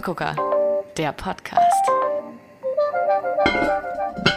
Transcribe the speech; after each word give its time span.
Apfelgucker, 0.00 0.34
der 0.96 1.12
Podcast. 1.12 1.60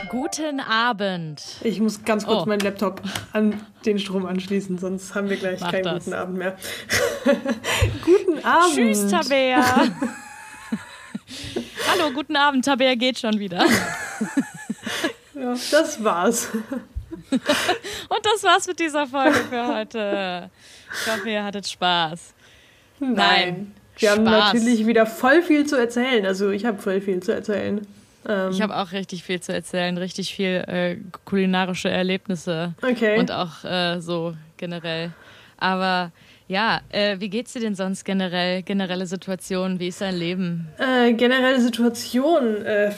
Guten 0.10 0.60
Abend. 0.60 1.42
Ich 1.62 1.80
muss 1.80 2.04
ganz 2.04 2.26
kurz 2.26 2.44
oh. 2.44 2.46
meinen 2.46 2.60
Laptop 2.60 3.02
an 3.32 3.66
den 3.86 3.98
Strom 3.98 4.26
anschließen, 4.26 4.78
sonst 4.78 5.16
haben 5.16 5.30
wir 5.30 5.38
gleich 5.38 5.62
Mach 5.62 5.72
keinen 5.72 5.84
das. 5.84 6.04
guten 6.04 6.16
Abend 6.18 6.38
mehr. 6.38 6.58
guten 8.04 8.44
Abend. 8.44 8.76
Tschüss, 8.76 9.08
Tabea. 9.10 9.64
Hallo, 11.88 12.12
guten 12.14 12.36
Abend. 12.36 12.66
Tabea 12.66 12.96
geht 12.96 13.20
schon 13.20 13.40
wieder. 13.40 13.66
ja, 15.34 15.56
das 15.72 16.04
war's. 16.04 16.50
Und 17.32 18.26
das 18.26 18.44
war's 18.44 18.68
mit 18.68 18.80
dieser 18.80 19.08
Folge 19.08 19.40
für 19.50 19.66
heute. 19.66 20.52
Ich 20.92 21.10
hoffe, 21.10 21.30
ihr 21.30 21.42
hattet 21.42 21.66
Spaß. 21.70 22.34
Nein. 23.00 23.14
Nein. 23.16 23.76
Wir 23.98 24.10
Spaß. 24.10 24.18
haben 24.18 24.24
natürlich 24.24 24.88
wieder 24.88 25.06
voll 25.06 25.42
viel 25.42 25.66
zu 25.66 25.76
erzählen. 25.76 26.26
Also 26.26 26.50
ich 26.50 26.66
habe 26.66 26.82
voll 26.82 27.02
viel 27.02 27.22
zu 27.22 27.34
erzählen. 27.34 27.86
Ähm 28.28 28.52
ich 28.52 28.62
habe 28.62 28.76
auch 28.78 28.92
richtig 28.92 29.24
viel 29.24 29.40
zu 29.40 29.54
erzählen, 29.54 29.98
richtig 29.98 30.34
viel 30.36 30.64
äh, 30.68 30.98
kulinarische 31.26 31.90
Erlebnisse 31.90 32.74
okay. 32.82 33.20
und 33.20 33.32
auch 33.32 33.64
äh, 33.64 34.00
so 34.00 34.34
generell. 34.58 35.12
Aber 35.58 36.12
ja, 36.48 36.82
äh, 36.90 37.20
wie 37.20 37.30
geht's 37.30 37.54
dir 37.54 37.62
denn 37.62 37.76
sonst 37.76 38.04
generell? 38.04 38.64
Generelle 38.64 39.06
Situation, 39.06 39.80
wie 39.80 39.88
ist 39.88 40.02
dein 40.02 40.16
Leben? 40.16 40.68
Äh, 40.78 41.14
generelle 41.14 41.62
Situation, 41.62 42.66
äh, 42.66 42.92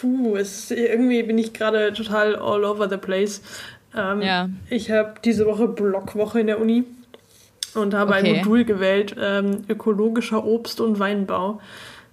puh, 0.00 0.36
es, 0.36 0.70
irgendwie 0.70 1.22
bin 1.22 1.38
ich 1.38 1.52
gerade 1.52 1.92
total 1.92 2.36
all 2.36 2.64
over 2.64 2.88
the 2.88 2.96
place. 2.96 3.40
Ähm, 3.96 4.20
ja. 4.20 4.48
Ich 4.68 4.90
habe 4.90 5.14
diese 5.24 5.46
Woche 5.46 5.68
Blockwoche 5.68 6.40
in 6.40 6.48
der 6.48 6.60
Uni 6.60 6.84
und 7.76 7.94
habe 7.94 8.12
okay. 8.12 8.30
ein 8.30 8.36
Modul 8.38 8.64
gewählt, 8.64 9.14
ähm, 9.20 9.64
ökologischer 9.68 10.44
Obst- 10.44 10.80
und 10.80 10.98
Weinbau. 10.98 11.60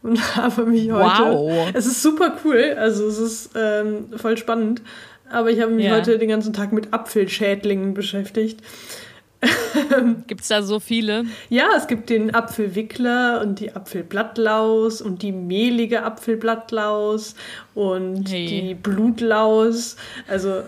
Und 0.02 0.20
habe 0.36 0.66
mich 0.66 0.92
heute. 0.92 1.24
Wow. 1.24 1.70
Es 1.74 1.86
ist 1.86 2.02
super 2.02 2.36
cool, 2.44 2.76
also 2.78 3.08
es 3.08 3.20
ist 3.20 3.52
ähm, 3.56 4.06
voll 4.16 4.38
spannend. 4.38 4.82
Aber 5.32 5.50
ich 5.50 5.62
habe 5.62 5.72
mich 5.72 5.86
ja. 5.86 5.96
heute 5.96 6.20
den 6.20 6.30
ganzen 6.30 6.54
Tag 6.54 6.74
mit 6.74 6.94
Apfelschädlingen 6.94 7.94
beschäftigt. 7.94 8.62
gibt 10.28 10.42
es 10.42 10.48
da 10.48 10.62
so 10.62 10.80
viele? 10.80 11.26
Ja, 11.50 11.70
es 11.78 11.88
gibt 11.88 12.10
den 12.10 12.34
Apfelwickler 12.34 13.42
und 13.42 13.60
die 13.60 13.76
Apfelblattlaus 13.76 15.02
und 15.02 15.22
die 15.22 15.32
mehlige 15.32 16.04
Apfelblattlaus 16.04 17.36
und 17.74 18.30
hey. 18.30 18.46
die 18.46 18.74
Blutlaus. 18.76 19.96
Also. 20.28 20.64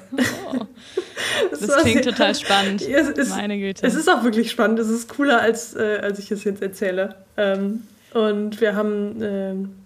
Oh. 0.51 0.65
das 1.51 1.77
klingt 1.83 2.03
total 2.03 2.35
spannend. 2.35 2.81
Es 2.95 3.09
ist, 3.09 3.29
Meine 3.29 3.57
Güte. 3.57 3.85
Es 3.85 3.95
ist 3.95 4.09
auch 4.09 4.23
wirklich 4.23 4.51
spannend. 4.51 4.79
Es 4.79 4.89
ist 4.89 5.09
cooler, 5.09 5.41
als, 5.41 5.75
äh, 5.75 5.99
als 6.01 6.19
ich 6.19 6.31
es 6.31 6.43
jetzt 6.43 6.61
erzähle. 6.61 7.15
Ähm, 7.37 7.83
und 8.13 8.61
wir 8.61 8.75
haben. 8.75 9.21
Äh, 9.21 9.84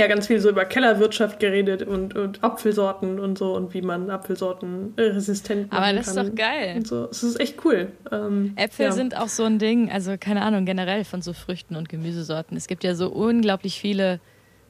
ja 0.00 0.06
ganz 0.06 0.26
viel 0.26 0.40
so 0.40 0.50
über 0.50 0.64
Kellerwirtschaft 0.64 1.40
geredet 1.40 1.82
und, 1.82 2.16
und 2.16 2.42
Apfelsorten 2.42 3.18
und 3.18 3.38
so 3.38 3.54
und 3.54 3.74
wie 3.74 3.82
man 3.82 4.10
Apfelsorten 4.10 4.94
resistent 4.96 5.70
machen 5.70 5.82
Aber 5.82 5.92
das 5.92 6.08
ist 6.08 6.16
doch 6.16 6.34
geil. 6.34 6.76
Und 6.76 6.86
so. 6.86 7.08
Es 7.10 7.22
ist 7.22 7.40
echt 7.40 7.64
cool. 7.64 7.92
Ähm, 8.10 8.52
Äpfel 8.56 8.86
ja. 8.86 8.92
sind 8.92 9.16
auch 9.16 9.28
so 9.28 9.44
ein 9.44 9.58
Ding, 9.58 9.90
also 9.90 10.16
keine 10.18 10.42
Ahnung, 10.42 10.64
generell 10.64 11.04
von 11.04 11.22
so 11.22 11.32
Früchten 11.32 11.76
und 11.76 11.88
Gemüsesorten. 11.88 12.56
Es 12.56 12.66
gibt 12.66 12.84
ja 12.84 12.94
so 12.94 13.08
unglaublich 13.10 13.80
viele 13.80 14.20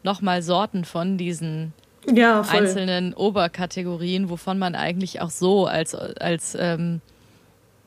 nochmal 0.03 0.43
Sorten 0.43 0.85
von 0.85 1.19
diesen 1.19 1.73
ja, 2.13 2.43
einzelnen 2.43 3.15
Oberkategorien, 3.15 4.31
wovon 4.31 4.59
man 4.59 4.75
eigentlich 4.75 5.21
auch 5.21 5.31
so 5.31 5.67
als, 5.67 5.95
als 5.95 6.57
ähm, 6.59 7.01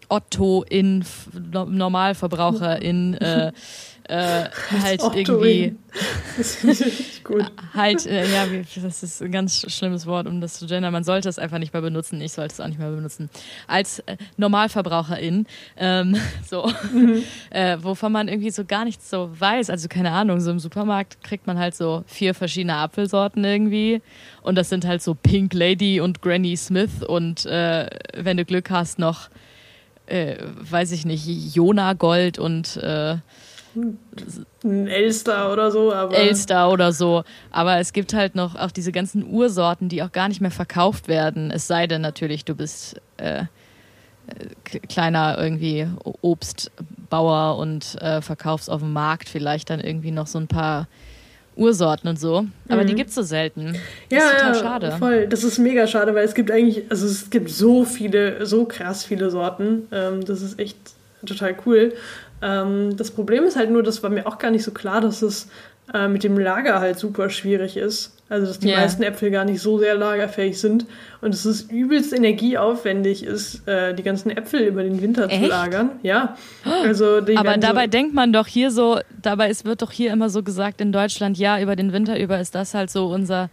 Otto 0.10 0.64
in 0.70 1.04
Normalverbraucher 1.52 2.82
in 2.82 3.16
äh, 3.16 3.52
äh, 4.08 4.50
halt 4.82 5.02
irgendwie 5.02 5.76
halt 7.74 8.06
äh, 8.06 8.32
ja 8.32 8.46
das 8.82 9.04
ist 9.04 9.22
ein 9.22 9.32
ganz 9.32 9.72
schlimmes 9.72 10.06
Wort 10.06 10.28
um 10.28 10.42
das 10.42 10.60
zu 10.60 10.68
gendern. 10.68 10.94
Man 10.94 11.04
sollte 11.04 11.30
es 11.30 11.40
einfach 11.40 11.58
nicht 11.58 11.74
mehr 11.74 11.82
benutzen. 11.82 12.22
Ich 12.22 12.34
sollte 12.34 12.54
es 12.54 12.60
auch 12.60 12.68
nicht 12.68 12.80
mehr 12.80 12.92
benutzen. 12.92 13.30
Als 13.68 14.00
äh, 14.00 14.18
Normalverbraucherin 14.38 15.48
ähm, 15.78 16.18
so 16.48 16.72
mhm. 16.92 17.24
äh, 17.50 17.78
wovon 17.82 18.12
man 18.12 18.28
irgendwie 18.28 18.52
so 18.52 18.66
gar 18.66 18.86
nichts 18.86 19.10
so 19.10 19.30
weiß. 19.38 19.70
Also 19.70 19.88
keine 19.88 20.12
Ahnung 20.12 20.40
so 20.40 20.52
im 20.52 20.60
Supermarkt 20.60 21.24
kriegt 21.24 21.48
man 21.48 21.58
halt 21.58 21.76
so 21.76 22.04
vier 22.08 22.34
verschiedene 22.34 22.76
Apfelsorten 22.76 23.44
irgendwie. 23.44 24.02
Und 24.42 24.56
das 24.56 24.70
sind 24.70 24.86
halt 24.86 25.02
so 25.02 25.16
Pink 25.16 25.54
Lady 25.54 26.00
und 26.02 26.22
Granny 26.22 26.56
Smith 26.58 27.04
und 27.08 27.46
äh, 27.46 27.90
wenn 28.16 28.38
du 28.38 28.46
Glück 28.46 28.70
hast 28.70 29.00
noch 29.00 29.30
äh, 30.08 30.36
weiß 30.40 30.92
ich 30.92 31.06
nicht 31.06 31.26
Jona 31.56 31.94
Gold 31.94 32.38
und 32.40 32.78
äh, 32.78 33.18
ein 33.76 34.88
Elster 34.88 35.52
oder 35.52 35.72
so. 35.72 35.94
Aber 35.94 36.16
Elster 36.16 36.72
oder 36.72 36.92
so. 36.92 37.24
Aber 37.52 37.80
es 37.80 37.94
gibt 37.94 38.14
halt 38.14 38.36
noch 38.36 38.56
auch 38.56 38.72
diese 38.72 38.92
ganzen 38.92 39.26
Ursorten, 39.28 39.90
die 39.90 40.04
auch 40.04 40.12
gar 40.12 40.28
nicht 40.28 40.42
mehr 40.42 40.52
verkauft 40.52 41.08
werden. 41.08 41.52
Es 41.52 41.68
sei 41.68 41.88
denn 41.88 42.02
natürlich, 42.02 42.46
du 42.46 42.56
bist 42.56 43.02
äh, 43.18 43.42
äh 43.42 43.46
kleiner 44.88 45.38
irgendwie 45.38 45.88
Obstbauer 46.22 47.58
und 47.58 48.02
äh, 48.02 48.22
verkaufst 48.22 48.70
auf 48.70 48.82
dem 48.82 48.94
Markt 48.94 49.30
vielleicht 49.30 49.70
dann 49.70 49.80
irgendwie 49.80 50.12
noch 50.12 50.28
so 50.28 50.40
ein 50.40 50.48
paar 50.48 50.88
Ursorten 51.56 52.10
und 52.10 52.20
so. 52.20 52.46
Aber 52.70 52.84
mhm. 52.84 52.88
die 52.88 52.96
gibt 52.96 53.10
es 53.10 53.16
so 53.16 53.22
selten. 53.22 53.78
Das 54.10 54.20
ja, 54.20 54.30
ist 54.30 54.38
total 54.38 54.56
schade. 54.56 54.92
Voll. 54.98 55.28
Das 55.28 55.44
ist 55.44 55.58
mega 55.58 55.88
schade, 55.88 56.14
weil 56.14 56.26
es 56.26 56.34
gibt 56.34 56.52
eigentlich, 56.52 56.84
also 56.90 57.06
es 57.06 57.30
gibt 57.30 57.50
so 57.50 57.86
viele, 57.86 58.46
so 58.46 58.66
krass 58.66 59.06
viele 59.06 59.30
Sorten. 59.30 59.88
Ähm, 59.92 60.24
das 60.26 60.42
ist 60.42 60.60
echt 60.60 60.78
total 61.26 61.56
cool. 61.66 61.94
Ähm, 62.42 62.96
das 62.98 63.12
Problem 63.12 63.44
ist 63.44 63.56
halt 63.56 63.72
nur, 63.72 63.84
das 63.84 64.04
war 64.04 64.10
mir 64.10 64.28
auch 64.28 64.38
gar 64.38 64.52
nicht 64.52 64.64
so 64.64 64.72
klar, 64.72 65.02
dass 65.02 65.22
es 65.22 65.48
äh, 65.94 66.08
mit 66.08 66.24
dem 66.24 66.38
Lager 66.38 66.80
halt 66.80 66.98
super 66.98 67.30
schwierig 67.30 67.78
ist. 67.78 68.12
Also, 68.28 68.48
dass 68.48 68.58
die 68.58 68.70
yeah. 68.70 68.80
meisten 68.80 69.04
Äpfel 69.04 69.30
gar 69.30 69.46
nicht 69.46 69.62
so 69.62 69.78
sehr 69.78 69.94
lagerfähig 69.94 70.60
sind 70.60 70.88
und 71.22 71.32
dass 71.32 71.46
es 71.46 71.62
übelst 71.62 72.12
energieaufwendig 72.12 73.24
ist, 73.24 73.68
äh, 73.68 73.94
die 73.94 74.02
ganzen 74.02 74.32
Äpfel 74.32 74.62
über 74.62 74.82
den 74.82 75.00
Winter 75.00 75.30
Echt? 75.30 75.44
zu 75.44 75.50
lagern. 75.50 75.92
Ja. 76.02 76.36
Also, 76.84 77.18
Aber 77.36 77.58
dabei 77.58 77.84
so 77.84 77.90
denkt 77.92 78.16
man 78.16 78.34
doch 78.34 78.48
hier 78.48 78.72
so, 78.72 79.00
dabei 79.22 79.50
ist, 79.50 79.66
wird 79.66 79.84
doch 79.84 79.92
hier 79.92 80.12
immer 80.12 80.30
so 80.30 80.42
gesagt 80.42 80.82
in 80.82 80.92
Deutschland, 80.92 81.38
ja, 81.38 81.60
über 81.60 81.76
den 81.76 81.94
Winter 81.94 82.20
über 82.20 82.40
ist 82.40 82.56
das 82.56 82.74
halt 82.74 82.90
so 82.90 83.08
unser 83.08 83.50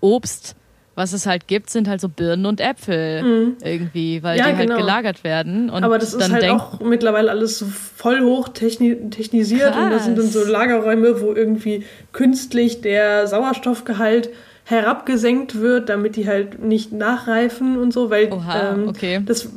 Obst 0.00 0.54
was 0.94 1.12
es 1.12 1.26
halt 1.26 1.46
gibt, 1.46 1.70
sind 1.70 1.88
halt 1.88 2.00
so 2.00 2.08
Birnen 2.08 2.46
und 2.46 2.60
Äpfel 2.60 3.22
mhm. 3.22 3.56
irgendwie, 3.62 4.22
weil 4.22 4.38
ja, 4.38 4.44
die 4.44 4.56
halt 4.56 4.60
genau. 4.60 4.74
halt 4.74 4.82
gelagert 4.82 5.24
werden. 5.24 5.70
Aber 5.70 5.98
das 5.98 6.14
ist 6.14 6.30
halt 6.30 6.48
auch 6.50 6.80
mittlerweile 6.80 7.30
alles 7.30 7.58
so 7.58 7.66
voll 7.66 8.20
hoch 8.20 8.48
techni 8.48 9.10
technisiert 9.10 9.72
Krass. 9.72 9.84
und 9.84 9.90
das 9.90 10.04
sind 10.04 10.18
dann 10.18 10.26
so 10.26 10.44
Lagerräume, 10.44 11.20
wo 11.20 11.32
irgendwie 11.32 11.84
künstlich 12.12 12.80
der 12.80 13.26
Sauerstoffgehalt 13.26 14.30
herabgesenkt 14.70 15.60
wird, 15.60 15.88
damit 15.88 16.14
die 16.14 16.28
halt 16.28 16.62
nicht 16.62 16.92
nachreifen 16.92 17.76
und 17.76 17.92
so, 17.92 18.08
weil 18.08 18.32
Oha, 18.32 18.74
ähm, 18.74 18.88
okay. 18.88 19.20
das 19.26 19.48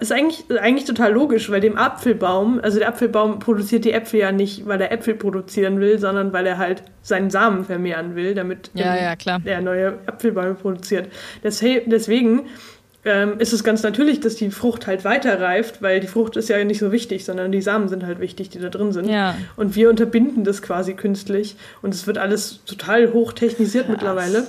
ist 0.00 0.12
eigentlich, 0.12 0.44
eigentlich 0.60 0.84
total 0.84 1.12
logisch, 1.12 1.50
weil 1.50 1.62
dem 1.62 1.78
Apfelbaum, 1.78 2.60
also 2.62 2.78
der 2.78 2.88
Apfelbaum 2.88 3.38
produziert 3.38 3.86
die 3.86 3.92
Äpfel 3.92 4.20
ja 4.20 4.30
nicht, 4.30 4.66
weil 4.66 4.78
er 4.80 4.92
Äpfel 4.92 5.14
produzieren 5.14 5.80
will, 5.80 5.98
sondern 5.98 6.34
weil 6.34 6.46
er 6.46 6.58
halt 6.58 6.82
seinen 7.00 7.30
Samen 7.30 7.64
vermehren 7.64 8.14
will, 8.14 8.34
damit 8.34 8.70
ja, 8.74 8.94
ja, 8.94 9.38
er 9.44 9.60
neue 9.62 9.94
Apfelbäume 10.06 10.54
produziert. 10.54 11.08
Deswegen 11.42 12.42
ähm, 13.04 13.38
ist 13.38 13.52
es 13.52 13.64
ganz 13.64 13.82
natürlich, 13.82 14.20
dass 14.20 14.34
die 14.34 14.50
Frucht 14.50 14.86
halt 14.86 15.04
weiter 15.04 15.40
reift, 15.40 15.80
weil 15.80 16.00
die 16.00 16.06
Frucht 16.06 16.36
ist 16.36 16.48
ja 16.48 16.62
nicht 16.64 16.78
so 16.78 16.92
wichtig, 16.92 17.24
sondern 17.24 17.52
die 17.52 17.62
Samen 17.62 17.88
sind 17.88 18.04
halt 18.04 18.20
wichtig, 18.20 18.50
die 18.50 18.58
da 18.58 18.68
drin 18.68 18.92
sind. 18.92 19.08
Ja. 19.08 19.36
Und 19.56 19.76
wir 19.76 19.88
unterbinden 19.88 20.44
das 20.44 20.62
quasi 20.62 20.94
künstlich 20.94 21.56
und 21.80 21.94
es 21.94 22.06
wird 22.06 22.18
alles 22.18 22.64
total 22.66 23.12
hochtechnisiert 23.12 23.88
mittlerweile, 23.88 24.46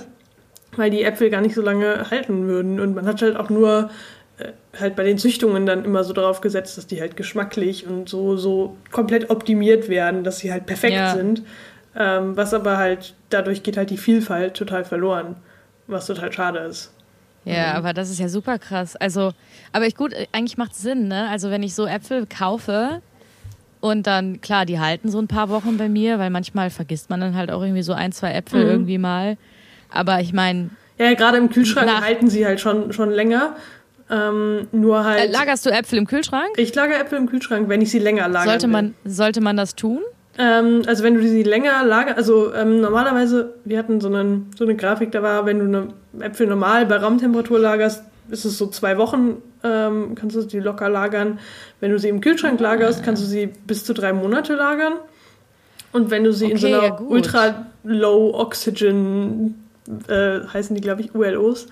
weil 0.80 0.90
die 0.90 1.04
Äpfel 1.04 1.30
gar 1.30 1.40
nicht 1.40 1.54
so 1.54 1.62
lange 1.62 2.10
halten 2.10 2.46
würden. 2.48 2.80
Und 2.80 2.94
man 2.94 3.06
hat 3.06 3.22
halt 3.22 3.36
auch 3.36 3.50
nur 3.50 3.90
äh, 4.38 4.48
halt 4.78 4.96
bei 4.96 5.04
den 5.04 5.18
Züchtungen 5.18 5.66
dann 5.66 5.84
immer 5.84 6.02
so 6.02 6.12
darauf 6.12 6.40
gesetzt, 6.40 6.76
dass 6.78 6.86
die 6.86 7.00
halt 7.00 7.16
geschmacklich 7.16 7.86
und 7.86 8.08
so, 8.08 8.36
so 8.36 8.76
komplett 8.90 9.30
optimiert 9.30 9.88
werden, 9.88 10.24
dass 10.24 10.38
sie 10.38 10.52
halt 10.52 10.66
perfekt 10.66 10.94
ja. 10.94 11.14
sind. 11.14 11.42
Ähm, 11.96 12.36
was 12.36 12.54
aber 12.54 12.76
halt, 12.78 13.14
dadurch 13.30 13.62
geht 13.62 13.76
halt 13.76 13.90
die 13.90 13.96
Vielfalt 13.96 14.54
total 14.54 14.84
verloren, 14.84 15.36
was 15.86 16.06
total 16.06 16.32
schade 16.32 16.60
ist. 16.60 16.92
Ja, 17.44 17.70
mhm. 17.70 17.76
aber 17.76 17.92
das 17.92 18.10
ist 18.10 18.20
ja 18.20 18.28
super 18.28 18.58
krass. 18.58 18.96
Also, 18.96 19.32
aber 19.72 19.86
ich 19.86 19.96
gut, 19.96 20.14
eigentlich 20.32 20.56
macht 20.58 20.72
es 20.72 20.82
Sinn, 20.82 21.08
ne? 21.08 21.28
Also, 21.30 21.50
wenn 21.50 21.62
ich 21.62 21.74
so 21.74 21.86
Äpfel 21.86 22.26
kaufe 22.26 23.02
und 23.80 24.06
dann, 24.06 24.40
klar, 24.40 24.66
die 24.66 24.78
halten 24.78 25.08
so 25.10 25.18
ein 25.18 25.26
paar 25.26 25.48
Wochen 25.48 25.78
bei 25.78 25.88
mir, 25.88 26.18
weil 26.18 26.30
manchmal 26.30 26.70
vergisst 26.70 27.10
man 27.10 27.20
dann 27.20 27.34
halt 27.34 27.50
auch 27.50 27.62
irgendwie 27.62 27.82
so 27.82 27.92
ein, 27.92 28.12
zwei 28.12 28.32
Äpfel 28.32 28.64
mhm. 28.64 28.70
irgendwie 28.70 28.98
mal. 28.98 29.36
Aber 29.90 30.20
ich 30.20 30.32
meine. 30.32 30.70
Ja, 30.98 31.14
gerade 31.14 31.38
im 31.38 31.50
Kühlschrank 31.50 31.90
halten 32.02 32.28
sie 32.28 32.44
halt 32.46 32.60
schon, 32.60 32.92
schon 32.92 33.10
länger. 33.10 33.56
Ähm, 34.10 34.68
nur 34.72 35.04
halt. 35.04 35.28
Äh, 35.28 35.32
lagerst 35.32 35.64
du 35.64 35.70
Äpfel 35.70 35.98
im 35.98 36.06
Kühlschrank? 36.06 36.50
Ich 36.56 36.74
lagere 36.74 36.98
Äpfel 36.98 37.18
im 37.18 37.28
Kühlschrank, 37.28 37.68
wenn 37.68 37.80
ich 37.80 37.90
sie 37.90 38.00
länger 38.00 38.28
lagere. 38.28 38.50
Sollte 38.50 38.68
man, 38.68 38.94
sollte 39.04 39.40
man 39.40 39.56
das 39.56 39.76
tun? 39.76 40.00
Ähm, 40.38 40.82
also 40.86 41.04
wenn 41.04 41.14
du 41.14 41.22
sie 41.22 41.42
länger 41.42 41.84
lagerst, 41.84 42.16
also 42.16 42.52
ähm, 42.54 42.80
normalerweise, 42.80 43.54
wir 43.64 43.78
hatten 43.78 44.00
so, 44.00 44.08
einen, 44.08 44.50
so 44.56 44.64
eine 44.64 44.74
Grafik, 44.74 45.12
da 45.12 45.22
war, 45.22 45.46
wenn 45.46 45.58
du 45.58 45.64
eine 45.64 46.24
Äpfel 46.24 46.46
normal 46.46 46.86
bei 46.86 46.96
Raumtemperatur 46.96 47.58
lagerst, 47.58 48.02
ist 48.30 48.44
es 48.44 48.58
so 48.58 48.66
zwei 48.68 48.96
Wochen, 48.98 49.42
ähm, 49.62 50.14
kannst 50.14 50.36
du 50.36 50.42
die 50.42 50.60
locker 50.60 50.88
lagern. 50.88 51.38
Wenn 51.80 51.90
du 51.90 51.98
sie 51.98 52.08
im 52.08 52.20
Kühlschrank 52.20 52.60
lagerst, 52.60 53.02
kannst 53.02 53.22
du 53.22 53.26
sie 53.26 53.46
bis 53.66 53.84
zu 53.84 53.92
drei 53.92 54.12
Monate 54.12 54.54
lagern. 54.54 54.94
Und 55.92 56.10
wenn 56.10 56.24
du 56.24 56.32
sie 56.32 56.46
okay, 56.46 56.52
in 56.54 56.58
so 56.58 56.66
einer 56.68 56.82
ja, 56.84 57.00
ultra 57.00 57.66
low 57.82 58.32
oxygen, 58.34 59.69
äh, 60.08 60.40
heißen 60.52 60.74
die, 60.74 60.80
glaube 60.80 61.02
ich, 61.02 61.14
ULOs, 61.14 61.66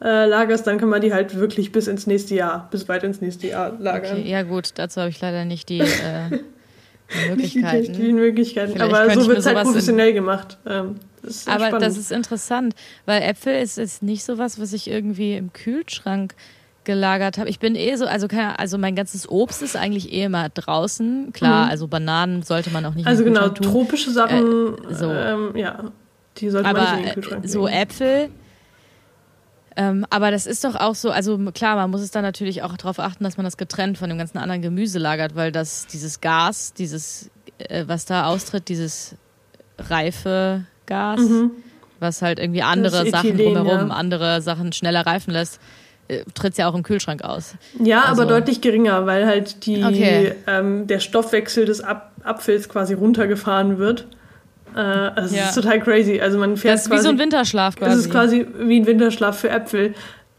äh, 0.00 0.26
lagerst, 0.26 0.66
dann 0.66 0.78
kann 0.78 0.88
man 0.88 1.00
die 1.00 1.12
halt 1.12 1.36
wirklich 1.36 1.72
bis 1.72 1.86
ins 1.86 2.06
nächste 2.06 2.34
Jahr, 2.34 2.68
bis 2.70 2.88
weit 2.88 3.04
ins 3.04 3.20
nächste 3.20 3.48
Jahr 3.48 3.72
lagern. 3.78 4.18
Okay, 4.18 4.30
ja 4.30 4.42
gut, 4.42 4.72
dazu 4.74 5.00
habe 5.00 5.10
ich 5.10 5.20
leider 5.20 5.44
nicht 5.44 5.68
die, 5.68 5.80
äh, 5.80 6.30
die 6.30 7.30
Möglichkeiten. 7.30 7.78
Nicht 7.78 7.96
die 7.96 8.12
Möglichkeiten, 8.12 8.80
aber 8.80 9.10
so 9.10 9.26
wird 9.26 9.38
es 9.38 9.46
halt 9.46 9.62
professionell 9.62 10.12
gemacht. 10.12 10.58
Ähm, 10.66 10.96
das 11.22 11.46
aber 11.46 11.66
spannend. 11.66 11.82
das 11.82 11.96
ist 11.96 12.12
interessant, 12.12 12.74
weil 13.06 13.22
Äpfel 13.22 13.54
ist, 13.62 13.78
ist 13.78 14.02
nicht 14.02 14.24
so 14.24 14.36
was, 14.36 14.60
was 14.60 14.72
ich 14.72 14.90
irgendwie 14.90 15.36
im 15.36 15.52
Kühlschrank 15.52 16.34
gelagert 16.84 17.38
habe. 17.38 17.48
Ich 17.48 17.58
bin 17.58 17.74
eh 17.74 17.96
so, 17.96 18.04
also 18.04 18.28
keine, 18.28 18.58
also 18.58 18.76
mein 18.76 18.94
ganzes 18.94 19.28
Obst 19.28 19.62
ist 19.62 19.74
eigentlich 19.74 20.12
eh 20.12 20.24
immer 20.24 20.50
draußen. 20.50 21.32
Klar, 21.32 21.64
mhm. 21.64 21.70
also 21.70 21.88
Bananen 21.88 22.42
sollte 22.42 22.70
man 22.70 22.84
auch 22.84 22.94
nicht. 22.94 23.06
Also 23.06 23.24
genau, 23.24 23.48
tun. 23.48 23.66
tropische 23.66 24.10
Sachen, 24.10 24.74
äh, 24.90 24.94
so. 24.94 25.10
Ähm, 25.10 25.56
ja, 25.56 25.92
die 26.36 26.50
sollte 26.50 26.68
aber 26.68 26.82
man 26.82 26.96
nicht 26.96 27.00
in 27.00 27.04
den 27.06 27.14
Kühlschrank 27.14 27.48
so 27.48 27.66
nehmen. 27.66 27.82
Äpfel. 27.82 28.30
Ähm, 29.76 30.06
aber 30.10 30.30
das 30.30 30.46
ist 30.46 30.62
doch 30.64 30.76
auch 30.76 30.94
so, 30.94 31.10
also 31.10 31.36
klar, 31.52 31.74
man 31.76 31.90
muss 31.90 32.00
es 32.00 32.12
dann 32.12 32.22
natürlich 32.22 32.62
auch 32.62 32.76
darauf 32.76 33.00
achten, 33.00 33.24
dass 33.24 33.36
man 33.36 33.44
das 33.44 33.56
getrennt 33.56 33.98
von 33.98 34.08
dem 34.08 34.18
ganzen 34.18 34.38
anderen 34.38 34.62
Gemüse 34.62 34.98
lagert, 34.98 35.34
weil 35.34 35.50
das 35.50 35.86
dieses 35.88 36.20
Gas, 36.20 36.74
dieses, 36.74 37.30
äh, 37.58 37.84
was 37.86 38.04
da 38.04 38.26
austritt, 38.26 38.68
dieses 38.68 39.16
reife 39.78 40.64
Gas, 40.86 41.20
mhm. 41.20 41.50
was 41.98 42.22
halt 42.22 42.38
irgendwie 42.38 42.62
andere 42.62 43.10
Sachen 43.10 43.36
drumherum, 43.36 43.88
ja. 43.88 43.94
andere 43.94 44.42
Sachen 44.42 44.72
schneller 44.72 45.04
reifen 45.04 45.32
lässt, 45.32 45.58
äh, 46.06 46.22
tritt 46.34 46.56
ja 46.56 46.68
auch 46.68 46.74
im 46.74 46.84
Kühlschrank 46.84 47.24
aus. 47.24 47.54
Ja, 47.82 48.02
also. 48.02 48.22
aber 48.22 48.30
deutlich 48.30 48.60
geringer, 48.60 49.06
weil 49.06 49.26
halt 49.26 49.66
die, 49.66 49.82
okay. 49.82 50.34
ähm, 50.46 50.86
der 50.86 51.00
Stoffwechsel 51.00 51.64
des 51.64 51.80
Ap 51.82 52.12
Apfels 52.22 52.70
quasi 52.70 52.94
runtergefahren 52.94 53.76
wird. 53.76 54.06
Äh, 54.74 54.80
also 54.80 55.36
ja. 55.36 55.48
ist 55.48 55.54
total 55.54 55.80
crazy. 55.80 56.20
Also 56.20 56.38
man 56.38 56.56
fährt 56.56 56.74
das 56.74 56.82
ist 56.82 56.88
quasi, 56.90 57.00
wie 57.00 57.04
so 57.04 57.08
ein 57.10 57.18
Winterschlaf 57.18 57.76
quasi. 57.76 57.90
Das 57.90 58.00
ist 58.00 58.10
quasi 58.10 58.46
wie 58.58 58.80
ein 58.80 58.86
Winterschlaf 58.86 59.38
für 59.38 59.50
Äpfel. 59.50 59.94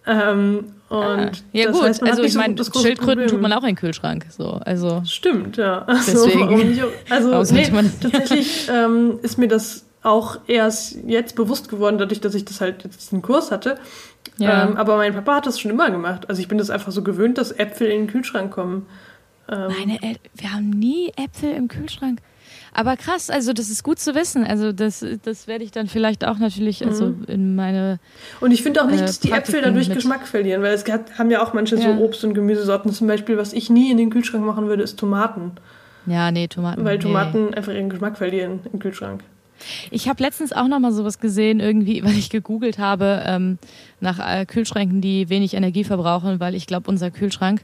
Ähm, 0.06 0.66
und 0.88 1.00
ah. 1.00 1.32
ja 1.52 1.72
gut, 1.72 1.82
heißt, 1.82 2.04
also 2.04 2.24
ich 2.24 2.36
meine, 2.36 2.62
so 2.62 2.80
Schildkröten 2.80 3.28
tut 3.28 3.42
man 3.42 3.52
auch 3.54 3.62
in 3.62 3.70
den 3.70 3.76
Kühlschrank. 3.76 4.26
So, 4.30 4.60
also 4.64 5.02
Stimmt, 5.06 5.58
ja. 5.58 5.80
Also, 5.88 6.28
Deswegen. 6.28 6.80
Also 7.10 7.54
nee, 7.54 7.72
tatsächlich 8.02 8.70
ähm, 8.72 9.20
ist 9.24 9.38
mir 9.38 9.48
das 9.48 9.86
auch 10.04 10.38
erst 10.46 11.00
jetzt 11.08 11.36
bewusst 11.36 11.70
geworden, 11.70 11.98
dadurch, 11.98 12.22
dass 12.22 12.36
ich 12.36 12.46
das 12.46 12.62
halt 12.62 12.84
jetzt 12.84 13.12
einen 13.12 13.24
Kurs 13.24 13.52
hatte. 13.52 13.80
Ja. 14.38 14.68
Ähm, 14.68 14.78
aber 14.78 14.98
mein 14.98 15.14
Papa 15.14 15.36
hat 15.36 15.48
das 15.48 15.60
schon 15.60 15.72
immer 15.72 15.90
gemacht. 15.90 16.30
Also 16.30 16.42
ich 16.42 16.48
bin 16.48 16.58
das 16.58 16.70
einfach 16.70 16.92
so 16.92 17.02
gewöhnt, 17.02 17.38
dass 17.38 17.52
Äpfel 17.52 17.88
in 17.88 18.02
den 18.02 18.08
Kühlschrank 18.08 18.52
kommen. 18.52 18.86
Ähm, 19.50 19.74
Meine 19.80 20.04
El 20.04 20.18
wir 20.36 20.54
haben 20.54 20.70
nie 20.70 21.12
Äpfel 21.16 21.52
im 21.52 21.68
Kühlschrank. 21.68 22.20
Aber 22.78 22.98
krass, 22.98 23.30
also 23.30 23.54
das 23.54 23.70
ist 23.70 23.84
gut 23.84 24.00
zu 24.00 24.16
wissen. 24.16 24.44
Also 24.44 24.74
das, 24.74 25.04
das 25.24 25.48
werde 25.48 25.64
ich 25.64 25.72
dann 25.72 25.88
vielleicht 25.88 26.28
auch 26.28 26.40
natürlich 26.40 26.86
also 26.86 27.08
mhm. 27.08 27.24
in 27.28 27.56
meine. 27.56 28.00
Und 28.42 28.52
ich 28.52 28.64
finde 28.64 28.84
auch 28.84 28.88
nicht, 28.88 29.00
äh, 29.00 29.06
dass 29.06 29.22
die 29.22 29.32
Äpfel 29.32 29.62
dadurch 29.62 29.90
Geschmack 29.90 30.28
verlieren, 30.28 30.62
weil 30.62 30.74
es 30.74 30.86
hat, 30.92 31.18
haben 31.18 31.32
ja 31.32 31.42
auch 31.42 31.54
manche 31.54 31.78
ja. 31.78 31.84
so 31.84 32.04
Obst- 32.04 32.26
und 32.26 32.34
Gemüsesorten. 32.34 32.92
Zum 32.92 33.08
Beispiel, 33.08 33.38
was 33.38 33.54
ich 33.54 33.70
nie 33.70 33.92
in 33.92 33.98
den 33.98 34.10
Kühlschrank 34.10 34.44
machen 34.46 34.68
würde, 34.68 34.84
ist 34.84 35.00
Tomaten. 35.00 35.54
Ja, 36.06 36.32
nee, 36.32 36.48
Tomaten. 36.48 36.84
Weil 36.84 37.00
Tomaten 37.00 37.46
nee. 37.46 37.56
einfach 37.56 37.72
ihren 37.72 37.90
Geschmack 37.90 38.18
verlieren 38.18 38.60
im 38.72 38.80
Kühlschrank. 38.80 39.24
Ich 39.90 40.10
habe 40.10 40.22
letztens 40.22 40.52
auch 40.52 40.68
noch 40.68 40.80
mal 40.80 40.92
sowas 40.92 41.20
gesehen, 41.20 41.62
irgendwie, 41.62 42.04
weil 42.04 42.18
ich 42.18 42.30
gegoogelt 42.30 42.78
habe 42.78 43.24
ähm, 43.26 43.58
nach 44.02 44.20
äh, 44.20 44.46
Kühlschränken, 44.46 45.00
die 45.00 45.30
wenig 45.30 45.54
Energie 45.54 45.86
verbrauchen, 45.86 46.42
weil 46.42 46.56
ich 46.56 46.68
glaube, 46.68 46.90
unser 46.90 47.10
Kühlschrank, 47.10 47.62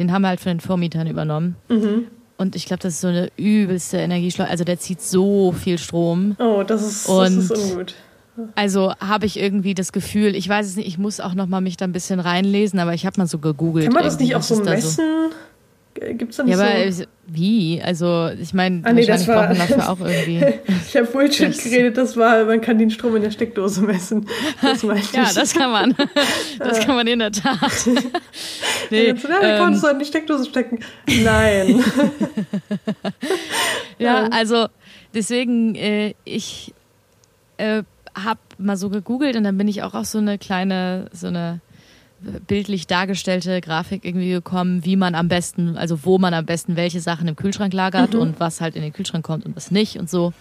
den 0.00 0.10
haben 0.10 0.22
wir 0.22 0.28
halt 0.28 0.40
von 0.40 0.50
den 0.50 0.60
Vormietern 0.60 1.06
übernommen. 1.06 1.54
Mhm. 1.68 2.08
Und 2.38 2.54
ich 2.56 2.66
glaube, 2.66 2.80
das 2.80 2.94
ist 2.94 3.00
so 3.00 3.08
eine 3.08 3.30
übelste 3.36 3.98
Energieschleuder. 3.98 4.50
Also 4.50 4.64
der 4.64 4.78
zieht 4.78 5.02
so 5.02 5.52
viel 5.52 5.76
Strom. 5.76 6.36
Oh, 6.38 6.62
das 6.66 6.82
ist, 6.82 7.08
das 7.08 7.34
ist 7.34 7.50
ungut. 7.50 7.94
Also 8.54 8.94
habe 9.00 9.26
ich 9.26 9.38
irgendwie 9.38 9.74
das 9.74 9.90
Gefühl, 9.90 10.36
ich 10.36 10.48
weiß 10.48 10.66
es 10.66 10.76
nicht, 10.76 10.86
ich 10.86 10.98
muss 10.98 11.18
auch 11.18 11.34
noch 11.34 11.46
mal 11.46 11.60
mich 11.60 11.76
da 11.76 11.84
ein 11.84 11.92
bisschen 11.92 12.20
reinlesen, 12.20 12.78
aber 12.78 12.94
ich 12.94 13.04
habe 13.04 13.20
mal 13.20 13.26
so 13.26 13.38
gegoogelt. 13.38 13.86
Kann 13.86 13.94
man 13.94 14.04
das 14.04 14.20
nicht 14.20 14.36
auch 14.36 14.42
so 14.42 14.62
messen? 14.62 14.90
So 14.90 15.30
Gibt 15.94 16.30
es 16.30 16.36
da 16.36 16.44
nicht 16.44 16.56
ja, 16.56 16.64
aber 16.64 16.92
so? 16.92 17.04
wie? 17.26 17.82
Also, 17.82 18.30
ich 18.40 18.54
meine, 18.54 18.82
ah, 18.84 18.92
nee, 18.92 19.04
das 19.04 19.26
war, 19.26 19.52
dafür 19.52 19.90
auch 19.90 20.00
irgendwie. 20.00 20.44
ich 20.86 20.96
habe 20.96 21.06
Bullshit 21.06 21.56
geredet, 21.62 21.96
das 21.96 22.16
war, 22.16 22.44
man 22.44 22.60
kann 22.60 22.78
den 22.78 22.90
Strom 22.90 23.16
in 23.16 23.22
der 23.22 23.30
Steckdose 23.30 23.82
messen. 23.82 24.26
Das 24.62 24.82
ja, 25.12 25.28
das 25.34 25.54
kann 25.54 25.70
man. 25.70 25.94
Das 26.58 26.80
kann 26.80 26.94
man 26.96 27.06
in 27.06 27.18
der 27.18 27.32
Tat. 27.32 27.58
nee, 28.90 29.08
ja, 29.08 29.14
ähm, 29.42 29.58
konntest 29.58 29.84
du 29.84 29.88
in 29.88 29.98
die 29.98 30.04
Steckdose 30.04 30.44
stecken. 30.44 30.80
Nein. 31.22 31.82
ja, 33.98 34.28
also, 34.28 34.66
deswegen, 35.14 35.74
äh, 35.74 36.14
ich 36.24 36.74
äh, 37.56 37.82
habe 38.14 38.40
mal 38.58 38.76
so 38.76 38.90
gegoogelt 38.90 39.36
und 39.36 39.44
dann 39.44 39.56
bin 39.58 39.68
ich 39.68 39.82
auch 39.82 39.94
auf 39.94 40.06
so 40.06 40.18
eine 40.18 40.38
kleine, 40.38 41.06
so 41.12 41.28
eine 41.28 41.60
bildlich 42.20 42.86
dargestellte 42.86 43.60
Grafik 43.60 44.04
irgendwie 44.04 44.30
gekommen, 44.30 44.84
wie 44.84 44.96
man 44.96 45.14
am 45.14 45.28
besten, 45.28 45.76
also 45.76 46.04
wo 46.04 46.18
man 46.18 46.34
am 46.34 46.46
besten 46.46 46.76
welche 46.76 47.00
Sachen 47.00 47.28
im 47.28 47.36
Kühlschrank 47.36 47.72
lagert 47.72 48.14
mhm. 48.14 48.20
und 48.20 48.40
was 48.40 48.60
halt 48.60 48.76
in 48.76 48.82
den 48.82 48.92
Kühlschrank 48.92 49.24
kommt 49.24 49.46
und 49.46 49.54
was 49.56 49.70
nicht 49.70 49.98
und 49.98 50.10
so. 50.10 50.32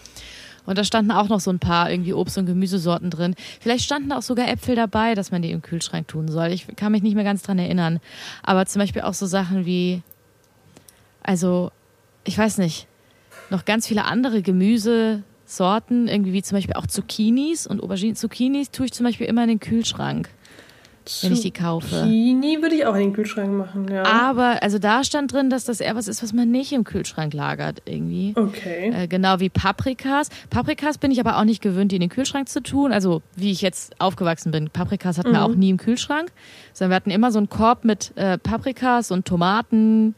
Und 0.66 0.78
da 0.78 0.84
standen 0.84 1.12
auch 1.12 1.30
noch 1.30 1.40
so 1.40 1.50
ein 1.50 1.60
paar 1.60 1.90
irgendwie 1.90 2.14
Obst- 2.14 2.38
und 2.38 2.46
Gemüsesorten 2.46 3.10
drin. 3.10 3.36
Vielleicht 3.62 3.86
standen 3.86 4.12
auch 4.12 4.22
sogar 4.22 4.50
Äpfel 4.50 4.76
dabei, 4.76 5.16
dass 5.16 5.32
man 5.32 5.42
die 5.42 5.52
im 5.52 5.62
Kühlschrank 5.62 6.10
tun 6.10 6.28
soll. 6.28 6.48
Ich 6.48 6.68
kann 6.76 6.92
mich 6.92 7.02
nicht 7.04 7.16
mehr 7.16 7.24
ganz 7.24 7.42
dran 7.42 7.58
erinnern. 7.58 8.02
Aber 8.44 8.66
zum 8.66 8.82
Beispiel 8.82 9.04
auch 9.04 9.14
so 9.14 9.26
Sachen 9.28 9.66
wie, 9.66 10.02
also, 11.24 11.72
ich 12.26 12.38
weiß 12.38 12.58
nicht, 12.58 12.88
noch 13.50 13.64
ganz 13.64 13.88
viele 13.88 14.04
andere 14.04 14.42
Gemüsesorten, 14.42 16.10
irgendwie 16.10 16.34
wie 16.34 16.44
zum 16.44 16.58
Beispiel 16.58 16.76
auch 16.76 16.88
Zucchinis 16.88 17.66
und 17.66 17.82
Auberginen. 17.82 18.18
Zucchinis 18.18 18.70
tue 18.70 18.88
ich 18.88 18.92
zum 18.92 19.06
Beispiel 19.06 19.28
immer 19.28 19.44
in 19.44 19.50
den 19.50 19.60
Kühlschrank 19.62 20.28
wenn 21.22 21.34
ich 21.34 21.42
die 21.42 21.52
kaufe. 21.52 21.88
Zucchini 21.88 22.62
würde 22.62 22.76
ich 22.76 22.86
auch 22.86 22.96
in 22.96 23.02
den 23.02 23.14
Kühlschrank 23.14 23.52
machen, 23.52 23.88
ja. 23.92 24.04
Aber, 24.04 24.62
also 24.62 24.80
da 24.80 25.04
stand 25.04 25.34
drin, 25.34 25.50
dass 25.50 25.66
das 25.66 25.80
eher 25.80 25.96
was 25.96 26.08
ist, 26.08 26.24
was 26.24 26.34
man 26.34 26.52
nicht 26.52 26.72
im 26.72 26.84
Kühlschrank 26.84 27.34
lagert, 27.34 27.82
irgendwie. 27.86 28.34
Okay. 28.36 28.92
Äh, 28.94 29.08
genau 29.08 29.40
wie 29.40 29.50
Paprikas. 29.50 30.30
Paprikas 30.50 30.98
bin 30.98 31.12
ich 31.12 31.20
aber 31.20 31.38
auch 31.38 31.44
nicht 31.44 31.62
gewöhnt, 31.62 31.92
die 31.92 31.98
in 31.98 32.02
den 32.02 32.10
Kühlschrank 32.10 32.50
zu 32.50 32.62
tun. 32.62 32.92
Also, 32.92 33.22
wie 33.36 33.52
ich 33.52 33.62
jetzt 33.62 34.00
aufgewachsen 34.00 34.52
bin. 34.52 34.70
Paprikas 34.70 35.18
hatten 35.18 35.30
mhm. 35.30 35.34
wir 35.34 35.46
auch 35.46 35.56
nie 35.56 35.70
im 35.70 35.78
Kühlschrank, 35.78 36.32
sondern 36.74 36.92
wir 36.92 36.96
hatten 36.96 37.12
immer 37.12 37.32
so 37.32 37.40
einen 37.40 37.50
Korb 37.50 37.84
mit 37.84 38.12
äh, 38.16 38.38
Paprikas 38.38 39.12
und 39.12 39.26
Tomaten 39.26 40.16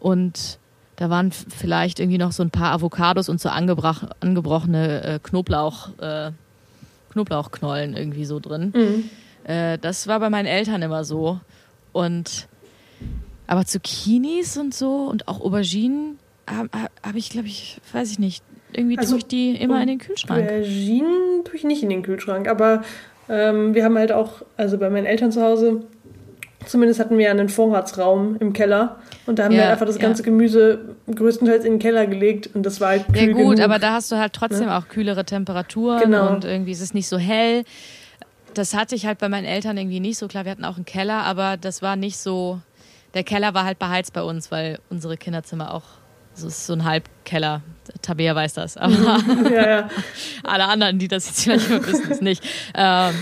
und 0.00 0.58
da 0.96 1.10
waren 1.10 1.32
vielleicht 1.32 2.00
irgendwie 2.00 2.18
noch 2.18 2.32
so 2.32 2.42
ein 2.42 2.50
paar 2.50 2.72
Avocados 2.72 3.28
und 3.28 3.40
so 3.40 3.48
angebrochene 3.48 5.02
äh, 5.02 5.18
Knoblauch, 5.22 5.88
äh, 5.98 6.30
Knoblauchknollen 7.12 7.96
irgendwie 7.96 8.24
so 8.24 8.38
drin. 8.40 8.72
Mhm. 8.74 9.10
Äh, 9.44 9.78
das 9.78 10.06
war 10.06 10.20
bei 10.20 10.30
meinen 10.30 10.46
Eltern 10.46 10.82
immer 10.82 11.04
so. 11.04 11.40
Und 11.92 12.48
aber 13.46 13.66
Zucchinis 13.66 14.56
und 14.56 14.74
so 14.74 15.04
und 15.10 15.28
auch 15.28 15.40
Auberginen 15.40 16.18
habe 16.48 16.68
hab 17.02 17.14
ich, 17.14 17.30
glaube 17.30 17.48
ich, 17.48 17.80
weiß 17.92 18.10
ich 18.10 18.18
nicht. 18.18 18.42
Irgendwie 18.72 18.98
also, 18.98 19.12
tue 19.12 19.18
ich 19.18 19.26
die 19.26 19.54
immer 19.56 19.80
in 19.82 19.88
den 19.88 19.98
Kühlschrank. 19.98 20.48
Auberginen 20.48 21.44
tue 21.44 21.56
ich 21.56 21.64
nicht 21.64 21.82
in 21.82 21.90
den 21.90 22.02
Kühlschrank, 22.02 22.48
aber 22.48 22.82
ähm, 23.28 23.74
wir 23.74 23.84
haben 23.84 23.98
halt 23.98 24.12
auch, 24.12 24.42
also 24.56 24.78
bei 24.78 24.88
meinen 24.88 25.04
Eltern 25.04 25.32
zu 25.32 25.42
Hause, 25.42 25.82
zumindest 26.66 27.00
hatten 27.00 27.18
wir 27.18 27.30
einen 27.30 27.48
Vorratsraum 27.48 28.36
im 28.40 28.52
Keller 28.52 28.96
und 29.26 29.38
da 29.38 29.44
haben 29.44 29.52
ja, 29.52 29.58
wir 29.58 29.70
einfach 29.70 29.86
das 29.86 29.98
ganze 29.98 30.22
ja. 30.22 30.24
Gemüse 30.24 30.96
größtenteils 31.14 31.64
in 31.64 31.74
den 31.74 31.78
Keller 31.78 32.06
gelegt 32.06 32.50
und 32.54 32.64
das 32.64 32.80
war 32.80 32.90
halt 32.90 33.06
kühl 33.08 33.16
Ja 33.16 33.26
gut, 33.26 33.56
genug, 33.56 33.60
aber 33.60 33.78
da 33.78 33.92
hast 33.92 34.10
du 34.10 34.16
halt 34.16 34.32
trotzdem 34.32 34.66
ne? 34.66 34.76
auch 34.76 34.88
kühlere 34.88 35.24
Temperaturen 35.24 36.00
genau. 36.00 36.30
und 36.30 36.44
irgendwie 36.44 36.72
ist 36.72 36.80
es 36.80 36.94
nicht 36.94 37.08
so 37.08 37.18
hell 37.18 37.64
das 38.54 38.74
hatte 38.74 38.94
ich 38.94 39.06
halt 39.06 39.18
bei 39.18 39.28
meinen 39.28 39.44
Eltern 39.44 39.76
irgendwie 39.76 40.00
nicht 40.00 40.18
so. 40.18 40.28
Klar, 40.28 40.44
wir 40.44 40.52
hatten 40.52 40.64
auch 40.64 40.76
einen 40.76 40.84
Keller, 40.84 41.24
aber 41.24 41.56
das 41.56 41.82
war 41.82 41.96
nicht 41.96 42.18
so. 42.18 42.60
Der 43.14 43.24
Keller 43.24 43.54
war 43.54 43.64
halt 43.64 43.78
beheizt 43.78 44.12
bei 44.12 44.22
uns, 44.22 44.50
weil 44.50 44.78
unsere 44.88 45.16
Kinderzimmer 45.16 45.74
auch. 45.74 45.84
So 46.34 46.48
ist 46.48 46.66
so 46.66 46.72
ein 46.72 46.84
Halbkeller. 46.84 47.60
Tabea 48.00 48.34
weiß 48.34 48.54
das. 48.54 48.78
Aber 48.78 48.94
ja, 49.50 49.68
ja. 49.68 49.88
alle 50.44 50.64
anderen, 50.64 50.98
die 50.98 51.08
das 51.08 51.26
jetzt 51.26 51.42
vielleicht 51.42 51.68
wissen, 51.68 52.10
es 52.10 52.20
nicht. 52.22 52.42
Ähm, 52.74 53.12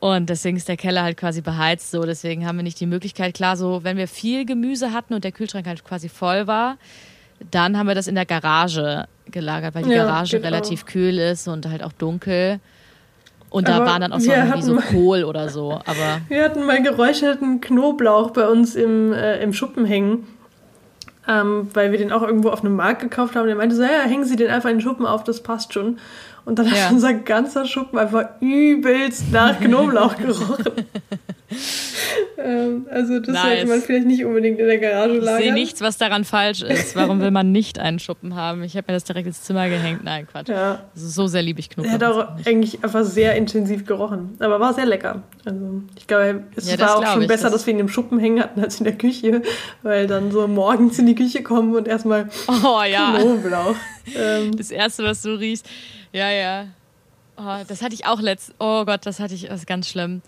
und 0.00 0.30
deswegen 0.30 0.56
ist 0.56 0.66
der 0.66 0.78
Keller 0.78 1.02
halt 1.02 1.18
quasi 1.18 1.42
beheizt. 1.42 1.90
So, 1.90 2.02
deswegen 2.04 2.46
haben 2.46 2.56
wir 2.56 2.62
nicht 2.62 2.80
die 2.80 2.86
Möglichkeit. 2.86 3.34
Klar, 3.34 3.56
so, 3.56 3.84
wenn 3.84 3.98
wir 3.98 4.08
viel 4.08 4.46
Gemüse 4.46 4.92
hatten 4.92 5.14
und 5.14 5.24
der 5.24 5.32
Kühlschrank 5.32 5.66
halt 5.66 5.84
quasi 5.84 6.08
voll 6.08 6.46
war, 6.46 6.78
dann 7.50 7.78
haben 7.78 7.86
wir 7.86 7.94
das 7.94 8.06
in 8.06 8.14
der 8.14 8.26
Garage 8.26 9.06
gelagert, 9.26 9.74
weil 9.74 9.84
die 9.84 9.90
ja, 9.90 10.04
Garage 10.04 10.38
genau. 10.38 10.48
relativ 10.48 10.86
kühl 10.86 11.18
ist 11.18 11.48
und 11.48 11.66
halt 11.66 11.82
auch 11.82 11.92
dunkel. 11.92 12.60
Und 13.52 13.68
da 13.68 13.76
aber 13.76 13.86
waren 13.86 14.00
dann 14.00 14.12
auch 14.12 14.20
so 14.20 14.32
irgendwie 14.32 14.62
so 14.62 14.76
Kohl 14.76 15.24
oder 15.24 15.48
so. 15.48 15.72
Aber 15.72 16.20
wir 16.28 16.42
hatten 16.42 16.64
mal 16.64 16.82
geräucherten 16.82 17.60
Knoblauch 17.60 18.30
bei 18.30 18.48
uns 18.48 18.74
im, 18.74 19.12
äh, 19.12 19.42
im 19.42 19.52
Schuppen 19.52 19.84
hängen. 19.84 20.26
Ähm, 21.28 21.68
weil 21.72 21.92
wir 21.92 21.98
den 21.98 22.10
auch 22.10 22.22
irgendwo 22.22 22.48
auf 22.48 22.64
einem 22.64 22.74
Markt 22.74 23.00
gekauft 23.00 23.36
haben. 23.36 23.46
Der 23.46 23.54
meinte 23.54 23.76
so, 23.76 23.82
ja, 23.82 24.00
hängen 24.06 24.24
Sie 24.24 24.34
den 24.34 24.50
einfach 24.50 24.70
in 24.70 24.78
den 24.78 24.82
Schuppen 24.82 25.06
auf, 25.06 25.22
das 25.22 25.40
passt 25.40 25.72
schon. 25.72 25.98
Und 26.44 26.58
dann 26.58 26.66
ja. 26.66 26.72
hat 26.72 26.92
unser 26.92 27.14
ganzer 27.14 27.64
Schuppen 27.66 27.98
einfach 27.98 28.24
übelst 28.40 29.30
nach 29.30 29.60
Knoblauch 29.60 30.16
gerochen. 30.16 30.64
ähm, 32.38 32.86
also 32.90 33.20
das 33.20 33.28
nice. 33.28 33.42
sollte 33.42 33.66
man 33.66 33.80
vielleicht 33.80 34.06
nicht 34.06 34.24
unbedingt 34.24 34.58
in 34.58 34.66
der 34.66 34.78
Garage 34.78 35.18
lagern. 35.18 35.38
Ich 35.38 35.44
sehe 35.44 35.52
nichts, 35.52 35.80
was 35.80 35.98
daran 35.98 36.24
falsch 36.24 36.62
ist. 36.62 36.96
Warum 36.96 37.20
will 37.20 37.30
man 37.30 37.52
nicht 37.52 37.78
einen 37.78 37.98
Schuppen 37.98 38.34
haben? 38.34 38.64
Ich 38.64 38.76
habe 38.76 38.90
mir 38.90 38.94
das 38.94 39.04
direkt 39.04 39.26
ins 39.26 39.42
Zimmer 39.42 39.68
gehängt. 39.68 40.02
Nein, 40.02 40.26
Quatsch. 40.26 40.48
Ja. 40.48 40.80
Also 40.94 41.08
so 41.08 41.26
sehr 41.28 41.42
liebe 41.42 41.60
ich 41.60 41.70
Knoblauch. 41.70 41.92
Er 41.92 41.94
hat 41.94 42.02
auch 42.04 42.46
eigentlich 42.46 42.82
einfach 42.82 43.04
sehr 43.04 43.36
intensiv 43.36 43.86
gerochen. 43.86 44.36
Aber 44.40 44.58
war 44.58 44.74
sehr 44.74 44.86
lecker. 44.86 45.22
Also 45.44 45.82
ich 45.96 46.06
glaube, 46.06 46.42
es 46.56 46.70
ja, 46.70 46.78
war 46.80 46.96
auch 46.98 47.06
schon 47.06 47.22
ich, 47.22 47.28
besser, 47.28 47.44
das 47.44 47.52
dass 47.52 47.66
wir 47.66 47.74
ihn 47.74 47.80
im 47.80 47.88
Schuppen 47.88 48.18
hängen 48.18 48.42
hatten 48.42 48.60
als 48.60 48.78
in 48.78 48.84
der 48.84 48.96
Küche. 48.96 49.42
Weil 49.82 50.06
dann 50.06 50.32
so 50.32 50.48
morgens 50.48 50.98
in 50.98 51.06
die 51.06 51.14
Küche 51.14 51.42
kommen 51.42 51.74
und 51.76 51.86
erstmal 51.86 52.28
oh, 52.48 52.82
ja. 52.82 53.16
Knoblauch. 53.16 53.76
ähm. 54.16 54.56
Das 54.56 54.70
Erste, 54.70 55.04
was 55.04 55.22
du 55.22 55.38
riechst. 55.38 55.68
Ja, 56.12 56.30
ja. 56.30 56.66
Oh, 57.36 57.64
das 57.66 57.82
hatte 57.82 57.94
ich 57.94 58.06
auch 58.06 58.20
letzt. 58.20 58.54
Oh 58.58 58.84
Gott, 58.84 59.06
das 59.06 59.18
hatte 59.18 59.34
ich, 59.34 59.46
das 59.46 59.60
ist 59.60 59.66
ganz 59.66 59.88
schlimm. 59.88 60.22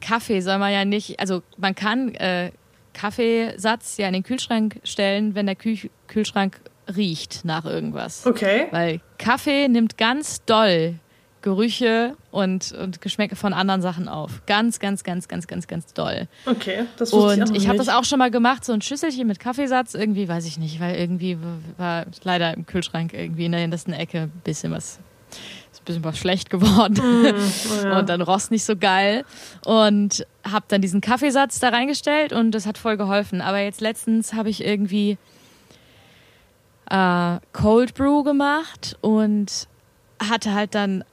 Kaffee 0.00 0.40
soll 0.40 0.58
man 0.58 0.72
ja 0.72 0.84
nicht, 0.84 1.18
also 1.20 1.42
man 1.56 1.74
kann 1.74 2.14
äh, 2.14 2.50
Kaffeesatz 2.92 3.96
ja 3.96 4.06
in 4.08 4.12
den 4.12 4.22
Kühlschrank 4.22 4.80
stellen, 4.84 5.34
wenn 5.34 5.46
der 5.46 5.54
Kühl 5.54 5.78
Kühlschrank 6.08 6.60
riecht 6.96 7.44
nach 7.44 7.64
irgendwas. 7.64 8.26
Okay. 8.26 8.66
Weil 8.70 9.00
Kaffee 9.18 9.68
nimmt 9.68 9.98
ganz 9.98 10.44
doll 10.44 10.94
Gerüche 11.42 12.16
und, 12.32 12.72
und 12.72 13.00
Geschmäcke 13.00 13.36
von 13.36 13.52
anderen 13.52 13.80
Sachen 13.80 14.08
auf. 14.08 14.42
Ganz, 14.46 14.80
ganz, 14.80 15.04
ganz, 15.04 15.28
ganz, 15.28 15.46
ganz, 15.46 15.68
ganz 15.68 15.94
doll. 15.94 16.26
Okay, 16.46 16.84
das 16.96 17.12
wusste 17.12 17.42
Und 17.42 17.50
ich, 17.50 17.62
ich 17.62 17.68
habe 17.68 17.78
das 17.78 17.88
auch 17.88 18.04
schon 18.04 18.18
mal 18.18 18.30
gemacht, 18.30 18.64
so 18.64 18.72
ein 18.72 18.82
Schüsselchen 18.82 19.26
mit 19.28 19.38
Kaffeesatz, 19.38 19.94
irgendwie, 19.94 20.28
weiß 20.28 20.46
ich 20.46 20.58
nicht, 20.58 20.80
weil 20.80 20.96
irgendwie 20.96 21.38
war 21.76 22.06
leider 22.24 22.54
im 22.54 22.66
Kühlschrank 22.66 23.12
irgendwie 23.14 23.44
in 23.44 23.52
der 23.52 23.60
hintersten 23.60 23.94
Ecke 23.94 24.22
ein 24.22 24.42
bisschen 24.42 24.72
was 24.72 24.98
bisschen 25.88 26.04
was 26.04 26.18
schlecht 26.18 26.50
geworden 26.50 26.94
mm, 26.94 27.26
oh 27.26 27.84
ja. 27.84 27.98
und 27.98 28.08
dann 28.08 28.20
rost 28.20 28.50
nicht 28.50 28.64
so 28.64 28.76
geil 28.76 29.24
und 29.64 30.24
habe 30.44 30.66
dann 30.68 30.80
diesen 30.80 31.00
Kaffeesatz 31.00 31.58
da 31.58 31.70
reingestellt 31.70 32.32
und 32.32 32.52
das 32.52 32.66
hat 32.66 32.78
voll 32.78 32.96
geholfen. 32.96 33.40
Aber 33.40 33.58
jetzt 33.58 33.80
letztens 33.80 34.34
habe 34.34 34.50
ich 34.50 34.64
irgendwie 34.64 35.18
äh, 36.90 37.38
Cold 37.52 37.94
Brew 37.94 38.22
gemacht 38.22 38.96
und 39.00 39.66
hatte 40.22 40.54
halt 40.54 40.74
dann 40.74 41.04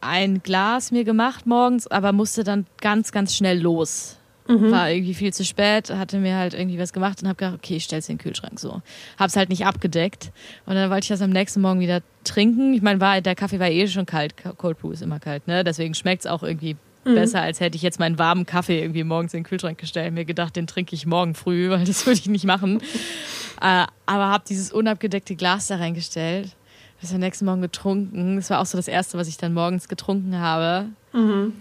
ein 0.00 0.42
Glas 0.42 0.92
mir 0.92 1.04
gemacht 1.04 1.46
morgens, 1.46 1.86
aber 1.86 2.12
musste 2.12 2.42
dann 2.44 2.66
ganz, 2.80 3.12
ganz 3.12 3.34
schnell 3.34 3.60
los. 3.60 4.16
Mhm. 4.50 4.72
War 4.72 4.90
irgendwie 4.90 5.14
viel 5.14 5.32
zu 5.32 5.44
spät, 5.44 5.90
hatte 5.90 6.18
mir 6.18 6.36
halt 6.36 6.54
irgendwie 6.54 6.78
was 6.78 6.92
gemacht 6.92 7.22
und 7.22 7.28
habe 7.28 7.36
gedacht, 7.36 7.54
okay, 7.54 7.76
ich 7.76 7.84
stell's 7.84 8.08
in 8.08 8.16
den 8.16 8.22
Kühlschrank 8.22 8.58
so. 8.58 8.82
Hab's 9.16 9.36
halt 9.36 9.48
nicht 9.48 9.64
abgedeckt. 9.64 10.32
Und 10.66 10.74
dann 10.74 10.90
wollte 10.90 11.04
ich 11.04 11.08
das 11.08 11.22
am 11.22 11.30
nächsten 11.30 11.60
Morgen 11.60 11.78
wieder 11.78 12.02
trinken. 12.24 12.74
Ich 12.74 12.82
meine, 12.82 13.00
war, 13.00 13.20
der 13.20 13.36
Kaffee 13.36 13.60
war 13.60 13.68
eh 13.68 13.86
schon 13.86 14.06
kalt. 14.06 14.34
Cold 14.56 14.78
Brew 14.78 14.90
ist 14.90 15.02
immer 15.02 15.20
kalt, 15.20 15.46
ne? 15.46 15.62
Deswegen 15.62 15.94
schmeckt's 15.94 16.26
auch 16.26 16.42
irgendwie 16.42 16.76
mhm. 17.04 17.14
besser, 17.14 17.42
als 17.42 17.60
hätte 17.60 17.76
ich 17.76 17.82
jetzt 17.82 18.00
meinen 18.00 18.18
warmen 18.18 18.44
Kaffee 18.44 18.80
irgendwie 18.80 19.04
morgens 19.04 19.34
in 19.34 19.40
den 19.40 19.44
Kühlschrank 19.44 19.78
gestellt. 19.78 20.12
Mir 20.12 20.24
gedacht, 20.24 20.56
den 20.56 20.66
trinke 20.66 20.96
ich 20.96 21.06
morgen 21.06 21.34
früh, 21.34 21.70
weil 21.70 21.84
das 21.84 22.04
würde 22.04 22.18
ich 22.18 22.28
nicht 22.28 22.44
machen. 22.44 22.80
äh, 23.60 23.86
aber 24.06 24.28
habe 24.28 24.44
dieses 24.48 24.72
unabgedeckte 24.72 25.36
Glas 25.36 25.68
da 25.68 25.76
reingestellt. 25.76 26.56
Das 27.00 27.14
am 27.14 27.20
nächsten 27.20 27.46
Morgen 27.46 27.62
getrunken. 27.62 28.36
Das 28.36 28.50
war 28.50 28.60
auch 28.60 28.66
so 28.66 28.76
das 28.76 28.88
Erste, 28.88 29.16
was 29.16 29.28
ich 29.28 29.38
dann 29.38 29.54
morgens 29.54 29.88
getrunken 29.88 30.38
habe. 30.38 30.88
Mhm. 31.12 31.54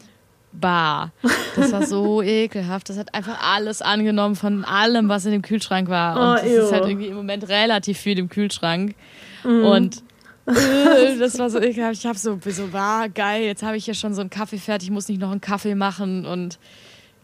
Bah. 0.52 1.12
Das 1.56 1.72
war 1.72 1.86
so 1.86 2.22
ekelhaft. 2.24 2.90
Das 2.90 2.98
hat 2.98 3.14
einfach 3.14 3.40
alles 3.42 3.82
angenommen 3.82 4.36
von 4.36 4.66
allem, 4.66 5.10
was 5.10 5.26
in 5.26 5.32
dem 5.32 5.42
Kühlschrank 5.42 5.90
war. 5.90 6.16
Und 6.16 6.22
oh, 6.22 6.34
das 6.44 6.66
ist 6.66 6.72
halt 6.72 6.86
irgendwie 6.86 7.08
im 7.08 7.16
Moment 7.16 7.48
relativ 7.48 7.98
viel 7.98 8.18
im 8.18 8.30
Kühlschrank. 8.30 8.96
Mhm. 9.44 9.64
Und 9.64 10.04
äh, 10.48 11.18
das 11.20 11.38
war 11.38 11.50
so 11.50 11.60
ekelhaft. 11.60 11.96
Ich 11.96 12.06
habe 12.06 12.18
so, 12.18 12.40
so, 12.44 12.74
war 12.74 13.10
geil, 13.10 13.44
jetzt 13.44 13.64
habe 13.64 13.78
ich 13.78 13.86
ja 13.88 13.94
schon 13.94 14.14
so 14.14 14.22
einen 14.22 14.30
Kaffee 14.30 14.58
fertig, 14.58 14.90
muss 14.90 15.08
nicht 15.08 15.22
noch 15.22 15.32
einen 15.32 15.42
Kaffee 15.42 15.76
machen 15.76 16.26
und 16.26 16.60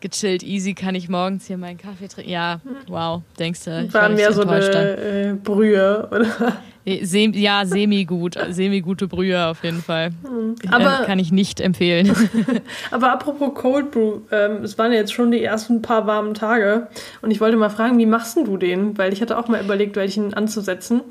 gechillt, 0.02 0.44
easy 0.44 0.74
kann 0.74 0.94
ich 0.94 1.10
morgens 1.10 1.48
hier 1.48 1.58
meinen 1.58 1.78
Kaffee 1.78 2.08
trinken. 2.08 2.30
Ja, 2.30 2.62
wow, 2.88 3.22
denkst 3.40 3.66
du. 3.66 3.94
War 3.94 4.10
mehr 4.10 4.34
so 4.34 4.44
eine 4.44 4.98
äh, 4.98 5.34
Brühe, 5.34 6.08
oder? 6.12 6.58
Sem 7.02 7.34
ja, 7.34 7.66
semi-gut. 7.66 8.38
Semi-gute 8.50 9.08
Brühe 9.08 9.48
auf 9.48 9.64
jeden 9.64 9.82
Fall. 9.82 10.12
Hm. 10.24 10.56
Aber, 10.70 11.02
äh, 11.02 11.06
kann 11.06 11.18
ich 11.18 11.32
nicht 11.32 11.60
empfehlen. 11.60 12.16
aber 12.92 13.12
apropos 13.12 13.56
Cold 13.56 13.90
Brew, 13.90 14.20
ähm, 14.32 14.64
es 14.64 14.78
waren 14.78 14.92
ja 14.92 15.00
jetzt 15.00 15.12
schon 15.14 15.32
die 15.32 15.44
ersten 15.44 15.82
paar 15.82 16.06
warmen 16.06 16.36
Tage. 16.36 16.88
Und 17.24 17.32
ich 17.32 17.42
wollte 17.42 17.58
mal 17.58 17.70
fragen, 17.70 17.98
wie 17.98 18.06
machst 18.06 18.38
du 18.38 18.58
den? 18.58 18.98
Weil 19.00 19.14
ich 19.14 19.22
hatte 19.22 19.38
auch 19.38 19.48
mal 19.48 19.64
überlegt, 19.64 19.96
welchen 19.96 20.36
anzusetzen. 20.36 21.02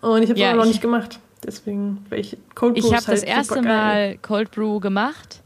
Und 0.00 0.22
ich 0.22 0.30
habe 0.30 0.34
es 0.34 0.40
ja, 0.40 0.54
noch 0.54 0.66
nicht 0.66 0.82
gemacht. 0.82 1.20
Deswegen, 1.46 2.04
weil 2.10 2.20
ich 2.20 2.36
Cold 2.56 2.74
Brew 2.74 2.80
Ich 2.80 2.86
habe 2.86 3.06
halt 3.06 3.08
das 3.08 3.22
erste 3.22 3.62
Mal 3.62 4.18
Cold 4.18 4.50
Brew 4.50 4.80
gemacht. 4.80 5.42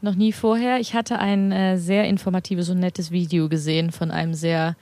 Noch 0.00 0.16
nie 0.16 0.32
vorher. 0.32 0.80
Ich 0.80 0.94
hatte 0.94 1.18
ein 1.20 1.52
äh, 1.52 1.78
sehr 1.78 2.04
informatives 2.04 2.70
und 2.70 2.80
nettes 2.80 3.12
Video 3.12 3.48
gesehen 3.48 3.92
von 3.92 4.10
einem 4.10 4.34
sehr 4.34 4.76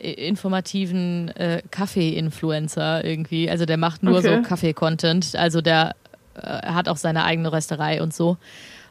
informativen 0.00 1.28
äh, 1.36 1.62
Kaffee-Influencer 1.70 3.04
irgendwie. 3.04 3.50
Also 3.50 3.66
der 3.66 3.76
macht 3.76 4.02
nur 4.02 4.18
okay. 4.18 4.36
so 4.36 4.42
Kaffee-Content. 4.42 5.34
Also 5.34 5.60
der 5.60 5.94
äh, 6.34 6.40
hat 6.40 6.88
auch 6.88 6.96
seine 6.96 7.24
eigene 7.24 7.52
Rösterei 7.52 8.02
und 8.02 8.14
so 8.14 8.36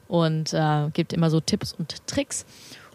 und 0.07 0.53
äh, 0.53 0.89
gibt 0.93 1.13
immer 1.13 1.29
so 1.29 1.39
Tipps 1.39 1.73
und 1.73 2.05
Tricks. 2.07 2.45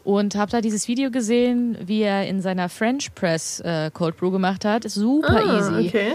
Und 0.05 0.35
habe 0.35 0.51
da 0.51 0.61
dieses 0.61 0.89
Video 0.89 1.13
gesehen, 1.13 1.79
wie 1.85 2.03
er 2.03 2.27
in 2.27 2.43
seiner 2.43 2.69
French 2.69 3.15
Press 3.15 3.61
äh, 3.61 3.89
Cold 3.93 4.17
Brew 4.17 4.33
gemacht 4.33 4.65
hat. 4.65 4.85
Ist 4.85 4.95
super 4.95 5.41
ah, 5.47 5.59
easy. 5.59 5.89
Okay. 5.89 6.13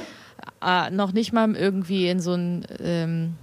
Äh, 0.61 0.91
noch 0.91 1.13
nicht 1.13 1.31
mal 1.31 1.55
irgendwie 1.55 2.09
in 2.09 2.19
so 2.19 2.33
ein 2.33 2.65
ähm, 2.81 3.35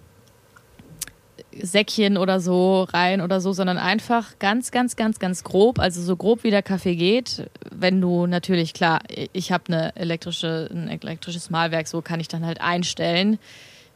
Säckchen 1.62 2.16
oder 2.16 2.40
so 2.40 2.82
rein 2.84 3.20
oder 3.20 3.40
so, 3.40 3.52
sondern 3.52 3.78
einfach 3.78 4.38
ganz, 4.38 4.70
ganz, 4.70 4.96
ganz, 4.96 5.18
ganz 5.18 5.44
grob, 5.44 5.78
also 5.78 6.00
so 6.00 6.16
grob 6.16 6.44
wie 6.44 6.50
der 6.50 6.62
Kaffee 6.62 6.96
geht. 6.96 7.48
Wenn 7.70 8.00
du 8.00 8.26
natürlich, 8.26 8.74
klar, 8.74 9.00
ich 9.32 9.52
habe 9.52 9.64
eine 9.68 9.96
elektrische, 9.96 10.68
ein 10.72 10.88
elektrisches 10.88 11.50
Mahlwerk, 11.50 11.88
so 11.88 12.02
kann 12.02 12.20
ich 12.20 12.28
dann 12.28 12.44
halt 12.44 12.60
einstellen, 12.60 13.38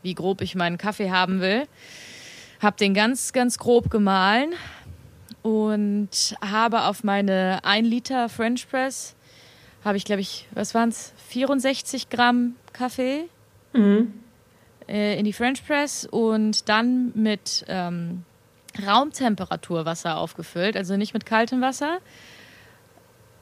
wie 0.02 0.14
grob 0.14 0.40
ich 0.40 0.54
meinen 0.54 0.78
Kaffee 0.78 1.10
haben 1.10 1.40
will. 1.40 1.64
Hab 2.60 2.76
den 2.76 2.94
ganz, 2.94 3.32
ganz 3.32 3.58
grob 3.58 3.90
gemahlen 3.90 4.50
und 5.42 6.36
habe 6.40 6.84
auf 6.84 7.04
meine 7.04 7.60
1 7.64 7.88
Liter 7.88 8.28
French 8.28 8.68
Press, 8.68 9.14
habe 9.84 9.96
ich 9.96 10.04
glaube 10.04 10.20
ich, 10.20 10.46
was 10.52 10.74
waren 10.74 10.88
es, 10.88 11.12
64 11.28 12.10
Gramm 12.10 12.56
Kaffee. 12.72 13.24
Mhm 13.72 14.12
in 15.18 15.24
die 15.24 15.32
French 15.32 15.64
Press 15.66 16.06
und 16.10 16.68
dann 16.68 17.12
mit 17.14 17.64
ähm, 17.68 18.24
Raumtemperatur 18.86 19.84
Wasser 19.84 20.16
aufgefüllt, 20.16 20.76
also 20.76 20.96
nicht 20.96 21.14
mit 21.14 21.26
kaltem 21.26 21.60
Wasser. 21.60 21.98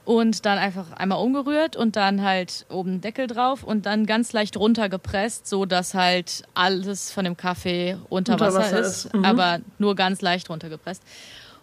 Und 0.04 0.46
dann 0.46 0.58
einfach 0.58 0.92
einmal 0.92 1.18
umgerührt 1.18 1.74
und 1.74 1.96
dann 1.96 2.22
halt 2.22 2.64
oben 2.68 3.00
Deckel 3.00 3.26
drauf 3.26 3.64
und 3.64 3.86
dann 3.86 4.06
ganz 4.06 4.32
leicht 4.32 4.56
runtergepresst, 4.56 5.48
so 5.48 5.66
dass 5.66 5.94
halt 5.94 6.44
alles 6.54 7.10
von 7.10 7.24
dem 7.24 7.36
Kaffee 7.36 7.96
unter, 8.08 8.34
unter 8.34 8.46
Wasser, 8.46 8.58
Wasser, 8.58 8.80
ist, 8.80 9.04
ist. 9.06 9.14
Mhm. 9.14 9.24
aber 9.24 9.58
nur 9.78 9.96
ganz 9.96 10.22
leicht 10.22 10.48
runtergepresst. 10.48 11.02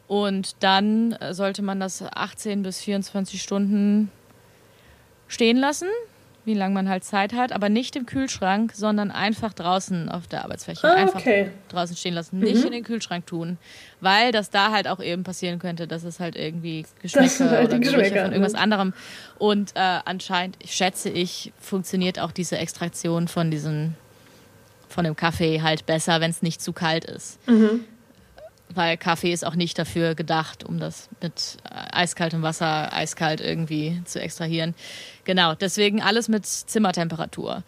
Und 0.07 0.57
dann 0.59 1.17
sollte 1.31 1.61
man 1.61 1.79
das 1.79 2.03
18 2.03 2.63
bis 2.63 2.81
24 2.81 3.41
Stunden 3.41 4.11
stehen 5.29 5.57
lassen 5.57 5.87
wie 6.45 6.53
lange 6.53 6.73
man 6.73 6.89
halt 6.89 7.03
Zeit 7.03 7.33
hat, 7.33 7.51
aber 7.51 7.69
nicht 7.69 7.95
im 7.95 8.05
Kühlschrank, 8.05 8.73
sondern 8.75 9.11
einfach 9.11 9.53
draußen 9.53 10.09
auf 10.09 10.27
der 10.27 10.43
Arbeitsfläche. 10.43 10.85
Ah, 10.87 10.93
einfach 10.93 11.19
okay. 11.19 11.51
draußen 11.69 11.95
stehen 11.95 12.13
lassen, 12.13 12.39
nicht 12.39 12.59
mhm. 12.59 12.65
in 12.65 12.71
den 12.71 12.83
Kühlschrank 12.83 13.25
tun. 13.25 13.57
Weil 14.01 14.31
das 14.31 14.49
da 14.49 14.71
halt 14.71 14.87
auch 14.87 15.01
eben 15.01 15.23
passieren 15.23 15.59
könnte, 15.59 15.87
dass 15.87 16.03
es 16.03 16.19
halt 16.19 16.35
irgendwie 16.35 16.85
Geschmäcker 17.01 17.49
halt 17.49 17.69
oder 17.69 17.79
Gerüche 17.79 18.21
von 18.21 18.31
irgendwas 18.31 18.55
anderem. 18.55 18.93
Und 19.37 19.71
äh, 19.75 19.99
anscheinend, 20.05 20.57
schätze 20.65 21.09
ich, 21.09 21.53
funktioniert 21.59 22.19
auch 22.19 22.31
diese 22.31 22.57
Extraktion 22.57 23.27
von 23.27 23.49
diesem, 23.49 23.95
von 24.89 25.05
dem 25.05 25.15
Kaffee 25.15 25.61
halt 25.61 25.85
besser, 25.85 26.19
wenn 26.19 26.31
es 26.31 26.41
nicht 26.41 26.61
zu 26.61 26.73
kalt 26.73 27.05
ist. 27.05 27.39
Mhm 27.47 27.85
weil 28.75 28.97
Kaffee 28.97 29.31
ist 29.31 29.45
auch 29.45 29.55
nicht 29.55 29.77
dafür 29.77 30.15
gedacht, 30.15 30.63
um 30.63 30.79
das 30.79 31.09
mit 31.21 31.57
äh, 31.63 31.95
eiskaltem 31.95 32.41
Wasser 32.41 32.93
eiskalt 32.93 33.41
irgendwie 33.41 34.01
zu 34.05 34.21
extrahieren. 34.21 34.75
Genau, 35.23 35.55
deswegen 35.55 36.01
alles 36.01 36.27
mit 36.27 36.45
Zimmertemperatur. 36.45 37.63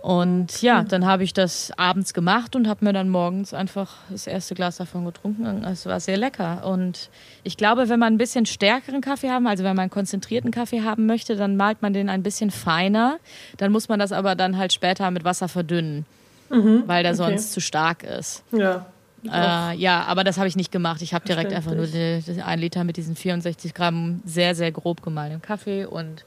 Und 0.00 0.62
ja, 0.62 0.84
dann 0.84 1.06
habe 1.06 1.24
ich 1.24 1.34
das 1.34 1.72
abends 1.76 2.14
gemacht 2.14 2.54
und 2.54 2.68
habe 2.68 2.84
mir 2.84 2.92
dann 2.92 3.08
morgens 3.08 3.52
einfach 3.52 3.96
das 4.10 4.28
erste 4.28 4.54
Glas 4.54 4.76
davon 4.76 5.04
getrunken. 5.04 5.64
Es 5.64 5.86
war 5.86 5.98
sehr 5.98 6.16
lecker. 6.16 6.64
Und 6.66 7.10
ich 7.42 7.56
glaube, 7.56 7.88
wenn 7.88 7.98
man 7.98 8.14
ein 8.14 8.18
bisschen 8.18 8.46
stärkeren 8.46 9.00
Kaffee 9.00 9.30
haben, 9.30 9.48
also 9.48 9.64
wenn 9.64 9.74
man 9.74 9.90
konzentrierten 9.90 10.52
Kaffee 10.52 10.82
haben 10.82 11.06
möchte, 11.06 11.34
dann 11.34 11.56
malt 11.56 11.82
man 11.82 11.92
den 11.92 12.08
ein 12.08 12.22
bisschen 12.22 12.52
feiner. 12.52 13.18
Dann 13.56 13.72
muss 13.72 13.88
man 13.88 13.98
das 13.98 14.12
aber 14.12 14.36
dann 14.36 14.56
halt 14.56 14.72
später 14.72 15.10
mit 15.10 15.24
Wasser 15.24 15.48
verdünnen, 15.48 16.06
mhm, 16.48 16.84
weil 16.86 17.02
der 17.02 17.12
okay. 17.12 17.30
sonst 17.30 17.52
zu 17.52 17.60
stark 17.60 18.04
ist. 18.04 18.44
Ja. 18.52 18.86
Äh, 19.24 19.76
ja, 19.76 20.04
aber 20.04 20.22
das 20.22 20.38
habe 20.38 20.48
ich 20.48 20.56
nicht 20.56 20.70
gemacht. 20.70 21.02
Ich 21.02 21.12
habe 21.12 21.24
direkt 21.26 21.52
einfach 21.52 21.74
nur 21.74 21.86
die, 21.86 22.22
die 22.26 22.40
ein 22.40 22.58
Liter 22.58 22.84
mit 22.84 22.96
diesen 22.96 23.16
64 23.16 23.74
Gramm 23.74 24.22
sehr, 24.24 24.54
sehr 24.54 24.70
grob 24.70 25.02
gemahlenen 25.02 25.42
Kaffee 25.42 25.84
und 25.84 26.24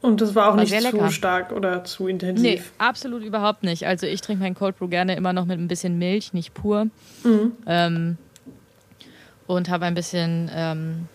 Und 0.00 0.20
das 0.20 0.34
war 0.34 0.48
auch 0.48 0.56
war 0.56 0.64
nicht 0.64 0.90
zu 0.90 1.10
stark 1.10 1.52
oder 1.52 1.84
zu 1.84 2.08
intensiv? 2.08 2.42
Nee, 2.42 2.62
absolut 2.78 3.22
überhaupt 3.22 3.62
nicht. 3.62 3.86
Also 3.86 4.06
ich 4.06 4.20
trinke 4.20 4.42
meinen 4.42 4.56
Cold 4.56 4.78
Brew 4.78 4.88
gerne 4.88 5.14
immer 5.14 5.32
noch 5.32 5.44
mit 5.44 5.58
ein 5.58 5.68
bisschen 5.68 5.98
Milch, 5.98 6.32
nicht 6.32 6.54
pur. 6.54 6.86
Mhm. 7.22 7.52
Ähm, 7.66 8.18
und 9.46 9.68
habe 9.68 9.84
ein 9.84 9.94
bisschen 9.94 10.50
ähm, 10.52 11.08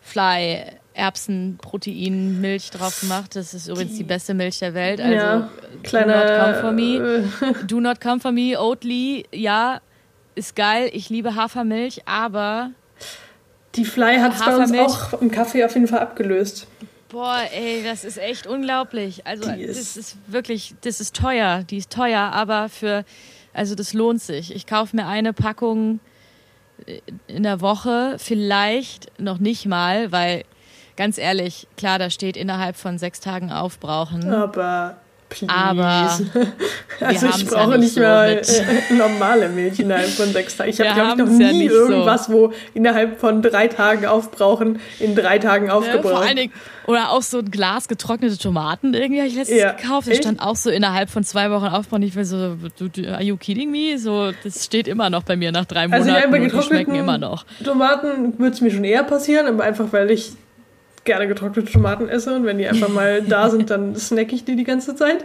Fly, 0.00 0.64
Erbsen, 0.94 1.58
Protein, 1.60 2.40
Milch 2.40 2.70
drauf 2.70 3.00
gemacht. 3.00 3.36
Das 3.36 3.54
ist 3.54 3.68
übrigens 3.68 3.92
die, 3.92 3.98
die 3.98 4.04
beste 4.04 4.34
Milch 4.34 4.58
der 4.58 4.74
Welt. 4.74 5.00
Also 5.00 5.14
ja, 5.14 5.48
kleiner, 5.84 6.24
do 6.24 6.32
not 6.32 6.40
come 6.40 6.54
for 6.60 6.72
me. 6.72 7.24
do 7.66 7.80
not 7.80 8.00
come 8.00 8.20
for 8.20 8.32
me. 8.32 8.58
Oatly, 8.58 9.26
ja, 9.32 9.80
ist 10.34 10.56
geil. 10.56 10.90
Ich 10.92 11.10
liebe 11.10 11.34
Hafermilch, 11.34 12.06
aber 12.06 12.70
die 13.74 13.84
Fly 13.84 14.18
hat 14.18 14.34
es 14.34 14.44
bei 14.44 14.56
uns 14.56 14.78
auch 14.78 15.20
im 15.20 15.30
Kaffee 15.30 15.64
auf 15.64 15.74
jeden 15.74 15.86
Fall 15.86 16.00
abgelöst. 16.00 16.66
Boah, 17.08 17.42
ey, 17.54 17.82
das 17.84 18.04
ist 18.04 18.18
echt 18.18 18.46
unglaublich. 18.46 19.26
Also, 19.26 19.50
die 19.50 19.66
das 19.66 19.76
ist, 19.76 19.96
ist 19.96 20.16
wirklich, 20.26 20.74
das 20.80 21.00
ist 21.00 21.14
teuer. 21.14 21.62
Die 21.64 21.76
ist 21.76 21.90
teuer, 21.90 22.20
aber 22.20 22.68
für, 22.70 23.04
also 23.52 23.74
das 23.74 23.92
lohnt 23.92 24.22
sich. 24.22 24.54
Ich 24.54 24.66
kaufe 24.66 24.96
mir 24.96 25.06
eine 25.06 25.34
Packung 25.34 26.00
äh, 26.86 27.00
in 27.26 27.42
der 27.42 27.60
Woche, 27.60 28.16
vielleicht 28.18 29.20
noch 29.20 29.38
nicht 29.38 29.66
mal, 29.66 30.10
weil 30.10 30.44
ganz 30.96 31.18
ehrlich, 31.18 31.68
klar, 31.76 31.98
da 31.98 32.08
steht 32.08 32.36
innerhalb 32.36 32.76
von 32.76 32.98
sechs 32.98 33.20
Tagen 33.20 33.52
aufbrauchen. 33.52 34.32
Aber 34.32 34.96
Please. 35.32 35.52
Aber 35.52 36.18
also 37.00 37.26
ich 37.26 37.46
brauche 37.46 37.72
ja 37.72 37.78
nicht, 37.78 37.80
nicht 37.80 37.96
mehr 37.96 38.44
so 38.44 38.62
normale 38.94 39.48
Milch 39.48 39.80
innerhalb 39.80 40.08
von 40.08 40.32
sechs 40.32 40.56
Tagen. 40.56 40.70
Ich 40.70 40.80
habe, 40.80 40.94
glaube 40.94 41.32
ich, 41.32 41.38
noch 41.38 41.52
nie 41.52 41.66
ja 41.66 41.72
irgendwas, 41.72 42.26
so. 42.26 42.32
wo 42.32 42.52
innerhalb 42.74 43.18
von 43.18 43.42
drei 43.42 43.68
Tagen 43.68 44.06
aufbrauchen, 44.06 44.80
in 45.00 45.14
drei 45.14 45.38
Tagen 45.38 45.70
aufgebraucht. 45.70 46.04
Ja, 46.04 46.10
vor 46.10 46.20
allen 46.20 46.36
Dingen, 46.36 46.52
oder 46.86 47.10
auch 47.10 47.22
so 47.22 47.38
ein 47.38 47.50
Glas 47.50 47.88
getrocknete 47.88 48.38
Tomaten 48.38 48.94
irgendwie 48.94 49.20
habe 49.20 49.28
ich 49.28 49.36
letztens 49.36 49.60
ja. 49.60 49.72
gekauft. 49.72 50.08
Das 50.08 50.18
stand 50.18 50.40
auch 50.40 50.56
so 50.56 50.70
innerhalb 50.70 51.10
von 51.10 51.24
zwei 51.24 51.50
Wochen 51.50 51.66
aufbauen. 51.66 52.02
Ich 52.02 52.16
war 52.16 52.24
so, 52.24 52.36
are 52.36 53.22
you 53.22 53.36
kidding 53.36 53.70
me? 53.70 53.98
So, 53.98 54.32
das 54.42 54.64
steht 54.64 54.88
immer 54.88 55.10
noch 55.10 55.22
bei 55.22 55.36
mir 55.36 55.52
nach 55.52 55.64
drei 55.64 55.82
also 55.82 56.10
Monaten 56.10 56.34
also 56.34 56.44
und 56.44 56.52
die 56.52 56.66
schmecken 56.66 56.94
immer 56.94 57.18
noch. 57.18 57.44
Tomaten 57.64 58.38
würde 58.38 58.54
es 58.54 58.60
mir 58.60 58.70
schon 58.70 58.84
eher 58.84 59.04
passieren, 59.04 59.46
aber 59.46 59.64
einfach 59.64 59.92
weil 59.92 60.10
ich 60.10 60.32
gerne 61.04 61.26
getrocknete 61.26 61.70
Tomaten 61.70 62.08
esse 62.08 62.34
und 62.34 62.44
wenn 62.44 62.58
die 62.58 62.66
einfach 62.66 62.88
mal 62.88 63.22
da 63.28 63.50
sind, 63.50 63.70
dann 63.70 63.96
snack 63.96 64.32
ich 64.32 64.44
die 64.44 64.56
die 64.56 64.64
ganze 64.64 64.94
Zeit. 64.94 65.24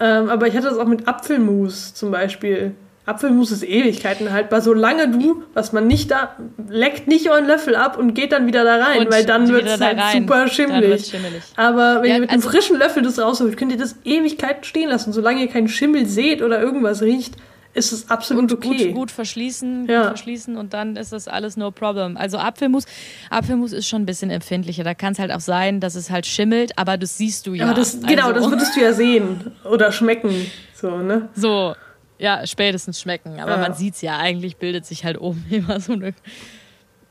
Ähm, 0.00 0.28
aber 0.28 0.46
ich 0.46 0.56
hatte 0.56 0.68
das 0.68 0.78
auch 0.78 0.86
mit 0.86 1.08
Apfelmus 1.08 1.94
zum 1.94 2.10
Beispiel. 2.10 2.72
Apfelmus 3.08 3.50
ist 3.50 3.64
Ewigkeiten 3.64 4.32
haltbar. 4.32 4.60
Solange 4.60 5.08
du, 5.08 5.42
was 5.54 5.72
man 5.72 5.86
nicht 5.86 6.10
da, 6.10 6.36
leckt 6.68 7.08
nicht 7.08 7.30
euren 7.30 7.46
Löffel 7.46 7.74
ab 7.74 7.96
und 7.96 8.12
geht 8.12 8.32
dann 8.32 8.46
wieder 8.46 8.64
da 8.64 8.76
rein, 8.76 9.00
und 9.00 9.10
weil 9.10 9.24
dann 9.24 9.48
wird 9.48 9.66
es 9.66 9.80
halt 9.80 9.98
rein. 9.98 10.22
super 10.22 10.46
schimmelig. 10.46 11.06
schimmelig. 11.06 11.42
Aber 11.56 12.02
wenn 12.02 12.10
ja, 12.10 12.16
ihr 12.16 12.20
mit 12.20 12.30
also 12.30 12.48
einem 12.48 12.54
frischen 12.54 12.78
Löffel 12.78 13.02
das 13.02 13.18
rausholt, 13.18 13.56
könnt 13.56 13.72
ihr 13.72 13.78
das 13.78 13.96
Ewigkeiten 14.04 14.62
stehen 14.62 14.90
lassen. 14.90 15.14
Solange 15.14 15.40
ihr 15.40 15.48
keinen 15.48 15.68
Schimmel 15.68 16.04
seht 16.04 16.42
oder 16.42 16.60
irgendwas 16.60 17.00
riecht, 17.00 17.36
ist 17.78 17.92
es 17.92 18.10
absolut 18.10 18.50
gut, 18.50 18.58
okay. 18.58 18.86
Gut, 18.88 18.94
gut 18.94 19.10
verschließen, 19.10 19.86
ja. 19.88 20.00
gut 20.00 20.08
verschließen 20.08 20.56
und 20.56 20.74
dann 20.74 20.96
ist 20.96 21.12
das 21.12 21.28
alles 21.28 21.56
no 21.56 21.70
problem. 21.70 22.16
Also 22.16 22.38
Apfelmus, 22.38 22.84
Apfelmus 23.30 23.72
ist 23.72 23.88
schon 23.88 24.02
ein 24.02 24.06
bisschen 24.06 24.30
empfindlicher. 24.30 24.84
Da 24.84 24.94
kann 24.94 25.12
es 25.12 25.18
halt 25.18 25.32
auch 25.32 25.40
sein, 25.40 25.80
dass 25.80 25.94
es 25.94 26.10
halt 26.10 26.26
schimmelt, 26.26 26.76
aber 26.76 26.98
das 26.98 27.16
siehst 27.16 27.46
du 27.46 27.54
ja. 27.54 27.66
Aber 27.66 27.74
das, 27.74 28.00
genau, 28.00 28.28
also. 28.28 28.40
das 28.40 28.50
würdest 28.50 28.76
du 28.76 28.80
ja 28.80 28.92
sehen 28.92 29.52
oder 29.64 29.92
schmecken. 29.92 30.50
So, 30.74 30.98
ne? 30.98 31.28
So, 31.34 31.74
ja, 32.18 32.46
spätestens 32.46 33.00
schmecken. 33.00 33.40
Aber 33.40 33.52
ja. 33.52 33.56
man 33.58 33.74
sieht 33.74 33.94
es 33.94 34.02
ja, 34.02 34.18
eigentlich 34.18 34.56
bildet 34.56 34.84
sich 34.84 35.04
halt 35.04 35.20
oben 35.20 35.44
immer 35.50 35.80
so 35.80 35.92
eine 35.92 36.14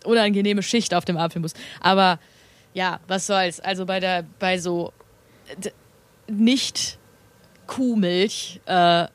unangenehme 0.04 0.62
Schicht 0.62 0.94
auf 0.94 1.06
dem 1.06 1.18
Apfelmus. 1.18 1.54
Aber 1.82 2.20
ja, 2.74 3.00
was 3.08 3.28
soll's. 3.28 3.60
Also 3.60 3.86
bei 3.86 4.00
der, 4.00 4.24
bei 4.40 4.60
so 4.60 4.94
nicht 6.28 6.98
Kuhmilch 7.68 8.62
äh, 8.66 9.08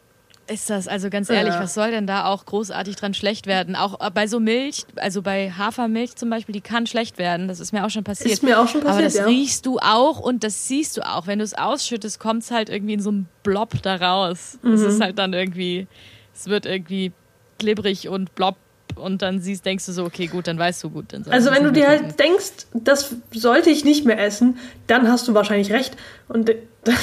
ist 0.52 0.70
das, 0.70 0.88
also 0.88 1.10
ganz 1.10 1.30
ehrlich, 1.30 1.54
ja. 1.54 1.60
was 1.60 1.74
soll 1.74 1.90
denn 1.90 2.06
da 2.06 2.26
auch 2.26 2.44
großartig 2.44 2.96
dran 2.96 3.14
schlecht 3.14 3.46
werden? 3.46 3.74
Auch 3.74 3.98
bei 4.10 4.26
so 4.26 4.40
Milch, 4.40 4.84
also 4.96 5.22
bei 5.22 5.50
Hafermilch 5.50 6.16
zum 6.16 6.30
Beispiel, 6.30 6.52
die 6.52 6.60
kann 6.60 6.86
schlecht 6.86 7.18
werden. 7.18 7.48
Das 7.48 7.60
ist 7.60 7.72
mir 7.72 7.84
auch 7.84 7.90
schon 7.90 8.04
passiert. 8.04 8.32
Ist 8.32 8.42
mir 8.42 8.60
auch 8.60 8.68
schon 8.68 8.82
passiert. 8.82 8.94
Aber 8.94 9.02
das 9.02 9.14
ja. 9.14 9.24
riechst 9.24 9.66
du 9.66 9.78
auch 9.78 10.20
und 10.20 10.44
das 10.44 10.68
siehst 10.68 10.96
du 10.96 11.02
auch. 11.02 11.26
Wenn 11.26 11.38
du 11.38 11.44
es 11.44 11.54
ausschüttest, 11.54 12.20
kommt 12.20 12.42
es 12.42 12.50
halt 12.50 12.68
irgendwie 12.68 12.94
in 12.94 13.00
so 13.00 13.10
einem 13.10 13.26
Blob 13.42 13.82
da 13.82 13.96
raus. 13.96 14.58
Es 14.62 14.80
mhm. 14.80 14.86
ist 14.86 15.00
halt 15.00 15.18
dann 15.18 15.32
irgendwie, 15.32 15.86
es 16.34 16.46
wird 16.46 16.66
irgendwie 16.66 17.12
glibberig 17.58 18.08
und 18.08 18.34
blob 18.34 18.56
und 18.96 19.22
dann 19.22 19.40
siehst, 19.40 19.64
denkst 19.64 19.86
du 19.86 19.92
so, 19.92 20.04
okay, 20.04 20.26
gut, 20.26 20.46
dann 20.46 20.58
weißt 20.58 20.84
du 20.84 20.90
gut. 20.90 21.06
Also 21.30 21.50
wenn 21.50 21.64
du 21.64 21.72
dir 21.72 21.88
halt 21.88 22.18
denkst, 22.18 22.66
das 22.74 23.16
sollte 23.32 23.70
ich 23.70 23.84
nicht 23.84 24.04
mehr 24.04 24.20
essen, 24.20 24.58
dann 24.86 25.08
hast 25.08 25.26
du 25.28 25.34
wahrscheinlich 25.34 25.72
recht 25.72 25.96
und 26.28 26.50
dann 26.84 26.96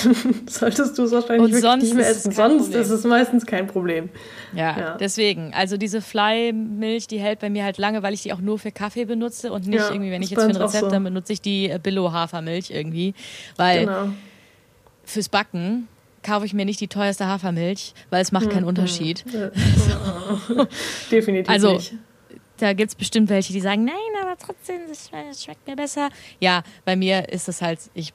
solltest 0.48 0.98
du 0.98 1.04
es 1.04 1.12
wahrscheinlich 1.14 1.54
wirklich 1.54 1.84
nicht 1.84 1.96
mehr 1.96 2.10
essen. 2.10 2.32
Ist 2.32 2.36
sonst 2.36 2.64
Problem. 2.64 2.82
ist 2.82 2.90
es 2.90 3.04
meistens 3.06 3.46
kein 3.46 3.66
Problem. 3.66 4.10
Ja, 4.54 4.78
ja, 4.78 4.98
deswegen. 4.98 5.54
Also 5.54 5.78
diese 5.78 6.02
Fly-Milch, 6.02 7.08
die 7.08 7.18
hält 7.20 7.40
bei 7.40 7.50
mir 7.50 7.64
halt 7.64 7.78
lange, 7.78 8.04
weil 8.04 8.14
ich 8.14 8.24
die 8.24 8.34
auch 8.34 8.42
nur 8.42 8.60
für 8.60 8.74
Kaffee 8.74 9.06
benutze 9.06 9.54
und 9.54 9.68
nicht 9.68 9.80
ja, 9.80 9.90
irgendwie, 9.90 10.12
wenn 10.12 10.22
ich 10.22 10.32
jetzt 10.32 10.42
für 10.42 10.50
ein 10.50 10.56
Rezept, 10.56 10.86
so. 10.86 10.90
dann 10.90 11.06
benutze 11.06 11.32
ich 11.32 11.42
die 11.42 11.70
äh, 11.70 11.80
Billo-Hafermilch 11.82 12.72
irgendwie, 12.72 13.14
weil 13.56 13.86
genau. 13.86 14.10
fürs 15.06 15.30
Backen 15.30 15.88
kaufe 16.24 16.46
ich 16.46 16.54
mir 16.54 16.66
nicht 16.66 16.82
die 16.82 16.90
teuerste 16.90 17.28
Hafermilch, 17.28 17.94
weil 18.10 18.22
es 18.22 18.34
macht 18.34 18.48
hm, 18.48 18.52
keinen 18.52 18.62
hm. 18.64 18.70
Unterschied. 18.70 19.24
Ja. 19.32 20.66
Definitiv 21.12 21.50
also, 21.50 21.76
nicht. 21.76 21.94
Da 22.58 22.74
gibt 22.74 22.90
es 22.90 22.96
bestimmt 22.96 23.30
welche, 23.30 23.54
die 23.54 23.62
sagen, 23.62 23.86
nein, 23.86 23.96
aber 24.22 24.36
trotzdem, 24.38 24.82
das 24.90 25.10
schmeckt 25.42 25.66
mir 25.66 25.78
besser. 25.78 26.10
Ja, 26.42 26.64
bei 26.84 26.98
mir 26.98 27.30
ist 27.30 27.48
es 27.48 27.62
halt, 27.62 27.80
ich 27.94 28.14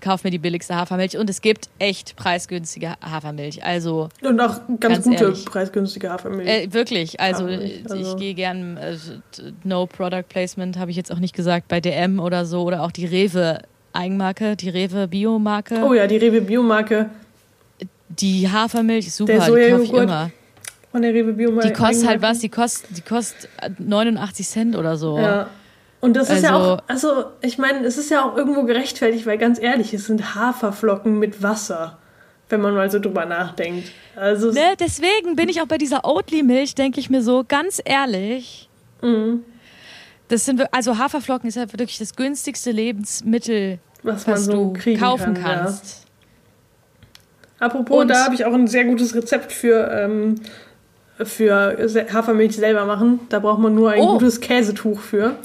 kaufe 0.00 0.26
mir 0.26 0.30
die 0.30 0.38
billigste 0.38 0.74
Hafermilch 0.74 1.16
und 1.16 1.30
es 1.30 1.40
gibt 1.40 1.68
echt 1.78 2.16
preisgünstige 2.16 2.94
Hafermilch. 3.00 3.64
Also 3.64 4.08
und 4.22 4.40
auch 4.40 4.60
ganz, 4.80 4.80
ganz 4.80 5.04
gute 5.04 5.24
ehrlich, 5.24 5.44
preisgünstige 5.44 6.10
Hafermilch. 6.10 6.48
Äh, 6.48 6.72
wirklich, 6.72 7.20
also, 7.20 7.44
also. 7.44 7.94
ich 7.94 8.16
gehe 8.16 8.34
gern 8.34 8.76
äh, 8.76 8.96
No 9.64 9.86
Product 9.86 10.24
Placement 10.28 10.78
habe 10.78 10.90
ich 10.90 10.96
jetzt 10.96 11.12
auch 11.12 11.18
nicht 11.18 11.34
gesagt 11.34 11.68
bei 11.68 11.80
DM 11.80 12.18
oder 12.18 12.44
so 12.46 12.62
oder 12.62 12.82
auch 12.82 12.90
die 12.90 13.06
Rewe 13.06 13.60
Eigenmarke, 13.92 14.56
die 14.56 14.70
Rewe 14.70 15.06
Biomarke. 15.06 15.84
Oh 15.84 15.94
ja, 15.94 16.06
die 16.06 16.16
Rewe 16.16 16.40
Biomarke. 16.40 17.10
Die 18.08 18.48
Hafermilch 18.50 19.06
ist 19.06 19.16
super, 19.16 19.38
der 19.38 19.46
die 19.46 19.70
kaufe 19.70 19.82
ich 19.84 19.92
immer. 19.92 20.30
Von 20.90 21.02
der 21.02 21.14
Rewe 21.14 21.32
Biomarke. 21.32 21.68
Die 21.68 21.74
kostet 21.74 22.08
halt 22.08 22.22
was, 22.22 22.40
die 22.40 22.48
kostet, 22.48 22.96
die 22.96 23.02
kostet 23.02 23.48
89 23.78 24.46
Cent 24.46 24.76
oder 24.76 24.96
so. 24.96 25.18
Ja. 25.18 25.48
Und 26.04 26.12
das 26.12 26.28
ist 26.28 26.44
also, 26.44 26.46
ja 26.46 26.56
auch, 26.56 26.82
also 26.86 27.24
ich 27.40 27.56
meine, 27.56 27.78
es 27.86 27.96
ist 27.96 28.10
ja 28.10 28.26
auch 28.26 28.36
irgendwo 28.36 28.64
gerechtfertigt, 28.64 29.24
weil 29.24 29.38
ganz 29.38 29.58
ehrlich, 29.58 29.94
es 29.94 30.04
sind 30.04 30.34
Haferflocken 30.34 31.18
mit 31.18 31.42
Wasser, 31.42 31.96
wenn 32.50 32.60
man 32.60 32.74
mal 32.74 32.90
so 32.90 32.98
drüber 32.98 33.24
nachdenkt. 33.24 33.90
Also 34.14 34.52
ne, 34.52 34.74
deswegen 34.78 35.34
bin 35.34 35.48
ich 35.48 35.62
auch 35.62 35.66
bei 35.66 35.78
dieser 35.78 36.04
Oatly-Milch, 36.04 36.74
denke 36.74 37.00
ich 37.00 37.08
mir 37.08 37.22
so, 37.22 37.42
ganz 37.48 37.80
ehrlich. 37.82 38.68
Mhm. 39.00 39.44
Das 40.28 40.44
sind 40.44 40.62
also 40.74 40.98
Haferflocken 40.98 41.48
ist 41.48 41.54
ja 41.54 41.72
wirklich 41.72 41.96
das 41.96 42.14
günstigste 42.14 42.70
Lebensmittel, 42.70 43.78
was, 44.02 44.28
was 44.28 44.44
so 44.44 44.74
du 44.74 44.98
kaufen 44.98 45.32
kann, 45.32 45.64
kannst. 45.64 46.04
Ja. 47.60 47.66
Apropos, 47.66 48.02
Und 48.02 48.08
da 48.08 48.24
habe 48.24 48.34
ich 48.34 48.44
auch 48.44 48.52
ein 48.52 48.66
sehr 48.66 48.84
gutes 48.84 49.14
Rezept 49.14 49.52
für, 49.52 49.90
ähm, 49.90 50.34
für 51.22 51.78
Hafermilch 52.12 52.56
selber 52.56 52.84
machen. 52.84 53.20
Da 53.30 53.38
braucht 53.38 53.60
man 53.60 53.74
nur 53.74 53.92
ein 53.92 54.02
oh. 54.02 54.18
gutes 54.18 54.40
Käsetuch 54.40 55.00
für. 55.00 55.36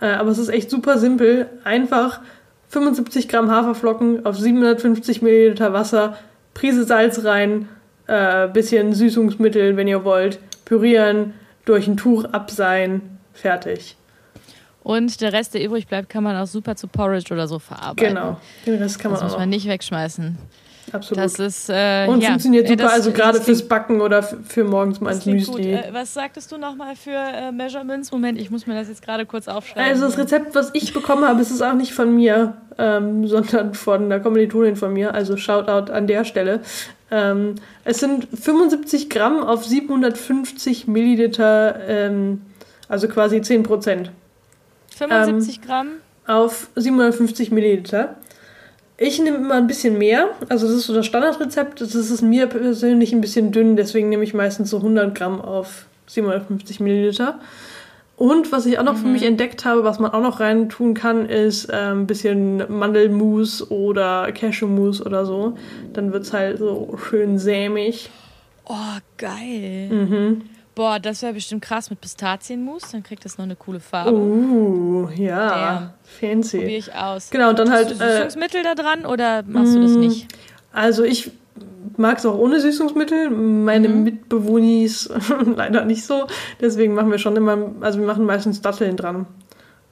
Äh, 0.00 0.06
aber 0.06 0.30
es 0.30 0.38
ist 0.38 0.48
echt 0.48 0.70
super 0.70 0.98
simpel. 0.98 1.48
Einfach 1.64 2.20
75 2.68 3.28
Gramm 3.28 3.50
Haferflocken 3.50 4.26
auf 4.26 4.36
750 4.36 5.22
Milliliter 5.22 5.72
Wasser, 5.72 6.18
Prise 6.54 6.84
Salz 6.84 7.24
rein, 7.24 7.68
äh, 8.06 8.48
bisschen 8.48 8.92
Süßungsmittel, 8.92 9.76
wenn 9.76 9.88
ihr 9.88 10.04
wollt, 10.04 10.38
pürieren, 10.64 11.34
durch 11.64 11.86
ein 11.86 11.96
Tuch 11.96 12.24
abseihen, 12.24 13.18
fertig. 13.32 13.96
Und 14.82 15.22
der 15.22 15.32
Rest, 15.32 15.54
der 15.54 15.64
übrig 15.64 15.86
bleibt, 15.86 16.10
kann 16.10 16.22
man 16.22 16.36
auch 16.36 16.46
super 16.46 16.76
zu 16.76 16.88
Porridge 16.88 17.32
oder 17.32 17.48
so 17.48 17.58
verarbeiten. 17.58 18.14
Genau, 18.14 18.36
den 18.66 18.74
Rest 18.74 18.98
kann 18.98 19.10
man 19.10 19.20
das 19.20 19.22
auch. 19.22 19.24
Das 19.26 19.32
muss 19.32 19.38
man 19.40 19.48
nicht 19.48 19.66
wegschmeißen. 19.66 20.36
Absolut. 20.94 21.24
Das 21.24 21.40
ist, 21.40 21.68
äh, 21.70 22.06
und 22.08 22.20
ja, 22.20 22.28
funktioniert 22.28 22.68
super, 22.68 22.84
das, 22.84 22.92
also 22.92 23.10
gerade 23.10 23.40
fürs 23.40 23.66
Backen 23.66 24.00
oder 24.00 24.22
für 24.22 24.62
morgens 24.62 25.00
mal 25.00 25.12
ins 25.12 25.26
Müsli. 25.26 25.72
Äh, 25.72 25.88
was 25.90 26.14
sagtest 26.14 26.52
du 26.52 26.56
nochmal 26.56 26.94
für 26.94 27.10
äh, 27.10 27.50
Measurements? 27.50 28.12
Moment, 28.12 28.38
ich 28.38 28.48
muss 28.48 28.68
mir 28.68 28.74
das 28.74 28.88
jetzt 28.88 29.02
gerade 29.02 29.26
kurz 29.26 29.48
aufschreiben. 29.48 29.90
Also 29.90 30.04
das 30.04 30.16
Rezept, 30.16 30.54
was 30.54 30.70
ich 30.72 30.94
bekommen 30.94 31.24
habe, 31.26 31.42
ist 31.42 31.50
es 31.50 31.62
auch 31.62 31.74
nicht 31.74 31.92
von 31.92 32.14
mir, 32.14 32.58
ähm, 32.78 33.26
sondern 33.26 33.74
von 33.74 34.04
einer 34.04 34.20
Kommilitonin 34.20 34.76
von 34.76 34.92
mir. 34.92 35.14
Also 35.14 35.36
Shoutout 35.36 35.92
an 35.92 36.06
der 36.06 36.24
Stelle. 36.24 36.60
Ähm, 37.10 37.56
es 37.84 37.98
sind 37.98 38.28
75 38.32 39.10
Gramm 39.10 39.42
auf 39.42 39.64
750 39.64 40.86
Milliliter, 40.86 41.80
ähm, 41.88 42.42
also 42.88 43.08
quasi 43.08 43.42
10 43.42 43.64
Prozent. 43.64 44.12
75 44.96 45.56
ähm, 45.56 45.62
Gramm? 45.66 45.88
Auf 46.28 46.68
750 46.76 47.50
Milliliter. 47.50 48.14
Ich 48.96 49.18
nehme 49.20 49.38
immer 49.38 49.54
ein 49.54 49.66
bisschen 49.66 49.98
mehr. 49.98 50.30
Also 50.48 50.66
das 50.66 50.76
ist 50.76 50.86
so 50.86 50.94
das 50.94 51.06
Standardrezept. 51.06 51.80
Das 51.80 51.94
ist 51.94 52.22
mir 52.22 52.46
persönlich 52.46 53.12
ein 53.12 53.20
bisschen 53.20 53.50
dünn, 53.50 53.76
deswegen 53.76 54.08
nehme 54.08 54.24
ich 54.24 54.34
meistens 54.34 54.70
so 54.70 54.76
100 54.78 55.14
Gramm 55.14 55.40
auf 55.40 55.86
750 56.06 56.80
Milliliter. 56.80 57.40
Und 58.16 58.52
was 58.52 58.66
ich 58.66 58.78
auch 58.78 58.84
noch 58.84 58.94
mhm. 58.94 58.98
für 58.98 59.08
mich 59.08 59.22
mhm. 59.22 59.28
entdeckt 59.28 59.64
habe, 59.64 59.82
was 59.82 59.98
man 59.98 60.12
auch 60.12 60.22
noch 60.22 60.38
rein 60.38 60.68
tun 60.68 60.94
kann, 60.94 61.28
ist 61.28 61.68
äh, 61.68 61.90
ein 61.90 62.06
bisschen 62.06 62.62
Mandelmus 62.68 63.70
oder 63.70 64.30
Cashewmus 64.30 65.04
oder 65.04 65.26
so. 65.26 65.56
Dann 65.92 66.12
wird 66.12 66.22
es 66.22 66.32
halt 66.32 66.58
so 66.58 66.96
schön 67.08 67.38
sämig. 67.38 68.10
Oh, 68.66 68.98
geil. 69.18 69.88
Mhm. 69.90 70.42
Boah, 70.74 70.98
das 70.98 71.22
wäre 71.22 71.34
bestimmt 71.34 71.62
krass 71.62 71.90
mit 71.90 72.00
Pistazienmus. 72.00 72.82
Dann 72.90 73.02
kriegt 73.02 73.24
das 73.24 73.38
noch 73.38 73.44
eine 73.44 73.54
coole 73.54 73.78
Farbe. 73.78 74.12
Uh, 74.12 75.08
ja. 75.14 75.48
Damn. 75.48 75.90
Fancy. 76.02 76.58
Probiere 76.58 76.78
ich 76.78 76.94
aus. 76.94 77.30
Genau, 77.30 77.50
und 77.50 77.58
dann 77.58 77.70
halt. 77.70 77.90
Hast 77.90 78.00
du 78.00 78.06
Süßungsmittel 78.06 78.60
äh, 78.60 78.64
da 78.64 78.74
dran 78.74 79.06
oder 79.06 79.44
machst 79.46 79.74
du 79.74 79.82
das 79.82 79.92
mm, 79.92 80.00
nicht? 80.00 80.28
Also 80.72 81.04
ich 81.04 81.30
mag 81.96 82.18
es 82.18 82.26
auch 82.26 82.36
ohne 82.36 82.60
Süßungsmittel. 82.60 83.30
Meine 83.30 83.88
mhm. 83.88 84.02
Mitbewohnis 84.02 85.10
leider 85.56 85.84
nicht 85.84 86.04
so. 86.04 86.26
Deswegen 86.60 86.94
machen 86.94 87.10
wir 87.10 87.18
schon 87.18 87.36
immer, 87.36 87.56
also 87.80 88.00
wir 88.00 88.06
machen 88.06 88.24
meistens 88.24 88.60
Datteln 88.60 88.96
dran. 88.96 89.26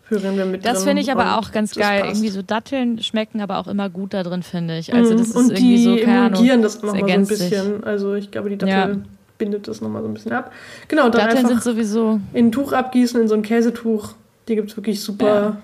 Führen 0.02 0.36
wir 0.36 0.44
mit 0.44 0.66
das 0.66 0.84
finde 0.84 1.00
ich 1.00 1.10
aber 1.12 1.38
auch 1.38 1.52
ganz 1.52 1.74
geil. 1.74 2.00
Passt. 2.00 2.16
Irgendwie 2.16 2.28
so 2.28 2.42
Datteln 2.42 3.00
schmecken 3.02 3.40
aber 3.40 3.58
auch 3.58 3.68
immer 3.68 3.88
gut 3.88 4.14
da 4.14 4.22
drin, 4.22 4.42
finde 4.42 4.78
ich. 4.78 4.92
Also 4.92 5.16
das 5.16 5.28
ist 5.28 5.36
und 5.36 5.52
irgendwie 5.52 5.76
die 5.76 5.84
so, 5.84 5.96
emulgieren 5.96 6.60
das 6.60 6.82
nochmal 6.82 7.00
so 7.00 7.06
ein 7.06 7.26
bisschen. 7.26 7.76
Sich. 7.76 7.86
Also 7.86 8.14
ich 8.14 8.30
glaube, 8.30 8.50
die 8.50 8.58
Dattel 8.58 8.96
ja. 8.96 9.02
Bindet 9.42 9.66
das 9.66 9.80
nochmal 9.80 10.02
so 10.02 10.08
ein 10.08 10.14
bisschen 10.14 10.32
ab. 10.32 10.52
Genau, 10.86 11.08
dann 11.08 11.26
Datteln 11.26 11.48
sind 11.48 11.62
sowieso 11.64 12.20
in 12.32 12.46
ein 12.46 12.52
Tuch 12.52 12.72
abgießen, 12.72 13.20
in 13.20 13.26
so 13.26 13.34
ein 13.34 13.42
Käsetuch. 13.42 14.14
Die 14.46 14.54
gibt 14.54 14.70
es 14.70 14.76
wirklich 14.76 15.00
super 15.00 15.26
ja. 15.26 15.56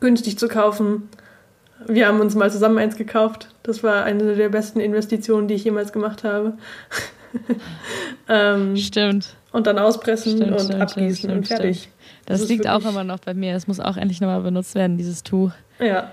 günstig 0.00 0.38
zu 0.38 0.48
kaufen. 0.48 1.10
Wir 1.86 2.08
haben 2.08 2.20
uns 2.20 2.34
mal 2.34 2.50
zusammen 2.50 2.78
eins 2.78 2.96
gekauft. 2.96 3.54
Das 3.64 3.82
war 3.82 4.04
eine 4.04 4.34
der 4.34 4.48
besten 4.48 4.80
Investitionen, 4.80 5.46
die 5.46 5.54
ich 5.54 5.64
jemals 5.64 5.92
gemacht 5.92 6.24
habe. 6.24 6.54
ähm, 8.30 8.78
stimmt. 8.78 9.36
Und 9.52 9.66
dann 9.66 9.78
auspressen 9.78 10.38
stimmt, 10.38 10.52
und 10.52 10.60
stimmt, 10.60 10.80
abgießen 10.80 11.16
stimmt, 11.16 11.34
und 11.34 11.48
fertig. 11.48 11.90
Das, 12.24 12.40
das 12.40 12.48
liegt 12.48 12.66
auch 12.66 12.84
immer 12.86 13.04
noch 13.04 13.18
bei 13.18 13.34
mir. 13.34 13.52
Das 13.52 13.66
muss 13.66 13.78
auch 13.78 13.98
endlich 13.98 14.22
nochmal 14.22 14.40
benutzt 14.40 14.74
werden, 14.74 14.96
dieses 14.96 15.22
Tuch. 15.22 15.50
Ja. 15.78 16.12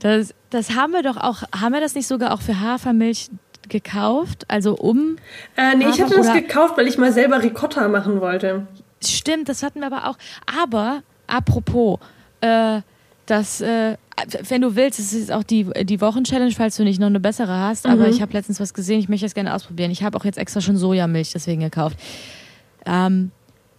das, 0.00 0.34
das 0.50 0.74
haben 0.74 0.92
wir 0.92 1.02
doch 1.04 1.16
auch, 1.16 1.42
haben 1.54 1.74
wir 1.74 1.80
das 1.80 1.94
nicht 1.94 2.08
sogar 2.08 2.32
auch 2.32 2.40
für 2.40 2.60
Hafermilch 2.60 3.30
gekauft? 3.68 4.44
Also 4.48 4.74
um. 4.74 5.16
Äh, 5.56 5.76
nee, 5.76 5.84
Hafer 5.84 5.94
ich 5.94 6.02
hatte 6.02 6.16
das 6.16 6.32
gekauft, 6.32 6.76
weil 6.76 6.86
ich 6.86 6.98
mal 6.98 7.12
selber 7.12 7.42
Ricotta 7.42 7.88
machen 7.88 8.20
wollte. 8.20 8.66
Stimmt, 9.02 9.48
das 9.48 9.62
hatten 9.62 9.80
wir 9.80 9.86
aber 9.86 10.08
auch. 10.08 10.16
Aber, 10.46 11.02
apropos, 11.26 11.98
äh, 12.40 12.80
das, 13.26 13.60
äh, 13.60 13.96
wenn 14.48 14.60
du 14.60 14.76
willst, 14.76 14.98
das 14.98 15.12
ist 15.12 15.32
auch 15.32 15.42
die, 15.42 15.64
die 15.84 16.00
Wochenchallenge, 16.00 16.52
falls 16.52 16.76
du 16.76 16.84
nicht 16.84 17.00
noch 17.00 17.06
eine 17.06 17.20
bessere 17.20 17.56
hast. 17.58 17.86
Aber 17.86 18.04
mhm. 18.06 18.10
ich 18.12 18.22
habe 18.22 18.32
letztens 18.32 18.60
was 18.60 18.74
gesehen, 18.74 19.00
ich 19.00 19.08
möchte 19.08 19.26
das 19.26 19.34
gerne 19.34 19.54
ausprobieren. 19.54 19.90
Ich 19.90 20.02
habe 20.02 20.18
auch 20.18 20.24
jetzt 20.24 20.38
extra 20.38 20.60
schon 20.60 20.76
Sojamilch 20.76 21.32
deswegen 21.32 21.60
gekauft. 21.60 21.98
Ähm, 22.84 23.30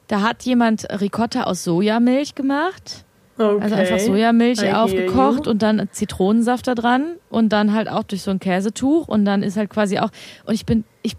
da 0.08 0.22
hat 0.22 0.44
jemand 0.44 0.88
Ricotta 0.90 1.44
aus 1.44 1.64
Sojamilch 1.64 2.36
gemacht. 2.36 3.06
Okay. 3.38 3.64
Also 3.64 3.76
einfach 3.76 4.00
Sojamilch 4.00 4.62
I 4.62 4.74
aufgekocht 4.74 5.48
und 5.48 5.64
dann 5.64 5.90
Zitronensaft 5.92 6.68
da 6.68 6.76
dran 6.76 7.16
und 7.30 7.50
dann 7.50 7.74
halt 7.74 7.90
auch 7.90 8.04
durch 8.04 8.22
so 8.22 8.30
ein 8.30 8.40
Käsetuch 8.40 9.08
und 9.08 9.26
dann 9.26 9.42
ist 9.42 9.58
halt 9.58 9.72
quasi 9.72 9.98
auch 9.98 10.10
und 10.46 10.54
ich 10.54 10.66
bin 10.66 10.84
ich 11.02 11.16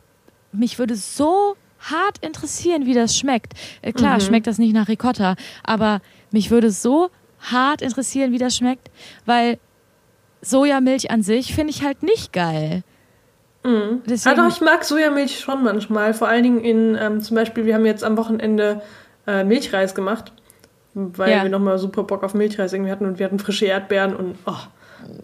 mich 0.52 0.78
würde 0.78 0.94
so 0.94 1.56
hart 1.80 2.18
interessieren, 2.20 2.86
wie 2.86 2.94
das 2.94 3.16
schmeckt. 3.16 3.54
Äh, 3.82 3.92
klar, 3.92 4.14
mhm. 4.14 4.20
schmeckt 4.20 4.46
das 4.46 4.58
nicht 4.58 4.74
nach 4.74 4.88
Ricotta, 4.88 5.34
aber 5.64 6.00
mich 6.30 6.50
würde 6.50 6.70
so 6.70 7.10
hart 7.40 7.82
interessieren, 7.82 8.32
wie 8.32 8.38
das 8.38 8.56
schmeckt, 8.56 8.90
weil 9.26 9.58
Sojamilch 10.40 11.10
an 11.10 11.22
sich 11.22 11.54
finde 11.54 11.72
ich 11.72 11.82
halt 11.82 12.02
nicht 12.02 12.32
geil. 12.32 12.82
Mhm. 13.64 14.02
Deswegen, 14.06 14.38
ah, 14.38 14.42
doch, 14.42 14.54
ich 14.54 14.60
mag 14.60 14.84
Sojamilch 14.84 15.40
schon 15.40 15.62
manchmal. 15.64 16.14
Vor 16.14 16.28
allen 16.28 16.42
Dingen 16.42 16.60
in, 16.60 16.96
ähm, 17.00 17.20
zum 17.20 17.34
Beispiel, 17.34 17.64
wir 17.64 17.74
haben 17.74 17.86
jetzt 17.86 18.04
am 18.04 18.16
Wochenende 18.16 18.82
äh, 19.26 19.42
Milchreis 19.44 19.94
gemacht, 19.94 20.32
weil 20.94 21.30
ja. 21.30 21.42
wir 21.42 21.50
nochmal 21.50 21.78
super 21.78 22.04
Bock 22.04 22.22
auf 22.22 22.34
Milchreis 22.34 22.72
irgendwie 22.72 22.90
hatten 22.90 23.06
und 23.06 23.18
wir 23.18 23.26
hatten 23.26 23.38
frische 23.38 23.66
Erdbeeren 23.66 24.14
und 24.14 24.36
oh, 24.46 24.52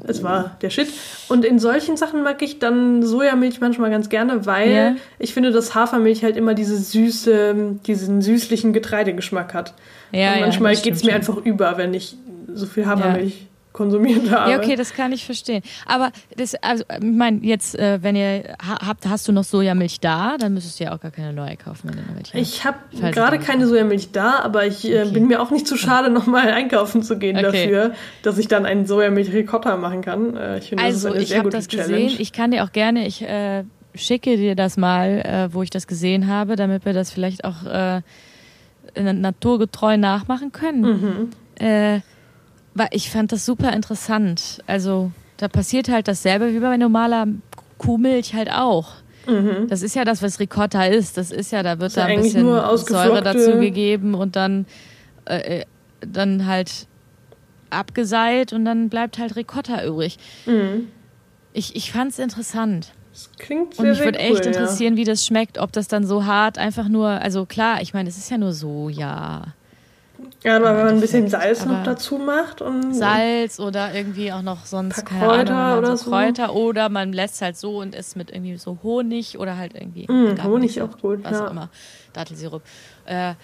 es 0.06 0.22
war 0.22 0.56
der 0.60 0.70
Shit. 0.70 0.88
Und 1.28 1.44
in 1.44 1.58
solchen 1.58 1.96
Sachen 1.96 2.22
mag 2.22 2.42
ich 2.42 2.58
dann 2.58 3.02
Sojamilch 3.02 3.60
manchmal 3.60 3.90
ganz 3.90 4.08
gerne, 4.08 4.46
weil 4.46 4.70
ja. 4.70 4.96
ich 5.18 5.32
finde, 5.32 5.52
dass 5.52 5.74
Hafermilch 5.74 6.22
halt 6.22 6.36
immer 6.36 6.54
diese 6.54 6.76
süße, 6.76 7.78
diesen 7.86 8.20
süßlichen 8.20 8.72
Getreidegeschmack 8.72 9.54
hat. 9.54 9.74
Ja, 10.12 10.34
und 10.34 10.40
manchmal 10.40 10.74
ja, 10.74 10.80
geht 10.80 10.94
es 10.94 11.04
mir 11.04 11.14
einfach 11.14 11.36
über, 11.38 11.78
wenn 11.78 11.94
ich 11.94 12.16
so 12.52 12.66
viel 12.66 12.86
Hafermilch 12.86 13.46
konsumiert 13.72 14.30
habe. 14.30 14.50
Ja, 14.50 14.58
okay, 14.58 14.76
das 14.76 14.94
kann 14.94 15.12
ich 15.12 15.24
verstehen. 15.24 15.62
Aber 15.86 16.10
das, 16.36 16.54
also, 16.56 16.84
ich 16.90 17.04
meine, 17.04 17.38
jetzt, 17.42 17.78
äh, 17.78 18.02
wenn 18.02 18.16
ihr 18.16 18.56
habt, 18.58 19.08
hast 19.08 19.28
du 19.28 19.32
noch 19.32 19.44
Sojamilch 19.44 20.00
da, 20.00 20.36
dann 20.38 20.54
müsstest 20.54 20.80
du 20.80 20.84
ja 20.84 20.94
auch 20.94 21.00
gar 21.00 21.10
keine 21.10 21.32
neue 21.32 21.56
kaufen, 21.56 21.90
wenn 21.90 21.96
du 21.96 22.16
welche 22.16 22.38
Ich 22.38 22.64
habe 22.64 22.78
gerade 23.12 23.38
keine 23.38 23.66
Sojamilch 23.66 24.12
da, 24.12 24.40
aber 24.40 24.66
ich 24.66 24.84
äh, 24.84 25.02
okay. 25.02 25.10
bin 25.12 25.28
mir 25.28 25.40
auch 25.40 25.50
nicht 25.50 25.66
zu 25.66 25.76
schade, 25.76 26.10
nochmal 26.10 26.50
einkaufen 26.50 27.02
zu 27.02 27.18
gehen 27.18 27.36
okay. 27.36 27.44
dafür, 27.44 27.94
dass 28.22 28.38
ich 28.38 28.48
dann 28.48 28.66
einen 28.66 28.86
Sojamilch-Ricotta 28.86 29.76
machen 29.76 30.02
kann. 30.02 30.36
Äh, 30.36 30.58
ich 30.58 30.68
finde, 30.70 30.84
also, 30.84 31.08
das 31.08 31.22
ist 31.22 31.32
eine 31.32 31.38
ich 31.38 31.44
gute 31.44 31.56
das 31.56 31.68
Challenge. 31.68 32.04
Gesehen. 32.04 32.20
Ich 32.20 32.32
kann 32.32 32.50
dir 32.50 32.64
auch 32.64 32.72
gerne, 32.72 33.06
ich 33.06 33.22
äh, 33.22 33.64
schicke 33.94 34.36
dir 34.36 34.54
das 34.54 34.76
mal, 34.76 35.20
äh, 35.20 35.54
wo 35.54 35.62
ich 35.62 35.70
das 35.70 35.86
gesehen 35.86 36.26
habe, 36.26 36.56
damit 36.56 36.84
wir 36.84 36.92
das 36.92 37.12
vielleicht 37.12 37.44
auch 37.44 37.64
äh, 37.64 38.00
naturgetreu 38.96 39.96
nachmachen 39.96 40.52
können. 40.52 40.80
Mhm. 40.80 41.30
Ich 42.92 43.10
fand 43.10 43.32
das 43.32 43.44
super 43.44 43.72
interessant. 43.72 44.62
Also 44.66 45.10
da 45.36 45.48
passiert 45.48 45.88
halt 45.88 46.08
dasselbe 46.08 46.52
wie 46.54 46.60
bei 46.60 46.76
normaler 46.76 47.26
Kuhmilch 47.78 48.34
halt 48.34 48.50
auch. 48.50 48.92
Mhm. 49.26 49.68
Das 49.68 49.82
ist 49.82 49.94
ja 49.94 50.04
das, 50.04 50.22
was 50.22 50.40
Ricotta 50.40 50.84
ist. 50.84 51.16
Das 51.16 51.30
ist 51.30 51.52
ja, 51.52 51.62
da 51.62 51.78
wird 51.78 51.96
da 51.96 52.04
ein 52.04 52.22
bisschen 52.22 52.42
Säure 52.42 53.22
dazu 53.22 53.58
gegeben 53.58 54.14
und 54.14 54.36
dann, 54.36 54.66
äh, 55.26 55.60
äh, 55.60 55.64
dann 56.00 56.46
halt 56.46 56.86
abgeseilt 57.70 58.52
und 58.52 58.64
dann 58.64 58.88
bleibt 58.88 59.18
halt 59.18 59.36
Ricotta 59.36 59.84
übrig. 59.84 60.18
Mhm. 60.46 60.88
Ich, 61.52 61.76
ich 61.76 61.92
fand 61.92 62.12
es 62.12 62.18
interessant. 62.18 62.92
Das 63.12 63.30
klingt 63.38 63.74
sehr, 63.74 63.84
Und 63.84 63.90
mich 63.90 64.00
würde 64.00 64.18
cool, 64.18 64.36
echt 64.36 64.46
interessieren, 64.46 64.94
ja. 64.94 64.98
wie 64.98 65.04
das 65.04 65.26
schmeckt, 65.26 65.58
ob 65.58 65.72
das 65.72 65.88
dann 65.88 66.06
so 66.06 66.24
hart 66.24 66.58
einfach 66.58 66.88
nur, 66.88 67.08
also 67.08 67.44
klar, 67.44 67.82
ich 67.82 67.92
meine, 67.92 68.08
es 68.08 68.16
ist 68.16 68.30
ja 68.30 68.38
nur 68.38 68.52
Soja. 68.52 69.54
Ja, 70.42 70.56
aber 70.56 70.76
wenn 70.76 70.86
man 70.86 70.94
ein 70.94 71.00
bisschen 71.00 71.28
Salz 71.28 71.66
noch 71.66 71.82
dazu 71.82 72.16
macht 72.16 72.62
und 72.62 72.94
Salz 72.94 73.60
oder 73.60 73.94
irgendwie 73.94 74.32
auch 74.32 74.40
noch 74.40 74.64
sonst 74.64 75.04
keine 75.04 75.26
Kräuter 75.26 75.54
Ahnung, 75.54 75.78
oder 75.78 75.96
so 75.98 76.10
Kräuter 76.10 76.54
oder 76.54 76.88
man 76.88 77.12
lässt 77.12 77.42
halt 77.42 77.58
so 77.58 77.78
und 77.80 77.94
isst 77.94 78.16
mit 78.16 78.30
irgendwie 78.30 78.56
so 78.56 78.78
Honig 78.82 79.38
oder 79.38 79.58
halt 79.58 79.74
irgendwie 79.74 80.10
mm, 80.10 80.42
Honig 80.42 80.80
auch 80.80 80.96
gut, 80.98 81.22
was 81.24 81.32
ja. 81.32 81.46
auch 81.46 81.50
immer, 81.50 81.68
Dattelsirup. 82.14 82.62
Äh, 83.04 83.34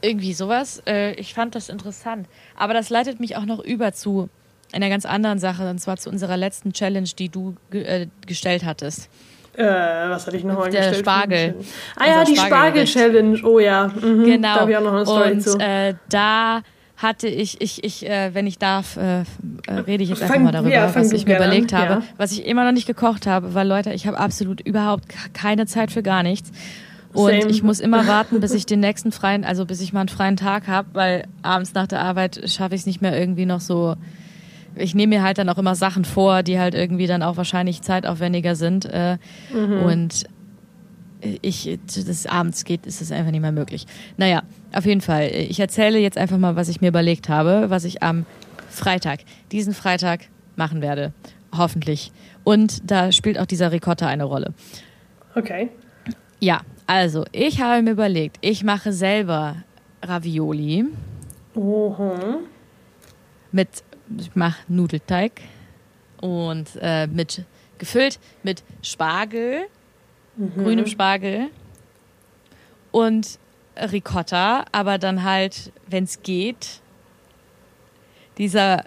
irgendwie 0.00 0.32
sowas. 0.32 0.80
Äh, 0.86 1.14
ich 1.14 1.34
fand 1.34 1.56
das 1.56 1.68
interessant, 1.68 2.28
aber 2.56 2.72
das 2.72 2.88
leitet 2.88 3.18
mich 3.18 3.36
auch 3.36 3.44
noch 3.44 3.58
über 3.58 3.92
zu 3.92 4.28
einer 4.72 4.88
ganz 4.90 5.06
anderen 5.06 5.40
Sache 5.40 5.68
und 5.68 5.80
zwar 5.80 5.96
zu 5.96 6.08
unserer 6.08 6.36
letzten 6.36 6.72
Challenge, 6.72 7.08
die 7.18 7.30
du 7.30 7.56
äh, 7.72 8.06
gestellt 8.26 8.64
hattest. 8.64 9.08
Äh, 9.58 9.64
was 10.08 10.24
hatte 10.24 10.36
ich 10.36 10.44
nochmal 10.44 10.66
gestellt? 10.66 10.94
Der 10.94 10.98
Spargel. 11.00 11.54
Ah 11.96 12.06
ja, 12.06 12.24
die 12.24 12.36
Spargel-Challenge. 12.36 13.40
Oh 13.42 13.58
ja. 13.58 13.88
Mhm. 13.88 14.24
Genau. 14.24 14.54
Da 14.54 14.60
habe 14.60 14.70
ich 14.70 14.76
auch 14.76 14.82
noch 14.82 14.94
eine 14.94 15.04
Story 15.04 15.32
und, 15.32 15.40
zu. 15.42 15.58
Äh, 15.58 15.94
da 16.08 16.62
hatte 16.96 17.26
ich, 17.26 17.60
ich, 17.60 17.82
ich, 17.82 18.08
äh, 18.08 18.34
wenn 18.34 18.46
ich 18.46 18.58
darf, 18.58 18.96
äh, 18.96 19.20
äh 19.20 19.24
rede 19.86 20.04
ich 20.04 20.10
jetzt 20.10 20.22
einfach 20.22 20.38
mal 20.38 20.52
darüber, 20.52 20.70
ja, 20.70 20.94
was 20.94 21.12
ich 21.12 21.26
mir 21.26 21.36
überlegt 21.36 21.74
an. 21.74 21.80
habe. 21.80 21.92
Ja. 21.94 22.02
Was 22.18 22.30
ich 22.30 22.46
immer 22.46 22.64
noch 22.64 22.72
nicht 22.72 22.86
gekocht 22.86 23.26
habe, 23.26 23.54
weil 23.54 23.66
Leute, 23.66 23.92
ich 23.92 24.06
habe 24.06 24.18
absolut 24.18 24.60
überhaupt 24.60 25.06
keine 25.32 25.66
Zeit 25.66 25.90
für 25.90 26.04
gar 26.04 26.22
nichts. 26.22 26.52
Und 27.12 27.40
Same. 27.40 27.50
ich 27.50 27.64
muss 27.64 27.80
immer 27.80 28.06
warten, 28.06 28.38
bis 28.38 28.54
ich 28.54 28.64
den 28.64 28.78
nächsten 28.78 29.10
freien, 29.10 29.44
also 29.44 29.66
bis 29.66 29.80
ich 29.80 29.92
mal 29.92 30.00
einen 30.00 30.08
freien 30.08 30.36
Tag 30.36 30.68
habe, 30.68 30.88
weil 30.92 31.24
abends 31.42 31.74
nach 31.74 31.88
der 31.88 32.00
Arbeit 32.00 32.42
schaffe 32.46 32.76
ich 32.76 32.82
es 32.82 32.86
nicht 32.86 33.02
mehr 33.02 33.18
irgendwie 33.18 33.46
noch 33.46 33.60
so 33.60 33.96
ich 34.78 34.94
nehme 34.94 35.16
mir 35.16 35.22
halt 35.22 35.38
dann 35.38 35.48
auch 35.48 35.58
immer 35.58 35.74
Sachen 35.74 36.04
vor, 36.04 36.42
die 36.42 36.58
halt 36.58 36.74
irgendwie 36.74 37.06
dann 37.06 37.22
auch 37.22 37.36
wahrscheinlich 37.36 37.82
zeitaufwendiger 37.82 38.54
sind. 38.54 38.84
Äh, 38.86 39.18
mhm. 39.52 39.82
Und 39.82 40.24
ich, 41.42 41.78
das 41.86 42.26
abends 42.26 42.64
geht, 42.64 42.86
ist 42.86 43.00
es 43.00 43.10
einfach 43.10 43.32
nicht 43.32 43.40
mehr 43.40 43.52
möglich. 43.52 43.86
Naja, 44.16 44.42
auf 44.72 44.86
jeden 44.86 45.00
Fall. 45.00 45.30
Ich 45.32 45.58
erzähle 45.58 45.98
jetzt 45.98 46.16
einfach 46.16 46.38
mal, 46.38 46.56
was 46.56 46.68
ich 46.68 46.80
mir 46.80 46.88
überlegt 46.88 47.28
habe, 47.28 47.70
was 47.70 47.84
ich 47.84 48.02
am 48.02 48.24
Freitag, 48.68 49.20
diesen 49.50 49.74
Freitag 49.74 50.20
machen 50.56 50.80
werde. 50.80 51.12
Hoffentlich. 51.56 52.12
Und 52.44 52.90
da 52.90 53.10
spielt 53.12 53.38
auch 53.38 53.46
dieser 53.46 53.72
Ricotta 53.72 54.06
eine 54.06 54.24
Rolle. 54.24 54.52
Okay. 55.34 55.70
Ja, 56.40 56.60
also 56.86 57.24
ich 57.32 57.60
habe 57.60 57.82
mir 57.82 57.90
überlegt, 57.92 58.36
ich 58.40 58.64
mache 58.64 58.92
selber 58.92 59.56
Ravioli. 60.02 60.86
Mhm. 61.54 62.36
Mit 63.50 63.68
ich 64.18 64.34
mache 64.34 64.58
Nudelteig 64.68 65.40
und 66.20 66.68
äh, 66.80 67.06
mit 67.06 67.44
gefüllt 67.78 68.18
mit 68.42 68.62
Spargel, 68.82 69.66
mhm. 70.36 70.54
grünem 70.54 70.86
Spargel 70.86 71.48
und 72.90 73.38
Ricotta, 73.76 74.64
aber 74.72 74.98
dann 74.98 75.22
halt, 75.22 75.72
wenn 75.86 76.04
es 76.04 76.22
geht, 76.22 76.80
dieser 78.38 78.84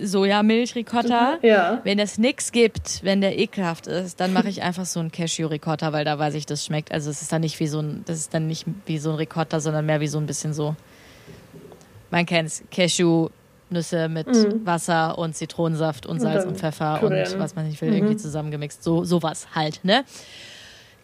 Sojamilch-Ricotta. 0.00 1.38
Mhm, 1.40 1.48
ja. 1.48 1.80
Wenn 1.84 1.98
es 1.98 2.18
nichts 2.18 2.52
gibt, 2.52 3.02
wenn 3.02 3.20
der 3.20 3.38
ekelhaft 3.38 3.86
ist, 3.86 4.20
dann 4.20 4.32
mache 4.32 4.48
ich 4.48 4.62
einfach 4.62 4.84
so 4.84 5.00
ein 5.00 5.10
Cashew-Ricotta, 5.10 5.92
weil 5.92 6.04
da 6.04 6.18
weiß 6.18 6.34
ich, 6.34 6.46
das 6.46 6.64
schmeckt. 6.64 6.92
Also 6.92 7.10
es 7.10 7.22
ist 7.22 7.32
dann 7.32 7.40
nicht 7.40 7.58
wie 7.58 7.66
so 7.66 7.80
ein, 7.80 8.04
das 8.04 8.18
ist 8.18 8.34
dann 8.34 8.46
nicht 8.46 8.66
wie 8.86 8.98
so 8.98 9.10
ein 9.10 9.16
Ricotta, 9.16 9.58
sondern 9.58 9.86
mehr 9.86 10.00
wie 10.00 10.08
so 10.08 10.18
ein 10.18 10.26
bisschen 10.26 10.52
so 10.52 10.76
man 12.10 12.26
kennt's, 12.26 12.62
Cashew-Nüsse 13.70 14.08
mit 14.08 14.26
mhm. 14.26 14.66
Wasser 14.66 15.18
und 15.18 15.34
Zitronensaft 15.34 16.06
und 16.06 16.20
Salz 16.20 16.44
und, 16.44 16.50
und 16.50 16.58
Pfeffer 16.58 16.98
Pürieren. 16.98 17.32
und 17.34 17.38
was 17.38 17.54
man 17.54 17.66
nicht 17.66 17.80
will, 17.80 17.90
mhm. 17.90 17.96
irgendwie 17.96 18.16
zusammengemixt. 18.16 18.82
So 18.82 19.04
sowas 19.04 19.48
halt, 19.54 19.80
ne? 19.84 20.04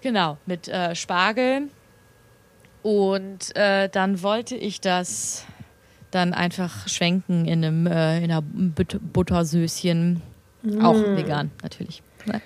Genau, 0.02 0.38
mit 0.46 0.68
äh, 0.68 0.94
Spargel. 0.94 1.68
Und 2.83 3.57
äh, 3.57 3.88
dann 3.88 4.22
wollte 4.22 4.55
ich 4.55 4.81
das 4.81 5.44
dann 6.12 6.35
einfach 6.35 6.87
schwenken 6.88 7.46
in 7.46 7.64
einem 7.64 7.87
äh, 7.87 8.18
in 8.18 8.31
einer 8.31 8.42
Buttersößchen. 8.42 10.22
Mm. 10.62 10.85
Auch 10.85 10.94
vegan, 10.94 11.50
natürlich. 11.62 12.02
Ne? 12.26 12.40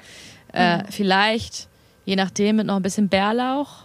Äh, 0.55 0.79
mm. 0.79 0.87
Vielleicht, 0.89 1.69
je 2.07 2.17
nachdem, 2.17 2.57
mit 2.57 2.67
noch 2.67 2.77
ein 2.77 2.83
bisschen 2.83 3.11
Bärlauch. 3.11 3.85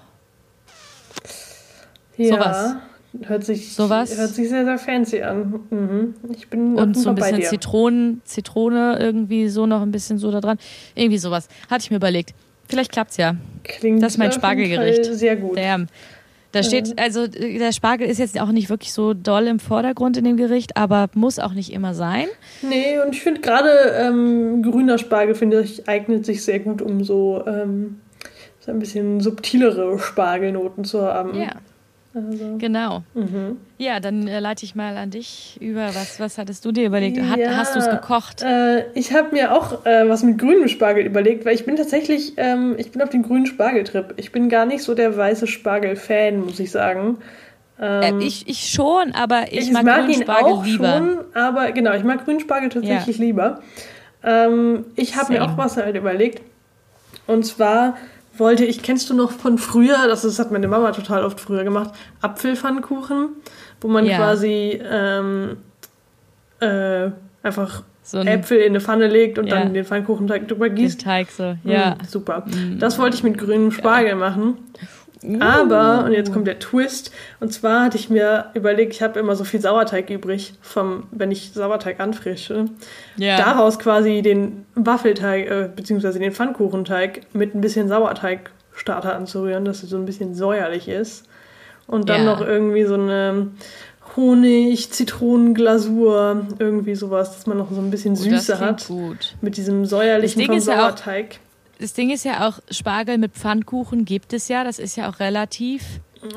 Ja, 2.16 2.36
Sowas. 2.36 2.76
Hört 3.24 3.44
sich, 3.46 3.74
Sowas. 3.74 4.18
hört 4.18 4.32
sich 4.32 4.50
sehr, 4.50 4.66
sehr 4.66 4.78
fancy 4.78 5.22
an. 5.22 5.62
Mhm. 5.70 6.16
Ich 6.36 6.50
bin 6.50 6.76
Und 6.76 6.98
so 6.98 7.10
ein 7.10 7.16
bisschen 7.16 7.42
Zitronen, 7.44 8.22
Zitrone 8.26 8.98
irgendwie 9.00 9.48
so 9.50 9.66
noch 9.66 9.82
ein 9.82 9.92
bisschen 9.92 10.18
so 10.18 10.32
da 10.32 10.42
dran. 10.42 10.58
Irgendwie 10.96 11.18
sowas. 11.18 11.48
Hatte 11.70 11.84
ich 11.84 11.92
mir 11.92 11.98
überlegt. 11.98 12.34
Vielleicht 12.68 12.92
klappt's 12.92 13.18
ja. 13.18 13.36
Klingt 13.64 14.02
das 14.02 14.14
ist 14.14 14.18
mein 14.18 14.32
Spargelgericht. 14.32 15.06
Sehr 15.06 15.36
gut. 15.36 15.58
Damn. 15.58 15.88
Da 16.56 16.64
steht, 16.64 16.98
also 16.98 17.28
der 17.28 17.74
Spargel 17.74 18.08
ist 18.08 18.18
jetzt 18.18 18.40
auch 18.40 18.50
nicht 18.54 18.70
wirklich 18.70 18.94
so 18.94 19.14
doll 19.14 19.46
im 19.48 19.60
Vordergrund 19.60 20.16
in 20.16 20.24
dem 20.24 20.38
Gericht, 20.38 20.78
aber 20.78 21.10
muss 21.14 21.38
auch 21.38 21.52
nicht 21.52 21.74
immer 21.74 21.94
sein. 21.94 22.28
Nee, 22.62 22.98
und 23.06 23.14
ich 23.14 23.22
finde 23.22 23.42
gerade 23.42 23.70
ähm, 24.00 24.64
grüner 24.64 24.98
Spargel, 24.98 25.36
finde 25.36 25.62
ich, 25.62 25.90
eignet 25.90 26.26
sich 26.26 26.46
sehr 26.46 26.60
gut, 26.60 26.82
um 26.82 27.04
so, 27.04 27.44
ähm, 27.46 28.00
so 28.62 28.72
ein 28.72 28.80
bisschen 28.80 29.20
subtilere 29.20 30.00
Spargelnoten 30.00 30.86
zu 30.86 31.02
haben. 31.02 31.38
Ja. 31.38 31.50
Also. 32.16 32.58
Genau. 32.58 33.04
Mhm. 33.14 33.58
Ja, 33.78 34.00
dann 34.00 34.28
äh, 34.28 34.40
leite 34.40 34.64
ich 34.64 34.74
mal 34.74 34.96
an 34.96 35.12
dich 35.12 35.58
über. 35.60 35.88
Was, 35.88 36.18
was 36.20 36.38
hattest 36.38 36.64
du 36.64 36.72
dir 36.72 36.86
überlegt? 36.86 37.22
Hat, 37.22 37.38
ja, 37.38 37.58
hast 37.58 37.76
du 37.76 37.80
es 37.80 37.90
gekocht? 37.90 38.42
Äh, 38.42 38.90
ich 38.94 39.14
habe 39.14 39.34
mir 39.34 39.54
auch 39.54 39.86
äh, 39.86 40.08
was 40.08 40.24
mit 40.24 40.38
grünem 40.38 40.70
Spargel 40.70 41.06
überlegt, 41.06 41.46
weil 41.46 41.56
ich 41.56 41.66
bin 41.66 41.76
tatsächlich, 41.76 42.34
ähm, 42.38 42.76
ich 42.78 42.92
bin 42.92 43.02
auf 43.02 43.10
den 43.10 43.24
grünen 43.24 43.46
Spargeltrip. 43.46 44.14
Ich 44.16 44.32
bin 44.32 44.48
gar 44.48 44.66
nicht 44.66 44.84
so 44.84 44.96
der 44.96 45.18
weiße 45.18 45.46
Spargel-Fan, 45.46 46.40
muss 46.40 46.60
ich 46.62 46.72
sagen. 46.72 47.18
Ähm, 47.82 48.22
ich, 48.22 48.48
ich 48.48 48.70
schon, 48.70 49.12
aber 49.14 49.52
ich, 49.52 49.68
ich 49.68 49.72
mag, 49.72 49.84
mag 49.84 50.10
ihn 50.10 50.30
auch 50.30 50.66
lieber. 50.66 50.98
schon, 50.98 51.20
aber 51.34 51.74
genau, 51.74 51.94
ich 51.94 52.06
mag 52.06 52.24
grünen 52.24 52.40
Spargel 52.40 52.70
tatsächlich 52.70 53.18
ja. 53.18 53.26
lieber. 53.26 53.62
Ähm, 54.24 54.86
ich 54.96 55.18
habe 55.18 55.34
mir 55.34 55.44
auch 55.44 55.58
was 55.58 55.76
halt 55.76 55.98
überlegt. 55.98 56.42
Und 57.28 57.46
zwar 57.46 57.98
wollte 58.38 58.66
ich, 58.66 58.82
kennst 58.82 59.10
du 59.10 59.14
noch 59.14 59.32
von 59.32 59.58
früher, 59.58 60.08
das, 60.08 60.26
ist, 60.26 60.40
hat 60.40 60.52
meine 60.52 60.68
Mama 60.68 60.92
total 60.92 61.24
oft 61.24 61.40
früher 61.40 61.64
gemacht, 61.64 61.92
Apfelpfannkuchen, 62.22 63.30
wo 63.82 63.88
man 63.88 64.06
ja. 64.06 64.18
quasi 64.18 64.80
ähm, 64.84 65.58
äh, 66.60 67.10
einfach 67.44 67.84
so 68.04 68.20
Äpfel 68.20 68.60
in 68.60 68.68
eine 68.68 68.82
Pfanne 68.82 69.08
legt 69.08 69.40
und 69.40 69.48
ja. 69.48 69.56
dann 69.56 69.74
den 69.74 69.84
Pfannkuchenteig 69.84 70.48
drüber 70.48 70.70
gießt. 70.70 71.02
Den 71.02 71.06
Teig 71.06 71.32
so, 71.32 71.58
ja. 71.64 71.96
Mm, 71.96 72.06
super. 72.08 72.46
Mm. 72.46 72.78
Das 72.78 73.00
wollte 73.00 73.18
ich 73.18 73.24
mit 73.24 73.38
grünem 73.38 73.72
Spargel 73.72 74.10
ja. 74.10 74.16
machen. 74.16 74.58
Aber, 75.40 76.06
und 76.06 76.12
jetzt 76.12 76.32
kommt 76.32 76.48
der 76.48 76.60
Twist, 76.60 77.12
und 77.40 77.52
zwar 77.52 77.84
hatte 77.84 77.98
ich 77.98 78.10
mir 78.10 78.46
überlegt, 78.54 78.94
ich 78.94 79.02
habe 79.02 79.20
immer 79.20 79.36
so 79.36 79.44
viel 79.44 79.62
Sauerteig 79.62 80.10
übrig, 80.10 80.54
vom, 80.62 81.08
wenn 81.12 81.32
ich 81.32 81.52
Sauerteig 81.54 82.00
anfrische. 82.00 82.66
Ja. 83.18 83.38
Daraus 83.38 83.80
quasi 83.80 84.22
den 84.22 84.66
Waffelteig, 84.76 85.50
äh, 85.50 85.70
beziehungsweise 85.74 86.20
den 86.20 86.32
Pfannkuchenteig 86.32 87.22
mit 87.34 87.56
ein 87.56 87.62
bisschen 87.62 87.88
Sauerteigstarter 87.88 89.16
anzurühren, 89.16 89.66
dass 89.66 89.84
es 89.84 89.90
so 89.90 89.98
ein 89.98 90.06
bisschen 90.06 90.36
säuerlich 90.36 90.88
ist. 90.88 91.26
Und 91.88 92.10
dann 92.10 92.26
ja. 92.26 92.34
noch 92.34 92.42
irgendwie 92.42 92.84
so 92.84 92.96
eine 92.96 93.52
Honig, 94.16 94.92
Zitronenglasur, 94.92 96.48
irgendwie 96.58 96.96
sowas, 96.96 97.34
dass 97.34 97.48
man 97.48 97.58
noch 97.58 97.72
so 97.72 97.82
ein 97.82 97.92
bisschen 97.92 98.14
oh, 98.14 98.16
Süße 98.16 98.60
hat. 98.60 98.88
Gut. 98.88 99.36
Mit 99.42 99.58
diesem 99.58 99.86
säuerlichen 99.86 100.46
vom 100.46 100.60
Sauerteig. 100.60 101.34
Ja 101.34 101.40
das 101.80 101.94
Ding 101.94 102.10
ist 102.10 102.26
ja 102.26 102.48
auch, 102.48 102.60
Spargel 102.70 103.18
mit 103.18 103.34
Pfannkuchen 103.34 104.06
gibt 104.06 104.34
es 104.34 104.48
ja. 104.48 104.64
Das 104.64 104.80
ist 104.80 104.96
ja 104.96 105.10
auch 105.10 105.20
relativ. 105.20 105.84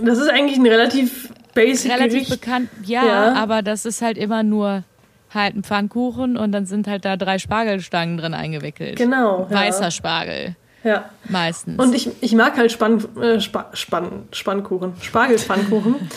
Das 0.02 0.18
ist 0.18 0.28
eigentlich 0.28 0.58
ein 0.58 0.66
relativ 0.66 1.32
basic 1.54 1.92
Relativ 1.92 2.12
Gericht. 2.12 2.30
bekannt, 2.30 2.68
ja, 2.84 3.04
ja, 3.04 3.32
aber 3.34 3.62
das 3.62 3.86
ist 3.86 4.02
halt 4.02 4.18
immer 4.18 4.42
nur 4.42 4.84
halt 5.32 5.56
ein 5.56 5.62
Pfannkuchen 5.62 6.36
und 6.36 6.52
dann 6.52 6.66
sind 6.66 6.86
halt 6.86 7.04
da 7.04 7.16
drei 7.16 7.38
Spargelstangen 7.38 8.16
drin 8.18 8.34
eingewickich. 8.34 8.96
Genau. 8.96 9.46
Weißer 9.50 9.84
ja. 9.84 9.90
Spargel. 9.90 10.56
Ja. 10.84 11.10
Meistens. 11.28 11.82
Und 11.82 11.94
ich, 11.94 12.10
ich 12.20 12.34
mag 12.34 12.56
halt 12.56 12.70
Spann, 12.70 13.04
äh, 13.20 13.40
Spa, 13.40 13.70
Spann, 13.72 14.28
Spannkuchen. 14.32 14.94
Spargelspannkuchen. 15.00 15.96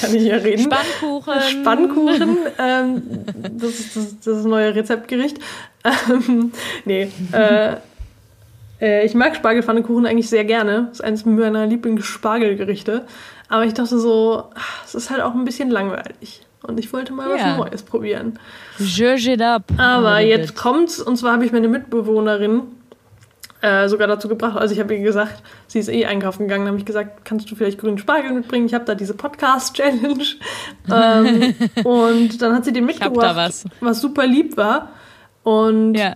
Kann 0.00 0.14
ich 0.14 0.24
ja 0.24 0.36
reden. 0.36 0.62
Spannkuchen. 0.62 1.40
Spannkuchen. 1.42 2.38
Ähm, 2.58 3.02
das, 3.52 3.70
ist 3.70 3.96
das, 3.96 4.20
das 4.20 4.44
neue 4.44 4.74
Rezeptgericht. 4.74 5.38
Ähm, 5.84 6.52
nee. 6.84 7.10
Äh, 7.32 7.76
äh, 8.80 9.06
ich 9.06 9.14
mag 9.14 9.36
Spargelpfannkuchen 9.36 10.06
eigentlich 10.06 10.28
sehr 10.28 10.44
gerne. 10.44 10.86
Das 10.88 11.00
ist 11.00 11.04
eines 11.04 11.24
meiner 11.24 11.66
Lieblingsspargelgerichte. 11.66 13.06
Aber 13.48 13.64
ich 13.64 13.74
dachte 13.74 13.98
so, 13.98 14.44
es 14.84 14.94
ist 14.94 15.10
halt 15.10 15.20
auch 15.20 15.34
ein 15.34 15.44
bisschen 15.44 15.70
langweilig. 15.70 16.42
Und 16.62 16.78
ich 16.78 16.92
wollte 16.92 17.12
mal 17.12 17.28
yeah. 17.28 17.58
was 17.58 17.58
Neues 17.58 17.82
probieren. 17.82 18.38
Judge 18.78 19.32
it 19.32 19.42
up. 19.42 19.64
Aber 19.76 20.20
jetzt 20.20 20.56
kommt's. 20.56 21.00
Und 21.00 21.16
zwar 21.16 21.34
habe 21.34 21.44
ich 21.44 21.52
meine 21.52 21.68
Mitbewohnerin 21.68 22.62
äh, 23.64 23.88
sogar 23.88 24.06
dazu 24.06 24.28
gebracht. 24.28 24.58
Also 24.58 24.74
ich 24.74 24.80
habe 24.80 24.94
ihr 24.94 25.02
gesagt, 25.02 25.42
sie 25.68 25.78
ist 25.78 25.88
eh 25.88 26.04
einkaufen 26.04 26.46
gegangen, 26.46 26.66
habe 26.66 26.76
ich 26.76 26.84
gesagt, 26.84 27.24
kannst 27.24 27.50
du 27.50 27.56
vielleicht 27.56 27.78
grünen 27.78 27.96
Spargel 27.96 28.32
mitbringen? 28.32 28.66
Ich 28.66 28.74
habe 28.74 28.84
da 28.84 28.94
diese 28.94 29.14
Podcast-Challenge. 29.14 30.24
ähm, 30.92 31.54
und 31.82 32.42
dann 32.42 32.54
hat 32.54 32.66
sie 32.66 32.74
den 32.74 32.84
mitgebracht, 32.84 33.36
was. 33.36 33.64
was. 33.80 34.00
super 34.02 34.26
lieb 34.26 34.58
war. 34.58 34.90
Und 35.44 35.94
ja. 35.94 36.14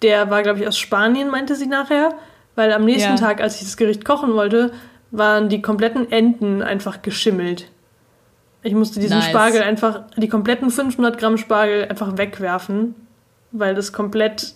der 0.00 0.30
war, 0.30 0.42
glaube 0.42 0.60
ich, 0.60 0.66
aus 0.66 0.78
Spanien, 0.78 1.28
meinte 1.28 1.54
sie 1.54 1.66
nachher. 1.66 2.14
Weil 2.54 2.72
am 2.72 2.86
nächsten 2.86 3.16
ja. 3.16 3.16
Tag, 3.16 3.42
als 3.42 3.56
ich 3.56 3.64
das 3.64 3.76
Gericht 3.76 4.06
kochen 4.06 4.32
wollte, 4.32 4.72
waren 5.10 5.50
die 5.50 5.60
kompletten 5.60 6.10
Enten 6.10 6.62
einfach 6.62 7.02
geschimmelt. 7.02 7.70
Ich 8.62 8.72
musste 8.72 9.00
diesen 9.00 9.18
nice. 9.18 9.28
Spargel 9.28 9.62
einfach, 9.62 10.04
die 10.16 10.28
kompletten 10.28 10.70
500 10.70 11.18
Gramm 11.18 11.36
Spargel 11.36 11.84
einfach 11.84 12.16
wegwerfen, 12.16 12.94
weil 13.52 13.74
das 13.74 13.92
komplett 13.92 14.54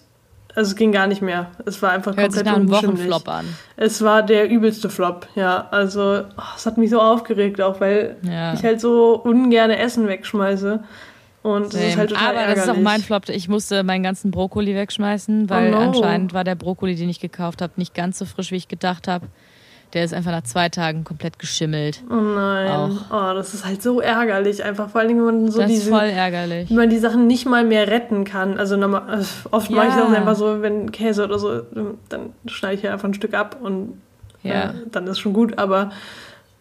also 0.55 0.71
es 0.71 0.77
ging 0.77 0.93
gar 0.93 1.07
nicht 1.07 1.23
mehr. 1.23 1.51
Es 1.65 1.81
war 1.81 1.93
einfach 1.93 2.17
Hört 2.17 2.33
komplett 2.33 2.47
sich 2.47 2.67
nach 2.67 2.83
Wochenflop 2.83 3.29
an. 3.29 3.47
Es 3.77 4.03
war 4.03 4.23
der 4.23 4.49
übelste 4.49 4.91
Flop, 4.91 5.29
ja. 5.35 5.69
Also 5.71 6.25
oh, 6.37 6.43
es 6.57 6.67
hat 6.67 6.77
mich 6.77 6.91
so 6.91 7.01
aufgeregt 7.01 7.61
auch, 7.61 7.81
weil 7.81 8.17
ja. 8.23 8.53
ich 8.55 8.63
halt 8.63 8.81
so 8.81 9.15
ungerne 9.15 9.79
Essen 9.79 10.09
wegschmeiße. 10.09 10.83
Und 11.43 11.73
das 11.73 11.81
ist 11.81 11.97
halt 11.97 12.11
total 12.11 12.29
Aber 12.29 12.39
ärgerlich. 12.39 12.57
das 12.57 12.65
ist 12.65 12.71
auch 12.71 12.83
mein 12.83 13.01
Flop. 13.01 13.29
Ich 13.29 13.49
musste 13.49 13.83
meinen 13.83 14.03
ganzen 14.03 14.31
Brokkoli 14.31 14.75
wegschmeißen, 14.75 15.49
weil 15.49 15.69
oh 15.69 15.77
no. 15.77 15.79
anscheinend 15.79 16.35
war 16.35 16.45
der 16.45 16.55
Brokkoli, 16.55 16.97
den 16.97 17.09
ich 17.09 17.21
gekauft 17.21 17.63
habe, 17.63 17.73
nicht 17.77 17.95
ganz 17.95 18.19
so 18.19 18.27
frisch, 18.27 18.51
wie 18.51 18.57
ich 18.57 18.69
gedacht 18.69 19.09
habe. 19.09 19.27
Der 19.93 20.05
ist 20.05 20.15
einfach 20.15 20.31
nach 20.31 20.45
zwei 20.45 20.69
Tagen 20.69 21.03
komplett 21.03 21.39
geschimmelt. 21.39 22.03
Oh 22.09 22.15
nein. 22.15 22.71
Auch. 22.71 22.91
Oh, 23.11 23.35
das 23.35 23.55
ist 23.55 23.65
halt 23.65 23.83
so 23.83 24.01
ärgerlich. 24.01 24.63
Einfach 24.63 24.89
vor 24.91 25.01
allem, 25.01 25.17
wenn 25.17 25.25
man 25.25 25.51
so 25.51 25.59
das 25.61 25.69
diese. 25.69 25.91
Ist 25.91 25.97
voll 25.97 26.09
ärgerlich. 26.09 26.71
Wenn 26.71 26.77
man 26.77 26.91
die 26.91 26.99
Sachen 26.99 27.27
nicht 27.27 27.47
mal 27.47 27.65
mehr 27.65 27.89
retten 27.89 28.25
kann. 28.25 28.59
Also 28.59 28.77
normal, 28.77 29.25
oft 29.51 29.71
ja. 29.71 29.77
mache 29.77 29.89
ich 29.89 29.95
das 29.95 30.13
einfach 30.13 30.37
so, 30.37 30.63
wenn 30.63 30.93
Käse 30.93 31.25
oder 31.25 31.39
so, 31.39 31.63
dann 32.09 32.33
schneide 32.47 32.75
ich 32.75 32.81
hier 32.83 32.93
einfach 32.93 33.09
ein 33.09 33.15
Stück 33.15 33.35
ab 33.35 33.57
und 33.61 34.01
ja. 34.43 34.71
äh, 34.71 34.75
dann 34.93 35.09
ist 35.09 35.19
schon 35.19 35.33
gut. 35.33 35.59
Aber 35.59 35.91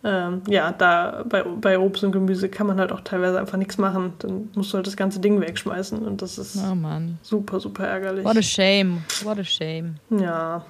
ähm, 0.04 0.42
ja, 0.48 0.72
da 0.72 1.24
bei, 1.28 1.44
bei 1.44 1.78
Obst 1.78 2.04
und 2.04 2.12
Gemüse 2.12 2.50
kann 2.50 2.66
man 2.66 2.80
halt 2.80 2.92
auch 2.92 3.02
teilweise 3.02 3.40
einfach 3.40 3.58
nichts 3.58 3.78
machen. 3.78 4.14
Dann 4.20 4.50
musst 4.56 4.74
du 4.74 4.78
halt 4.78 4.88
das 4.88 4.98
ganze 4.98 5.20
Ding 5.20 5.40
wegschmeißen. 5.40 6.00
Und 6.00 6.24
das 6.24 6.40
ist 6.40 6.58
oh 6.58 6.76
super, 7.22 7.60
super 7.60 7.86
ärgerlich. 7.86 8.26
What 8.26 8.38
a 8.38 8.42
shame. 8.42 9.04
What 9.24 9.38
a 9.38 9.44
shame. 9.44 9.98
Ja, 10.10 10.66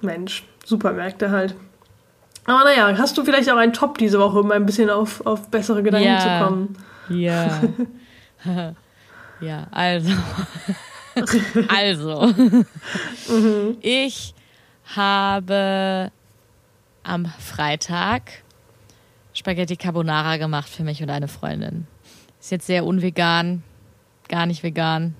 Mensch. 0.00 0.44
Supermärkte 0.64 1.30
halt. 1.30 1.54
Aber 2.48 2.64
naja, 2.64 2.96
hast 2.96 3.18
du 3.18 3.24
vielleicht 3.26 3.50
auch 3.50 3.58
einen 3.58 3.74
Top 3.74 3.98
diese 3.98 4.18
Woche, 4.18 4.40
um 4.40 4.50
ein 4.52 4.64
bisschen 4.64 4.88
auf, 4.88 5.24
auf 5.26 5.50
bessere 5.50 5.82
Gedanken 5.82 6.08
ja. 6.08 6.18
zu 6.18 6.46
kommen? 6.46 6.76
Ja. 7.10 7.60
ja, 9.40 9.66
also. 9.70 10.10
also. 11.68 12.26
Mhm. 13.28 13.76
Ich 13.82 14.34
habe 14.96 16.10
am 17.02 17.26
Freitag 17.38 18.22
Spaghetti 19.34 19.76
Carbonara 19.76 20.38
gemacht 20.38 20.70
für 20.70 20.84
mich 20.84 21.02
und 21.02 21.10
eine 21.10 21.28
Freundin. 21.28 21.86
Ist 22.40 22.50
jetzt 22.50 22.66
sehr 22.66 22.86
unvegan, 22.86 23.62
gar 24.26 24.46
nicht 24.46 24.62
vegan. 24.62 25.14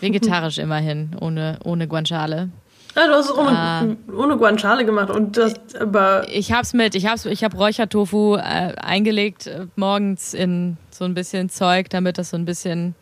Vegetarisch 0.00 0.56
immerhin, 0.66 1.14
ohne, 1.20 1.58
ohne 1.62 1.86
Guanciale. 1.88 2.48
Ja, 2.94 3.08
du 3.08 3.14
hast 3.14 3.30
es 3.30 3.36
ohne, 3.36 3.96
äh, 4.08 4.12
ohne 4.12 4.36
Guanciale 4.36 4.84
gemacht 4.84 5.10
und 5.10 5.36
das 5.36 5.54
aber. 5.78 6.26
Ich 6.28 6.52
hab's 6.52 6.72
mit, 6.72 6.94
ich 6.94 7.06
hab's, 7.06 7.26
ich 7.26 7.42
hab 7.42 7.56
Räuchertofu 7.56 8.36
äh, 8.36 8.40
eingelegt 8.76 9.46
äh, 9.46 9.66
morgens 9.76 10.34
in 10.34 10.76
so 10.90 11.04
ein 11.04 11.14
bisschen 11.14 11.48
Zeug, 11.48 11.90
damit 11.90 12.18
das 12.18 12.30
so 12.30 12.36
ein 12.36 12.44
bisschen 12.44 12.94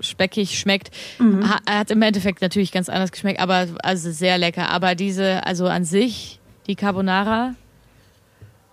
speckig 0.00 0.58
schmeckt. 0.58 0.90
Mhm. 1.18 1.48
Ha, 1.48 1.58
hat 1.68 1.90
im 1.90 2.02
Endeffekt 2.02 2.40
natürlich 2.40 2.72
ganz 2.72 2.88
anders 2.88 3.10
geschmeckt, 3.10 3.40
aber 3.40 3.66
also 3.82 4.10
sehr 4.12 4.38
lecker. 4.38 4.70
Aber 4.70 4.94
diese, 4.94 5.44
also 5.44 5.66
an 5.66 5.84
sich, 5.84 6.40
die 6.66 6.76
Carbonara, 6.76 7.54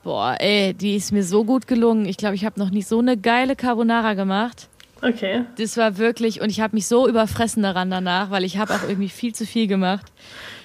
Boah, 0.03 0.35
ey, 0.39 0.73
die 0.73 0.95
ist 0.95 1.11
mir 1.11 1.23
so 1.23 1.43
gut 1.45 1.67
gelungen. 1.67 2.07
Ich 2.07 2.17
glaube, 2.17 2.33
ich 2.33 2.43
habe 2.43 2.59
noch 2.59 2.71
nie 2.71 2.81
so 2.81 2.97
eine 2.97 3.17
geile 3.17 3.55
Carbonara 3.55 4.15
gemacht. 4.15 4.67
Okay. 5.01 5.45
Das 5.57 5.77
war 5.77 5.97
wirklich, 5.97 6.41
und 6.41 6.49
ich 6.49 6.61
habe 6.61 6.75
mich 6.75 6.87
so 6.87 7.07
überfressen 7.07 7.63
daran 7.63 7.89
danach, 7.89 8.29
weil 8.29 8.43
ich 8.43 8.57
habe 8.57 8.73
auch 8.73 8.83
irgendwie 8.83 9.09
viel 9.09 9.33
zu 9.33 9.45
viel 9.45 9.67
gemacht. 9.67 10.11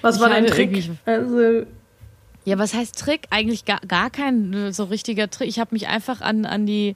Was 0.01 0.17
ich 0.17 0.21
war 0.21 0.29
dein 0.29 0.45
Trick? 0.45 0.89
Also 1.05 1.65
ja, 2.45 2.57
was 2.57 2.73
heißt 2.73 2.97
Trick? 2.97 3.27
Eigentlich 3.29 3.65
gar, 3.65 3.81
gar 3.81 4.09
kein 4.09 4.71
so 4.71 4.85
richtiger 4.85 5.29
Trick. 5.29 5.49
Ich 5.49 5.59
habe 5.59 5.73
mich 5.73 5.87
einfach 5.87 6.21
an, 6.21 6.45
an 6.45 6.65
die 6.65 6.95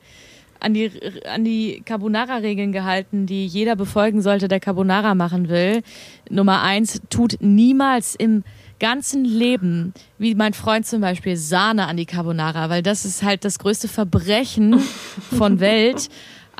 an 0.61 0.73
die, 0.73 0.91
an 1.27 1.43
die 1.43 1.81
Carbonara-Regeln 1.83 2.71
gehalten, 2.71 3.25
die 3.25 3.47
jeder 3.47 3.75
befolgen 3.75 4.21
sollte, 4.21 4.47
der 4.47 4.59
Carbonara 4.59 5.15
machen 5.15 5.49
will. 5.49 5.81
Nummer 6.29 6.61
eins, 6.61 7.01
tut 7.09 7.37
niemals 7.41 8.15
im 8.15 8.43
ganzen 8.79 9.25
Leben, 9.25 9.93
wie 10.17 10.35
mein 10.35 10.53
Freund 10.53 10.85
zum 10.85 11.01
Beispiel, 11.01 11.35
Sahne 11.35 11.87
an 11.87 11.97
die 11.97 12.05
Carbonara, 12.05 12.69
weil 12.69 12.81
das 12.81 13.05
ist 13.05 13.23
halt 13.23 13.43
das 13.43 13.59
größte 13.59 13.87
Verbrechen 13.87 14.79
von 14.79 15.59
Welt 15.59 16.09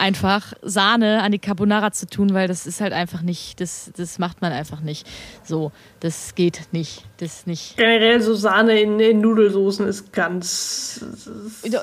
einfach 0.02 0.54
Sahne 0.64 1.22
an 1.22 1.32
die 1.32 1.40
Carbonara 1.40 1.92
zu 1.92 2.08
tun, 2.08 2.34
weil 2.34 2.48
das 2.48 2.66
ist 2.66 2.82
halt 2.82 2.92
einfach 2.92 3.22
nicht, 3.22 3.62
das, 3.62 3.92
das 3.96 4.18
macht 4.18 4.42
man 4.42 4.52
einfach 4.52 4.82
nicht. 4.82 5.08
So, 5.44 5.72
das 6.00 6.34
geht 6.34 6.62
nicht. 6.72 7.06
Das 7.20 7.46
nicht. 7.46 7.78
Generell 7.78 8.20
so 8.22 8.34
Sahne 8.34 8.82
in, 8.82 9.00
in 9.00 9.22
Nudelsoßen 9.22 9.88
ist 9.88 10.12
ganz. 10.12 11.06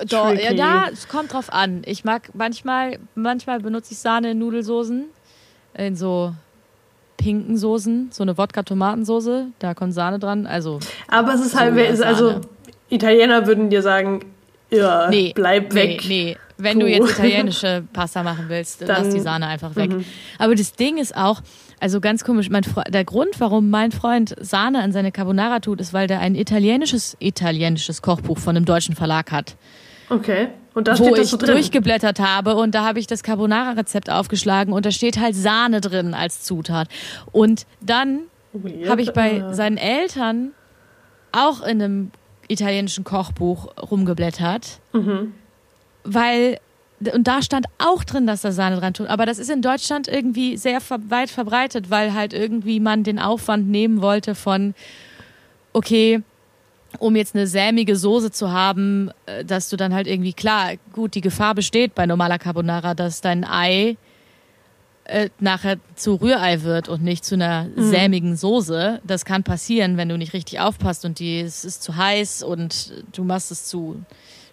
Doch, 0.09 0.35
ja, 0.35 0.53
da, 0.53 0.89
es 0.93 1.07
kommt 1.09 1.33
drauf 1.33 1.53
an. 1.53 1.83
Ich 1.87 2.05
mag 2.05 2.31
manchmal, 2.35 2.99
manchmal 3.15 3.61
benutze 3.61 3.93
ich 3.93 3.99
Sahne 3.99 4.33
in 4.33 4.39
Nudelsoßen. 4.39 5.05
In 5.75 5.95
so 5.95 6.35
pinken 7.19 7.57
Soßen, 7.57 8.09
so 8.11 8.23
eine 8.25 8.37
Wodka-Tomatensoße, 8.37 9.47
da 9.61 9.75
kommt 9.75 9.95
Sahne 9.95 10.19
dran. 10.19 10.47
Also. 10.47 10.81
Aber 11.07 11.35
es 11.35 11.41
ist 11.41 11.59
halt, 11.59 12.03
also 12.03 12.41
Italiener 12.89 13.47
würden 13.47 13.71
dir 13.71 13.83
sagen, 13.83 14.25
ja, 14.71 15.09
nee, 15.09 15.33
bleib 15.35 15.73
weg. 15.75 16.03
Nee, 16.09 16.37
nee. 16.37 16.37
Wenn 16.59 16.75
Puh. 16.75 16.81
du 16.81 16.90
jetzt 16.90 17.12
italienische 17.12 17.85
Pasta 17.92 18.23
machen 18.25 18.47
willst, 18.49 18.83
dann, 18.83 18.88
lass 19.05 19.14
die 19.14 19.21
Sahne 19.21 19.47
einfach 19.47 19.77
weg. 19.77 19.90
Mhm. 19.90 20.05
Aber 20.38 20.55
das 20.57 20.73
Ding 20.73 20.99
ist 20.99 21.16
auch, 21.16 21.40
also 21.81 22.01
ganz 22.01 22.25
komisch, 22.25 22.51
mein 22.51 22.64
der 22.88 23.05
Grund, 23.05 23.38
warum 23.38 23.71
mein 23.71 23.92
Freund 23.92 24.35
Sahne 24.40 24.83
an 24.83 24.90
seine 24.92 25.12
Carbonara 25.12 25.61
tut, 25.61 25.81
ist, 25.81 25.92
weil 25.92 26.09
der 26.09 26.18
ein 26.18 26.35
italienisches, 26.35 27.16
italienisches 27.21 28.03
Kochbuch 28.03 28.38
von 28.38 28.57
einem 28.57 28.64
deutschen 28.64 28.97
Verlag 28.97 29.31
hat. 29.31 29.57
Okay. 30.11 30.49
Und 30.75 30.88
da 30.88 30.99
wo 30.99 31.14
ich 31.14 31.29
so 31.29 31.37
drin. 31.37 31.53
durchgeblättert 31.53 32.18
habe 32.18 32.57
und 32.57 32.75
da 32.75 32.85
habe 32.85 32.99
ich 32.99 33.07
das 33.07 33.23
Carbonara-Rezept 33.23 34.11
aufgeschlagen 34.11 34.73
und 34.73 34.85
da 34.85 34.90
steht 34.90 35.18
halt 35.18 35.35
Sahne 35.35 35.81
drin 35.81 36.14
als 36.14 36.42
Zutat. 36.42 36.88
Und 37.33 37.66
dann 37.81 38.23
habe 38.88 39.03
ich 39.03 39.12
bei 39.12 39.53
seinen 39.53 39.77
Eltern 39.77 40.53
auch 41.33 41.62
in 41.62 41.83
einem 41.83 42.11
italienischen 42.49 43.05
Kochbuch 43.05 43.68
rumgeblättert. 43.90 44.81
Mhm 44.92 45.35
weil 46.05 46.59
und 47.15 47.29
da 47.29 47.43
stand 47.43 47.67
auch 47.79 48.03
drin, 48.03 48.27
dass 48.27 48.43
da 48.43 48.51
Sahne 48.51 48.77
dran 48.81 48.93
tut. 48.93 49.07
Aber 49.07 49.25
das 49.25 49.39
ist 49.39 49.51
in 49.51 49.63
Deutschland 49.63 50.09
irgendwie 50.09 50.57
sehr 50.57 50.81
weit 51.09 51.31
verbreitet, 51.31 51.91
weil 51.91 52.13
halt 52.13 52.33
irgendwie 52.33 52.81
man 52.81 53.05
den 53.05 53.21
Aufwand 53.21 53.69
nehmen 53.69 54.03
wollte 54.03 54.35
von, 54.35 54.75
okay, 55.73 56.23
um 56.99 57.15
jetzt 57.15 57.37
eine 57.37 57.47
sämige 57.47 57.95
Soße 57.97 58.33
zu 58.33 58.51
haben, 58.51 59.11
äh, 59.27 59.45
dass 59.45 59.69
du 59.69 59.77
dann 59.77 59.95
halt 59.95 60.07
irgendwie, 60.07 60.33
klar, 60.33 60.73
gut, 60.93 61.15
die 61.15 61.21
Gefahr 61.21 61.55
besteht 61.55 61.95
bei 61.95 62.07
normaler 62.07 62.39
Carbonara, 62.39 62.95
dass 62.95 63.21
dein 63.21 63.45
Ei 63.45 63.97
äh, 65.05 65.29
nachher 65.39 65.77
zu 65.95 66.15
Rührei 66.15 66.63
wird 66.63 66.89
und 66.89 67.03
nicht 67.03 67.25
zu 67.25 67.35
einer 67.35 67.65
mhm. 67.65 67.91
sämigen 67.91 68.37
Soße. 68.37 69.01
Das 69.05 69.25
kann 69.25 69.45
passieren, 69.45 69.97
wenn 69.97 70.09
du 70.09 70.19
nicht 70.19 70.33
richtig 70.33 70.61
aufpasst 70.61 71.05
und 71.05 71.19
die, 71.19 71.41
es 71.41 71.65
ist 71.65 71.83
zu 71.83 71.97
heiß 71.97 72.43
und 72.43 73.05
du 73.13 73.23
machst 73.23 73.51
es 73.51 73.67
zu 73.67 74.03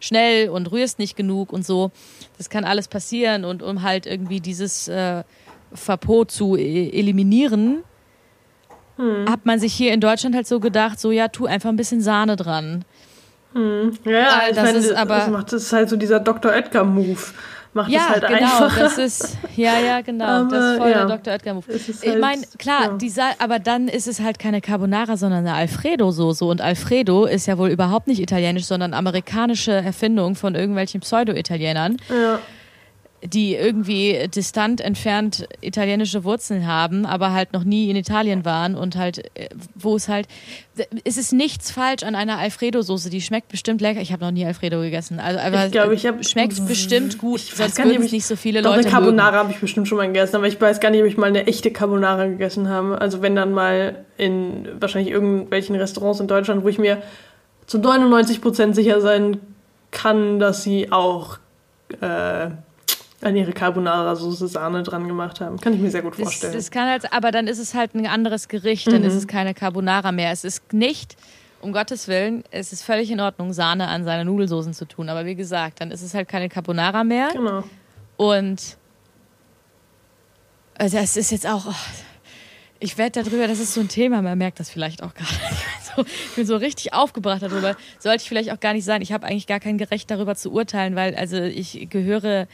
schnell 0.06 0.50
und 0.50 0.72
rührst 0.72 1.00
nicht 1.00 1.16
genug 1.16 1.52
und 1.52 1.66
so. 1.66 1.92
Das 2.38 2.50
kann 2.50 2.64
alles 2.64 2.88
passieren 2.88 3.46
und 3.46 3.64
um 3.64 3.82
halt 3.82 4.06
irgendwie 4.06 4.40
dieses 4.40 4.88
äh, 4.88 5.24
Verpot 5.74 6.32
zu 6.32 6.56
e 6.56 6.90
eliminieren, 6.92 7.84
hm. 8.98 9.30
hat 9.30 9.46
man 9.46 9.60
sich 9.60 9.74
hier 9.74 9.94
in 9.94 10.00
Deutschland 10.00 10.36
halt 10.36 10.48
so 10.48 10.60
gedacht, 10.60 11.00
so 11.00 11.12
ja, 11.12 11.28
tu 11.28 11.46
einfach 11.46 11.70
ein 11.70 11.76
bisschen 11.76 12.02
Sahne 12.02 12.36
dran. 12.36 12.86
Hm. 13.54 13.94
Ja, 14.04 14.42
das 14.50 14.64
meine, 14.64 14.78
ist 14.78 14.92
aber 14.94 15.18
das 15.18 15.30
macht 15.30 15.54
das 15.54 15.64
ist 15.64 15.74
halt 15.74 15.90
so 15.90 15.96
dieser 15.96 16.20
Dr. 16.20 16.54
Edgar 16.54 16.84
Move 16.84 17.22
macht 17.76 17.92
ja, 17.92 18.00
es 18.00 18.10
halt 18.10 18.28
genau, 18.28 18.40
einfacher. 18.40 18.80
Das 18.80 18.98
ist, 18.98 19.38
ja, 19.56 19.80
ja, 19.80 20.02
genau. 20.02 20.26
Aber, 20.26 20.50
das 20.50 20.72
ist 20.72 20.78
voll 20.78 20.90
ja, 20.90 21.06
der 21.06 21.18
Dr. 21.18 21.34
Edgar-Move. 21.34 21.66
Halt, 21.68 22.04
ich 22.04 22.18
meine, 22.20 22.42
klar, 22.58 22.84
ja. 22.84 22.98
die 22.98 23.14
aber 23.40 23.60
dann 23.60 23.88
ist 23.88 24.08
es 24.08 24.20
halt 24.22 24.40
keine 24.40 24.62
Carbonara, 24.62 25.18
sondern 25.18 25.46
eine 25.46 25.54
Alfredo-Soße. 25.54 26.46
Und 26.46 26.62
Alfredo 26.62 27.26
ist 27.26 27.46
ja 27.46 27.58
wohl 27.58 27.70
überhaupt 27.70 28.08
nicht 28.08 28.22
italienisch, 28.22 28.66
sondern 28.66 28.94
amerikanische 28.94 29.74
Erfindung 29.74 30.36
von 30.36 30.56
irgendwelchen 30.56 31.02
Pseudo-Italienern. 31.02 31.98
Ja 32.10 32.40
die 33.28 33.56
irgendwie 33.56 34.28
distant 34.34 34.82
entfernt 34.82 35.48
italienische 35.62 36.24
Wurzeln 36.24 36.68
haben, 36.68 37.06
aber 37.06 37.34
halt 37.34 37.54
noch 37.54 37.64
nie 37.64 37.90
in 37.90 37.96
Italien 37.96 38.46
waren 38.46 38.76
und 38.76 38.96
halt, 38.96 39.20
äh, 39.36 39.50
wo 39.76 39.96
es 39.96 40.08
halt, 40.08 40.28
es 41.04 41.18
ist 41.18 41.34
nichts 41.34 41.72
falsch 41.72 42.04
an 42.04 42.16
einer 42.16 42.38
Alfredo-Soße, 42.38 43.10
die 43.10 43.22
schmeckt 43.22 43.50
bestimmt 43.50 43.82
lecker. 43.82 44.02
Ich 44.02 44.12
habe 44.12 44.24
noch 44.24 44.32
nie 44.32 44.46
Alfredo 44.46 44.82
gegessen, 44.82 45.20
also 45.20 45.40
aber 45.40 45.66
ich 45.66 45.72
glaub, 45.72 45.92
ich 45.92 46.06
hab, 46.06 46.26
schmeckt 46.26 46.66
bestimmt 46.68 47.18
gut, 47.18 47.42
ich 47.42 47.54
sonst 47.54 47.78
würden 47.78 48.04
es 48.04 48.12
nicht 48.12 48.26
so 48.26 48.36
viele 48.36 48.62
doch, 48.62 48.76
Leute 48.76 48.88
eine 48.88 48.92
Carbonara 48.92 49.38
habe 49.38 49.52
ich 49.52 49.60
bestimmt 49.60 49.88
schon 49.88 49.98
mal 49.98 50.08
gegessen, 50.08 50.36
aber 50.36 50.48
ich 50.48 50.60
weiß 50.60 50.80
gar 50.80 50.90
nicht, 50.90 51.02
ob 51.02 51.08
ich 51.08 51.18
mal 51.18 51.28
eine 51.28 51.48
echte 51.48 51.72
Carbonara 51.72 52.28
gegessen 52.28 52.70
habe. 52.70 53.00
Also 53.00 53.22
wenn 53.22 53.36
dann 53.36 53.52
mal 53.52 54.06
in 54.18 54.68
wahrscheinlich 54.80 55.12
irgendwelchen 55.12 55.76
Restaurants 55.76 56.20
in 56.20 56.28
Deutschland, 56.28 56.64
wo 56.64 56.68
ich 56.68 56.80
mir 56.80 57.02
zu 57.66 57.80
99 57.80 58.42
Prozent 58.42 58.76
sicher 58.76 59.02
sein 59.02 59.40
kann, 59.92 60.40
dass 60.40 60.64
sie 60.64 60.92
auch 60.92 61.38
äh, 62.02 62.50
an 63.26 63.36
ihre 63.36 63.52
Carbonara-Soße 63.54 64.48
Sahne 64.48 64.84
dran 64.84 65.08
gemacht 65.08 65.42
haben. 65.42 65.60
Kann 65.60 65.74
ich 65.74 65.80
mir 65.80 65.90
sehr 65.90 66.04
gut 66.04 66.16
vorstellen. 66.16 66.54
Das, 66.54 66.66
das 66.66 66.72
kann 66.72 66.88
halt, 66.88 67.12
aber 67.12 67.32
dann 67.32 67.48
ist 67.48 67.58
es 67.58 67.74
halt 67.74 67.96
ein 67.96 68.06
anderes 68.06 68.48
Gericht, 68.48 68.86
dann 68.88 69.02
mhm. 69.02 69.08
ist 69.08 69.16
es 69.16 69.28
keine 69.28 69.56
Carbonara 69.56 70.12
mehr. 70.12 70.32
Es 70.32 70.44
ist 70.44 70.74
nicht, 70.74 71.18
um 71.60 71.74
Gottes 71.74 72.08
Willen, 72.08 72.44
es 72.52 72.72
ist 72.72 72.84
völlig 72.84 73.10
in 73.10 73.20
Ordnung, 73.20 73.52
Sahne 73.52 73.88
an 73.88 74.04
seine 74.04 74.26
Nudelsoßen 74.26 74.74
zu 74.74 74.86
tun. 74.86 75.10
Aber 75.10 75.26
wie 75.26 75.34
gesagt, 75.34 75.82
dann 75.82 75.90
ist 75.90 76.04
es 76.04 76.14
halt 76.14 76.28
keine 76.28 76.50
Carbonara 76.50 77.04
mehr. 77.04 77.30
Genau. 77.34 77.64
Und 78.18 78.78
also 80.78 80.98
es 80.98 81.18
ist 81.18 81.32
jetzt 81.32 81.48
auch. 81.48 81.66
Oh, 81.68 81.74
ich 82.80 82.98
werde 83.00 83.24
darüber, 83.24 83.48
das 83.48 83.60
ist 83.60 83.74
so 83.74 83.82
ein 83.82 83.88
Thema, 83.88 84.22
man 84.22 84.38
merkt 84.38 84.60
das 84.60 84.70
vielleicht 84.70 85.02
auch 85.02 85.14
gerade. 85.14 85.34
So, 85.96 86.02
ich 86.02 86.36
bin 86.36 86.46
so 86.46 86.58
richtig 86.58 86.94
aufgebracht 86.94 87.42
darüber. 87.42 87.78
Sollte 88.00 88.22
ich 88.22 88.28
vielleicht 88.28 88.52
auch 88.52 88.60
gar 88.60 88.74
nicht 88.74 88.84
sein. 88.84 89.02
Ich 89.02 89.14
habe 89.14 89.26
eigentlich 89.26 89.48
gar 89.48 89.62
kein 89.62 89.78
Gerecht 89.78 90.12
darüber 90.12 90.36
zu 90.36 90.52
urteilen, 90.52 90.98
weil 90.98 91.16
also 91.16 91.38
ich 91.38 91.88
gehöre 91.90 92.50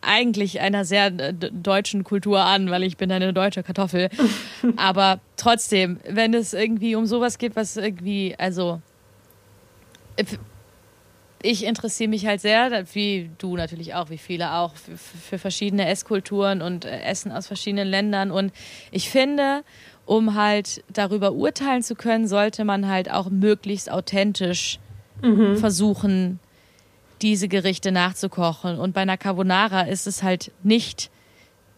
eigentlich 0.00 0.60
einer 0.60 0.84
sehr 0.84 1.06
äh, 1.06 1.32
deutschen 1.32 2.04
Kultur 2.04 2.40
an, 2.40 2.70
weil 2.70 2.82
ich 2.82 2.96
bin 2.96 3.10
eine 3.10 3.32
deutsche 3.32 3.62
Kartoffel. 3.62 4.08
Aber 4.76 5.20
trotzdem, 5.36 6.00
wenn 6.08 6.34
es 6.34 6.54
irgendwie 6.54 6.94
um 6.94 7.06
sowas 7.06 7.38
geht, 7.38 7.56
was 7.56 7.76
irgendwie, 7.76 8.34
also 8.38 8.80
äh, 10.16 10.24
ich 11.42 11.64
interessiere 11.64 12.10
mich 12.10 12.26
halt 12.26 12.40
sehr, 12.40 12.84
wie 12.94 13.30
du 13.38 13.56
natürlich 13.56 13.94
auch, 13.94 14.10
wie 14.10 14.18
viele 14.18 14.54
auch, 14.54 14.74
für, 14.74 14.96
für 14.96 15.38
verschiedene 15.38 15.88
Esskulturen 15.88 16.62
und 16.62 16.84
Essen 16.84 17.30
aus 17.30 17.46
verschiedenen 17.46 17.86
Ländern. 17.86 18.30
Und 18.30 18.52
ich 18.90 19.08
finde, 19.08 19.62
um 20.04 20.34
halt 20.34 20.82
darüber 20.92 21.32
urteilen 21.32 21.82
zu 21.82 21.94
können, 21.94 22.26
sollte 22.26 22.64
man 22.64 22.88
halt 22.88 23.10
auch 23.10 23.30
möglichst 23.30 23.90
authentisch 23.90 24.80
mhm. 25.22 25.56
versuchen, 25.58 26.40
diese 27.22 27.48
Gerichte 27.48 27.92
nachzukochen. 27.92 28.78
Und 28.78 28.92
bei 28.92 29.02
einer 29.02 29.16
Carbonara 29.16 29.82
ist 29.82 30.06
es 30.06 30.22
halt 30.22 30.52
nicht 30.62 31.10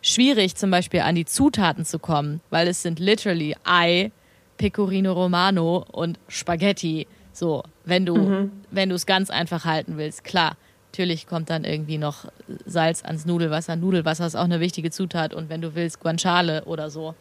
schwierig, 0.02 0.56
zum 0.56 0.70
Beispiel 0.70 1.00
an 1.00 1.14
die 1.14 1.24
Zutaten 1.24 1.84
zu 1.84 1.98
kommen, 1.98 2.40
weil 2.50 2.68
es 2.68 2.82
sind 2.82 2.98
literally 2.98 3.56
Ei, 3.64 4.12
Pecorino 4.56 5.12
Romano 5.12 5.84
und 5.90 6.18
Spaghetti. 6.28 7.06
So, 7.32 7.62
wenn 7.84 8.06
du, 8.06 8.16
mhm. 8.16 8.52
wenn 8.70 8.88
du 8.88 8.94
es 8.94 9.06
ganz 9.06 9.30
einfach 9.30 9.64
halten 9.64 9.96
willst, 9.96 10.24
klar. 10.24 10.56
Natürlich 10.92 11.28
kommt 11.28 11.50
dann 11.50 11.62
irgendwie 11.62 11.98
noch 11.98 12.26
Salz 12.66 13.04
ans 13.04 13.24
Nudelwasser. 13.24 13.76
Nudelwasser 13.76 14.26
ist 14.26 14.34
auch 14.34 14.44
eine 14.44 14.58
wichtige 14.58 14.90
Zutat 14.90 15.32
und 15.32 15.48
wenn 15.48 15.60
du 15.60 15.76
willst, 15.76 16.00
Guanciale 16.00 16.64
oder 16.64 16.90
so. 16.90 17.14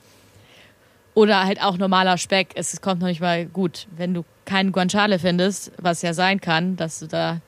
Oder 1.13 1.45
halt 1.45 1.61
auch 1.61 1.77
normaler 1.77 2.17
Speck. 2.17 2.49
Es 2.55 2.81
kommt 2.81 3.01
noch 3.01 3.07
nicht 3.07 3.21
mal 3.21 3.45
gut. 3.45 3.87
Wenn 3.95 4.15
du 4.15 4.25
keinen 4.45 4.71
Guanciale 4.71 5.19
findest, 5.19 5.71
was 5.77 6.01
ja 6.01 6.15
sein 6.15 6.41
kann, 6.41 6.77
dass 6.77 6.99
du 6.99 7.07
da 7.07 7.41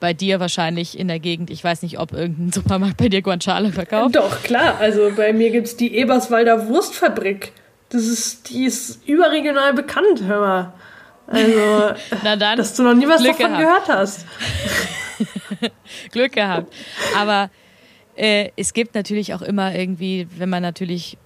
bei 0.00 0.14
dir 0.14 0.40
wahrscheinlich 0.40 0.98
in 0.98 1.08
der 1.08 1.18
Gegend. 1.18 1.50
Ich 1.50 1.62
weiß 1.62 1.82
nicht, 1.82 1.98
ob 1.98 2.12
irgendein 2.12 2.52
Supermarkt 2.52 2.96
bei 2.96 3.08
dir 3.08 3.22
Guanciale 3.22 3.72
verkauft. 3.72 4.16
Doch, 4.16 4.42
klar. 4.42 4.78
Also 4.78 5.10
bei 5.16 5.32
mir 5.32 5.50
gibt 5.50 5.66
es 5.66 5.76
die 5.76 5.96
Eberswalder 5.96 6.68
Wurstfabrik. 6.68 7.52
Das 7.90 8.06
ist, 8.06 8.50
die 8.50 8.64
ist 8.64 9.06
überregional 9.06 9.72
bekannt, 9.72 10.22
hör 10.24 10.40
mal. 10.40 10.72
Also, 11.26 11.94
Na 12.24 12.36
dann, 12.36 12.58
dass 12.58 12.74
du 12.74 12.82
noch 12.82 12.94
nie 12.94 13.08
was 13.08 13.22
Glück 13.22 13.38
davon 13.38 13.58
gehabt. 13.58 13.86
gehört 13.86 14.00
hast. 14.00 14.26
Glück 16.12 16.32
gehabt. 16.32 16.72
Aber 17.16 17.50
äh, 18.16 18.50
es 18.56 18.72
gibt 18.72 18.94
natürlich 18.94 19.34
auch 19.34 19.42
immer 19.42 19.74
irgendwie, 19.74 20.26
wenn 20.36 20.48
man 20.48 20.62
natürlich 20.62 21.18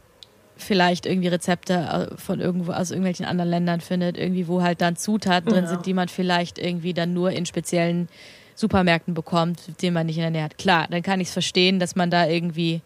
vielleicht 0.56 1.06
irgendwie 1.06 1.28
Rezepte 1.28 1.74
äh, 2.12 2.16
von 2.16 2.40
irgendwo 2.40 2.72
aus 2.72 2.90
irgendwelchen 2.90 3.26
anderen 3.26 3.50
Ländern 3.50 3.80
findet, 3.80 4.16
irgendwie 4.16 4.48
wo 4.48 4.62
halt 4.62 4.80
dann 4.80 4.96
Zutaten 4.96 5.50
drin 5.50 5.64
ja. 5.64 5.70
sind, 5.70 5.86
die 5.86 5.94
man 5.94 6.08
vielleicht 6.08 6.58
irgendwie 6.58 6.94
dann 6.94 7.12
nur 7.12 7.30
in 7.30 7.46
speziellen 7.46 8.08
Supermärkten 8.54 9.14
bekommt, 9.14 9.60
die 9.80 9.90
man 9.90 10.06
nicht 10.06 10.16
in 10.16 10.22
der 10.22 10.30
Nähe 10.30 10.44
hat. 10.44 10.58
Klar, 10.58 10.86
dann 10.90 11.02
kann 11.02 11.20
ich 11.20 11.28
es 11.28 11.32
verstehen, 11.32 11.78
dass 11.78 11.96
man 11.96 12.10
da 12.10 12.26
irgendwie 12.26 12.82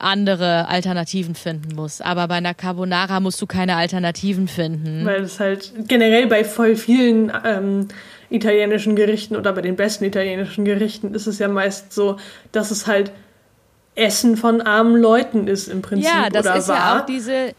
andere 0.00 0.66
Alternativen 0.68 1.34
finden 1.34 1.74
muss. 1.74 2.00
Aber 2.00 2.26
bei 2.28 2.36
einer 2.36 2.54
Carbonara 2.54 3.20
musst 3.20 3.40
du 3.42 3.46
keine 3.46 3.76
Alternativen 3.76 4.48
finden. 4.48 5.04
Weil 5.04 5.22
es 5.22 5.38
halt 5.38 5.72
generell 5.88 6.26
bei 6.26 6.44
voll 6.44 6.76
vielen 6.76 7.30
ähm, 7.44 7.88
italienischen 8.30 8.96
Gerichten 8.96 9.36
oder 9.36 9.52
bei 9.52 9.60
den 9.60 9.76
besten 9.76 10.04
italienischen 10.04 10.64
Gerichten 10.64 11.14
ist 11.14 11.26
es 11.26 11.38
ja 11.38 11.48
meist 11.48 11.92
so, 11.92 12.16
dass 12.52 12.70
es 12.70 12.86
halt 12.86 13.12
Essen 13.94 14.36
von 14.36 14.60
armen 14.62 14.96
Leuten 14.96 15.46
ist 15.46 15.68
im 15.68 15.82
Prinzip 15.82 16.10
ja, 16.10 16.30
das 16.30 16.46
oder 16.46 16.56
ist 16.56 16.68
war. 16.68 16.76
ja 16.76 16.98
auch 17.00 17.06
diese 17.06 17.54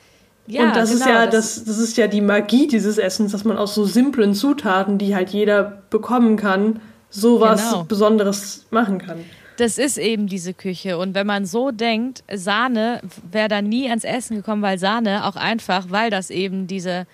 ja, 0.47 0.63
und 0.63 0.75
das 0.75 0.91
genau, 0.91 1.01
ist 1.01 1.09
ja 1.09 1.27
das, 1.27 1.63
das 1.63 1.77
ist 1.77 1.97
ja 1.97 2.07
die 2.07 2.21
Magie 2.21 2.67
dieses 2.67 2.97
Essens, 2.97 3.31
dass 3.31 3.45
man 3.45 3.57
aus 3.57 3.75
so 3.75 3.85
simplen 3.85 4.33
Zutaten, 4.33 4.97
die 4.97 5.15
halt 5.15 5.29
jeder 5.29 5.83
bekommen 5.89 6.35
kann, 6.35 6.81
sowas 7.09 7.69
genau. 7.69 7.83
Besonderes 7.83 8.65
machen 8.71 8.97
kann. 8.99 9.23
Das 9.57 9.77
ist 9.77 9.97
eben 9.97 10.27
diese 10.27 10.53
Küche. 10.53 10.97
Und 10.97 11.13
wenn 11.13 11.27
man 11.27 11.45
so 11.45 11.71
denkt, 11.71 12.23
Sahne 12.33 13.01
wäre 13.29 13.47
da 13.47 13.61
nie 13.61 13.87
ans 13.89 14.03
Essen 14.03 14.37
gekommen, 14.37 14.61
weil 14.61 14.79
Sahne 14.79 15.25
auch 15.25 15.35
einfach, 15.35 15.85
weil 15.89 16.09
das 16.09 16.31
eben 16.31 16.65
diese 16.67 16.89
äh, 16.89 17.05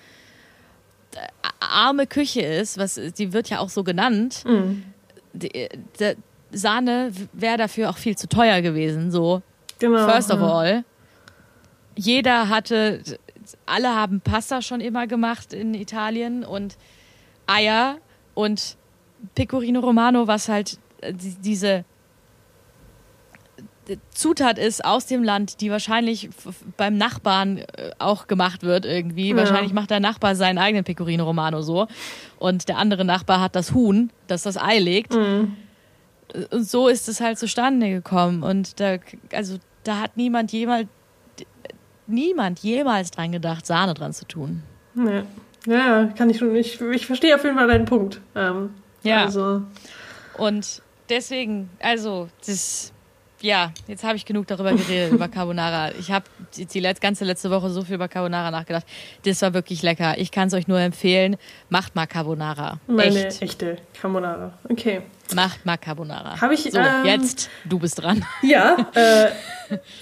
arme 1.59 2.07
Küche 2.07 2.41
ist, 2.41 2.77
was 2.77 2.99
die 3.17 3.33
wird 3.33 3.49
ja 3.49 3.59
auch 3.59 3.69
so 3.69 3.83
genannt. 3.83 4.43
Mhm. 4.47 4.83
Die, 5.33 5.67
die, 5.99 6.15
Sahne 6.51 7.11
wäre 7.33 7.57
dafür 7.57 7.89
auch 7.89 7.97
viel 7.97 8.17
zu 8.17 8.27
teuer 8.29 8.61
gewesen. 8.61 9.11
So, 9.11 9.41
genau, 9.79 10.07
first 10.07 10.31
of 10.31 10.39
all, 10.41 10.83
jeder 11.97 12.49
hatte, 12.49 13.01
alle 13.65 13.95
haben 13.95 14.21
Pasta 14.21 14.61
schon 14.61 14.81
immer 14.81 15.07
gemacht 15.07 15.53
in 15.53 15.73
Italien 15.73 16.43
und 16.43 16.77
Eier 17.47 17.97
und 18.33 18.77
Pecorino 19.35 19.79
Romano, 19.79 20.27
was 20.27 20.47
halt 20.47 20.79
äh, 21.01 21.13
diese 21.13 21.85
Zutat 24.11 24.57
ist 24.57 24.83
aus 24.83 25.05
dem 25.05 25.23
Land, 25.23 25.61
die 25.61 25.71
wahrscheinlich 25.71 26.29
beim 26.75 26.97
Nachbarn 26.97 27.59
äh, 27.59 27.91
auch 27.99 28.27
gemacht 28.27 28.63
wird 28.63 28.85
irgendwie. 28.85 29.29
Ja. 29.29 29.37
Wahrscheinlich 29.37 29.73
macht 29.73 29.91
der 29.91 29.99
Nachbar 29.99 30.35
seinen 30.35 30.57
eigenen 30.57 30.83
Pecorino 30.83 31.23
Romano 31.23 31.61
so 31.61 31.87
und 32.37 32.67
der 32.67 32.77
andere 32.77 33.05
Nachbar 33.05 33.39
hat 33.39 33.55
das 33.55 33.73
Huhn, 33.73 34.11
das 34.27 34.43
das 34.43 34.57
Ei 34.57 34.79
legt. 34.79 35.13
Mhm. 35.13 35.55
Und 36.51 36.69
so 36.69 36.89
ist 36.89 37.07
es 37.07 37.21
halt 37.21 37.39
zustande 37.39 37.89
gekommen 37.89 38.43
und 38.43 38.79
da 38.81 38.97
also 39.31 39.57
da 39.83 40.01
hat 40.01 40.17
niemand 40.17 40.51
jemals 40.51 40.87
niemand 42.07 42.59
jemals 42.59 43.11
dran 43.11 43.31
gedacht, 43.31 43.65
Sahne 43.65 43.93
dran 43.93 44.13
zu 44.13 44.25
tun. 44.25 44.63
Ja, 44.95 45.23
ja 45.65 46.05
kann 46.07 46.29
ich 46.29 46.37
schon. 46.37 46.55
Ich, 46.55 46.79
ich 46.81 47.05
verstehe 47.05 47.35
auf 47.35 47.43
jeden 47.43 47.55
Fall 47.55 47.67
deinen 47.67 47.85
Punkt. 47.85 48.21
Ähm, 48.35 48.71
ja. 49.03 49.25
Also. 49.25 49.63
Und 50.37 50.81
deswegen, 51.09 51.69
also, 51.79 52.29
das 52.45 52.93
ja, 53.41 53.71
jetzt 53.87 54.03
habe 54.03 54.15
ich 54.15 54.25
genug 54.25 54.47
darüber 54.47 54.73
geredet, 54.73 55.11
über 55.11 55.27
Carbonara. 55.27 55.91
Ich 55.99 56.11
habe 56.11 56.25
die, 56.55 56.65
die 56.65 56.81
ganze 56.99 57.25
letzte 57.25 57.51
Woche 57.51 57.69
so 57.69 57.83
viel 57.83 57.95
über 57.95 58.07
Carbonara 58.07 58.51
nachgedacht. 58.51 58.85
Das 59.25 59.41
war 59.41 59.53
wirklich 59.53 59.83
lecker. 59.83 60.17
Ich 60.17 60.31
kann 60.31 60.47
es 60.47 60.53
euch 60.53 60.67
nur 60.67 60.79
empfehlen. 60.79 61.37
Macht 61.69 61.95
mal 61.95 62.07
Carbonara. 62.07 62.79
Meine 62.87 63.27
Echt. 63.27 63.41
echte 63.41 63.77
Carbonara. 63.99 64.53
Okay. 64.69 65.01
Macht 65.35 65.65
mal 65.65 65.77
Carbonara. 65.77 66.39
Habe 66.41 66.53
ich. 66.53 66.63
So, 66.63 66.79
ähm, 66.79 67.05
jetzt, 67.05 67.49
du 67.65 67.79
bist 67.79 68.01
dran. 68.01 68.25
Ja, 68.41 68.87
äh, 68.93 69.29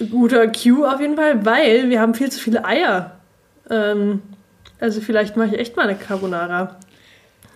guter 0.10 0.46
Cue 0.48 0.88
auf 0.88 1.00
jeden 1.00 1.16
Fall, 1.16 1.44
weil 1.44 1.90
wir 1.90 2.00
haben 2.00 2.14
viel 2.14 2.30
zu 2.30 2.38
viele 2.38 2.64
Eier. 2.64 3.18
Ähm, 3.68 4.22
also 4.78 5.00
vielleicht 5.00 5.36
mache 5.36 5.48
ich 5.48 5.58
echt 5.58 5.76
mal 5.76 5.88
eine 5.88 5.98
Carbonara. 5.98 6.78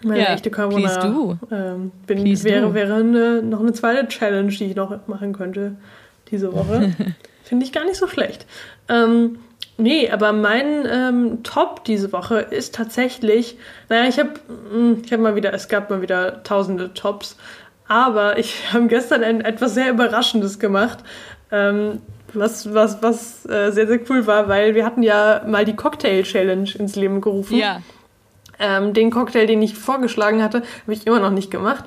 Meine 0.03 0.23
ja, 0.23 0.35
echte 0.35 0.51
Carbonara. 0.51 1.07
Du. 1.07 1.39
Ähm, 1.51 1.93
bin, 2.07 2.25
wäre 2.45 2.75
wäre 2.75 2.95
eine, 2.95 3.43
noch 3.43 3.61
eine 3.61 3.73
zweite 3.73 4.09
Challenge, 4.09 4.51
die 4.51 4.67
ich 4.71 4.77
noch 4.77 5.07
machen 5.07 5.33
könnte 5.33 5.77
diese 6.31 6.53
Woche. 6.53 6.95
Finde 7.45 7.65
ich 7.65 7.73
gar 7.73 7.85
nicht 7.85 7.97
so 7.97 8.07
schlecht. 8.07 8.47
Ähm, 8.89 9.39
nee, 9.77 10.11
aber 10.11 10.33
mein 10.33 10.87
ähm, 10.91 11.43
Top 11.43 11.85
diese 11.85 12.13
Woche 12.13 12.39
ist 12.39 12.75
tatsächlich, 12.75 13.59
naja, 13.89 14.09
ich 14.09 14.19
habe 14.19 14.35
hm, 14.71 15.03
ich 15.05 15.13
hab 15.13 15.21
mal 15.21 15.37
wieder, 15.37 15.53
es 15.53 15.69
gab 15.69 15.91
mal 15.91 16.03
wieder 16.03 16.43
tausende 16.45 16.95
Tops, 16.95 17.37
aber 17.89 18.39
ich 18.39 18.55
habe 18.73 18.87
gestern 18.87 19.25
ein, 19.25 19.41
etwas 19.41 19.75
sehr 19.75 19.91
Überraschendes 19.91 20.59
gemacht. 20.59 21.01
Ähm, 21.51 22.01
was, 22.33 22.73
was, 22.73 23.03
was 23.03 23.45
äh, 23.47 23.73
sehr, 23.73 23.89
sehr 23.89 23.99
cool 24.09 24.27
war, 24.29 24.49
weil 24.49 24.77
wir 24.77 24.87
hatten 24.87 25.03
ja 25.03 25.43
mal 25.47 25.65
die 25.65 25.75
Cocktail 25.75 26.23
Challenge 26.23 26.71
ins 26.79 26.95
Leben 26.95 27.21
gerufen. 27.21 27.57
Ja. 27.57 27.83
Ähm, 28.61 28.93
den 28.93 29.11
Cocktail, 29.11 29.47
den 29.47 29.63
ich 29.63 29.75
vorgeschlagen 29.75 30.43
hatte, 30.43 30.59
habe 30.83 30.93
ich 30.93 31.07
immer 31.07 31.19
noch 31.19 31.31
nicht 31.31 31.51
gemacht. 31.51 31.85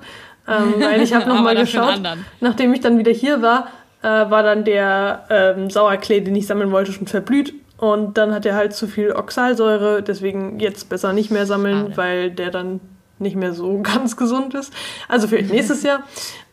Ähm, 0.47 0.75
weil 0.79 1.01
ich 1.01 1.13
habe 1.13 1.27
nochmal 1.29 1.55
geschaut, 1.55 2.01
nachdem 2.41 2.73
ich 2.73 2.81
dann 2.81 2.97
wieder 2.97 3.11
hier 3.11 3.41
war, 3.41 3.67
äh, 4.01 4.07
war 4.07 4.43
dann 4.43 4.65
der 4.65 5.25
ähm, 5.29 5.69
Sauerklee, 5.69 6.21
den 6.21 6.35
ich 6.35 6.47
sammeln 6.47 6.71
wollte, 6.71 6.91
schon 6.91 7.07
verblüht. 7.07 7.53
Und 7.77 8.17
dann 8.17 8.33
hat 8.33 8.45
er 8.45 8.55
halt 8.55 8.73
zu 8.73 8.87
viel 8.87 9.11
Oxalsäure, 9.11 10.03
deswegen 10.03 10.59
jetzt 10.59 10.89
besser 10.89 11.13
nicht 11.13 11.31
mehr 11.31 11.45
sammeln, 11.45 11.91
ah, 11.91 11.97
weil 11.97 12.31
der 12.31 12.49
dann 12.49 12.79
nicht 13.19 13.35
mehr 13.35 13.53
so 13.53 13.81
ganz 13.83 14.17
gesund 14.17 14.53
ist. 14.53 14.73
Also 15.07 15.27
vielleicht 15.27 15.51
nächstes 15.51 15.83
Jahr. 15.83 16.03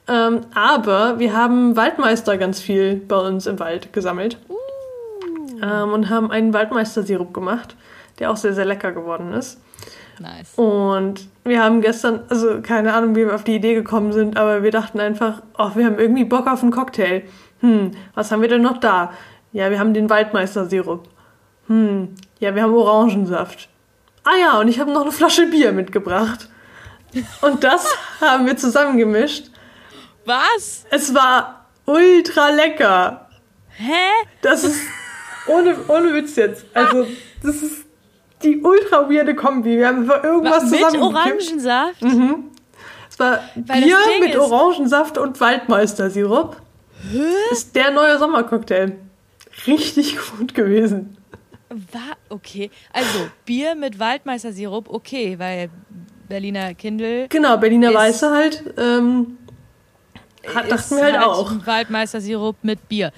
Ähm, 0.09 0.41
aber 0.55 1.19
wir 1.19 1.37
haben 1.37 1.77
Waldmeister 1.77 2.37
ganz 2.37 2.61
viel 2.61 2.97
bei 2.97 3.17
uns 3.17 3.47
im 3.47 3.59
Wald 3.59 3.93
gesammelt. 3.93 4.39
Uh. 4.49 4.57
Ähm, 5.63 5.93
und 5.93 6.09
haben 6.09 6.31
einen 6.31 6.53
Waldmeister-Sirup 6.55 7.35
gemacht, 7.35 7.77
der 8.19 8.31
auch 8.31 8.37
sehr, 8.37 8.55
sehr 8.55 8.65
lecker 8.65 8.93
geworden 8.93 9.33
ist. 9.33 9.61
Nice. 10.21 10.55
Und 10.57 11.29
wir 11.45 11.63
haben 11.63 11.81
gestern, 11.81 12.21
also 12.29 12.61
keine 12.61 12.93
Ahnung, 12.93 13.17
wie 13.17 13.25
wir 13.25 13.35
auf 13.35 13.43
die 13.43 13.57
Idee 13.57 13.75
gekommen 13.75 14.13
sind, 14.13 14.37
aber 14.37 14.63
wir 14.63 14.71
dachten 14.71 15.01
einfach, 15.01 15.43
oh, 15.59 15.71
wir 15.75 15.87
haben 15.87 15.99
irgendwie 15.99 16.25
Bock 16.25 16.47
auf 16.47 16.63
einen 16.63 16.73
Cocktail. 16.73 17.23
Hm, 17.61 17.93
was 18.15 18.31
haben 18.31 18.43
wir 18.43 18.49
denn 18.49 18.61
noch 18.61 18.79
da? 18.79 19.15
Ja, 19.53 19.71
wir 19.71 19.79
haben 19.79 19.95
den 19.95 20.11
Waldmeister-Sirup. 20.11 21.09
Hm, 21.69 22.15
ja, 22.39 22.55
wir 22.55 22.63
haben 22.63 22.75
Orangensaft. 22.75 23.71
Ah 24.23 24.37
ja, 24.39 24.61
und 24.61 24.69
ich 24.69 24.79
habe 24.79 24.93
noch 24.93 25.03
eine 25.03 25.13
Flasche 25.13 25.47
Bier 25.47 25.73
mitgebracht. 25.73 26.51
Und 27.41 27.65
das 27.65 27.87
haben 28.21 28.45
wir 28.45 28.59
zusammengemischt. 28.59 29.51
Was? 30.27 30.85
Es 30.91 31.15
war 31.15 31.65
ultra 31.87 32.51
lecker. 32.51 33.27
Hä? 33.71 34.27
Das 34.43 34.65
ist 34.65 34.83
ohne, 35.47 35.77
ohne 35.89 36.13
Witz 36.13 36.37
jetzt. 36.37 36.67
Also, 36.75 37.07
das 37.43 37.63
ist 37.63 37.87
die 38.43 38.61
ultra 38.63 39.09
weirde 39.11 39.35
Kombi. 39.35 39.79
Wir 39.79 39.89
haben 39.89 40.09
irgendwas 40.09 40.65
Was, 40.65 40.71
zusammen. 40.71 40.93
Mit 40.93 41.03
Orangensaft? 41.03 42.03
Mhm. 42.03 42.45
Es 43.11 43.19
war 43.19 43.41
Weil 43.55 43.83
Bier 43.83 43.97
mit 44.21 44.37
Orangensaft 44.37 45.19
und 45.19 45.41
Waldmeister-Sirup. 45.41 46.57
Hä? 47.11 47.23
Ist 47.53 47.75
der 47.75 47.91
neue 47.91 48.19
Sommercocktail. 48.19 48.97
Richtig 49.67 50.17
gut 50.39 50.55
gewesen. 50.55 51.17
War 51.69 52.17
okay. 52.29 52.71
Also 52.93 53.29
Bier 53.45 53.75
mit 53.75 53.99
Waldmeister-Sirup, 53.99 54.89
okay, 54.91 55.39
weil 55.39 55.71
Berliner 56.29 56.75
Kindle. 56.75 57.29
Genau, 57.29 57.57
Berliner 57.57 57.95
Weiße 57.95 58.31
halt. 58.31 58.65
Ähm, 58.77 59.39
hat, 60.55 60.71
dachten 60.71 60.97
wir 60.97 61.05
halt, 61.05 61.19
halt 61.19 61.27
auch. 61.27 61.53
Waldmeister-Sirup 61.65 62.57
mit 62.63 62.89
Bier. 62.89 63.13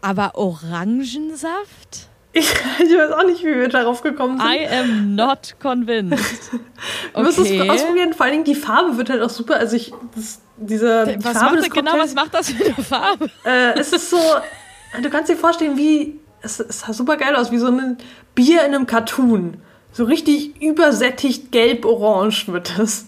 Aber 0.00 0.34
Orangensaft? 0.34 2.08
Ich, 2.36 2.52
ich, 2.78 2.94
weiß 2.94 3.12
auch 3.12 3.24
nicht, 3.24 3.42
wie 3.42 3.56
wir 3.56 3.68
darauf 3.68 4.02
gekommen 4.02 4.38
sind. 4.38 4.46
I 4.46 4.68
am 4.68 5.14
not 5.14 5.56
convinced. 5.58 6.50
Okay. 7.14 7.14
Du 7.14 7.22
musst 7.22 7.38
es 7.38 7.70
ausprobieren. 7.70 8.12
Vor 8.12 8.26
allen 8.26 8.32
Dingen 8.32 8.44
die 8.44 8.54
Farbe 8.54 8.98
wird 8.98 9.08
halt 9.08 9.22
auch 9.22 9.30
super. 9.30 9.56
Also 9.56 9.76
ich, 9.76 9.94
das, 10.14 10.42
diese 10.58 11.16
was 11.20 11.38
Farbe 11.38 11.56
macht, 11.56 11.72
Genau, 11.72 11.92
was 11.96 12.14
macht 12.14 12.34
das 12.34 12.50
für 12.50 12.64
eine 12.66 12.74
Farbe? 12.74 13.30
Äh, 13.46 13.78
es 13.78 13.94
ist 13.94 14.10
so, 14.10 14.20
du 15.00 15.08
kannst 15.08 15.30
dir 15.30 15.36
vorstellen, 15.36 15.78
wie, 15.78 16.20
es, 16.42 16.60
es 16.60 16.80
sah 16.80 16.92
super 16.92 17.16
geil 17.16 17.34
aus, 17.34 17.50
wie 17.50 17.56
so 17.56 17.68
ein 17.68 17.96
Bier 18.34 18.66
in 18.66 18.74
einem 18.74 18.86
Cartoon. 18.86 19.62
So 19.92 20.04
richtig 20.04 20.60
übersättigt 20.60 21.50
gelb-orange 21.50 22.48
wird 22.48 22.78
das. 22.78 23.06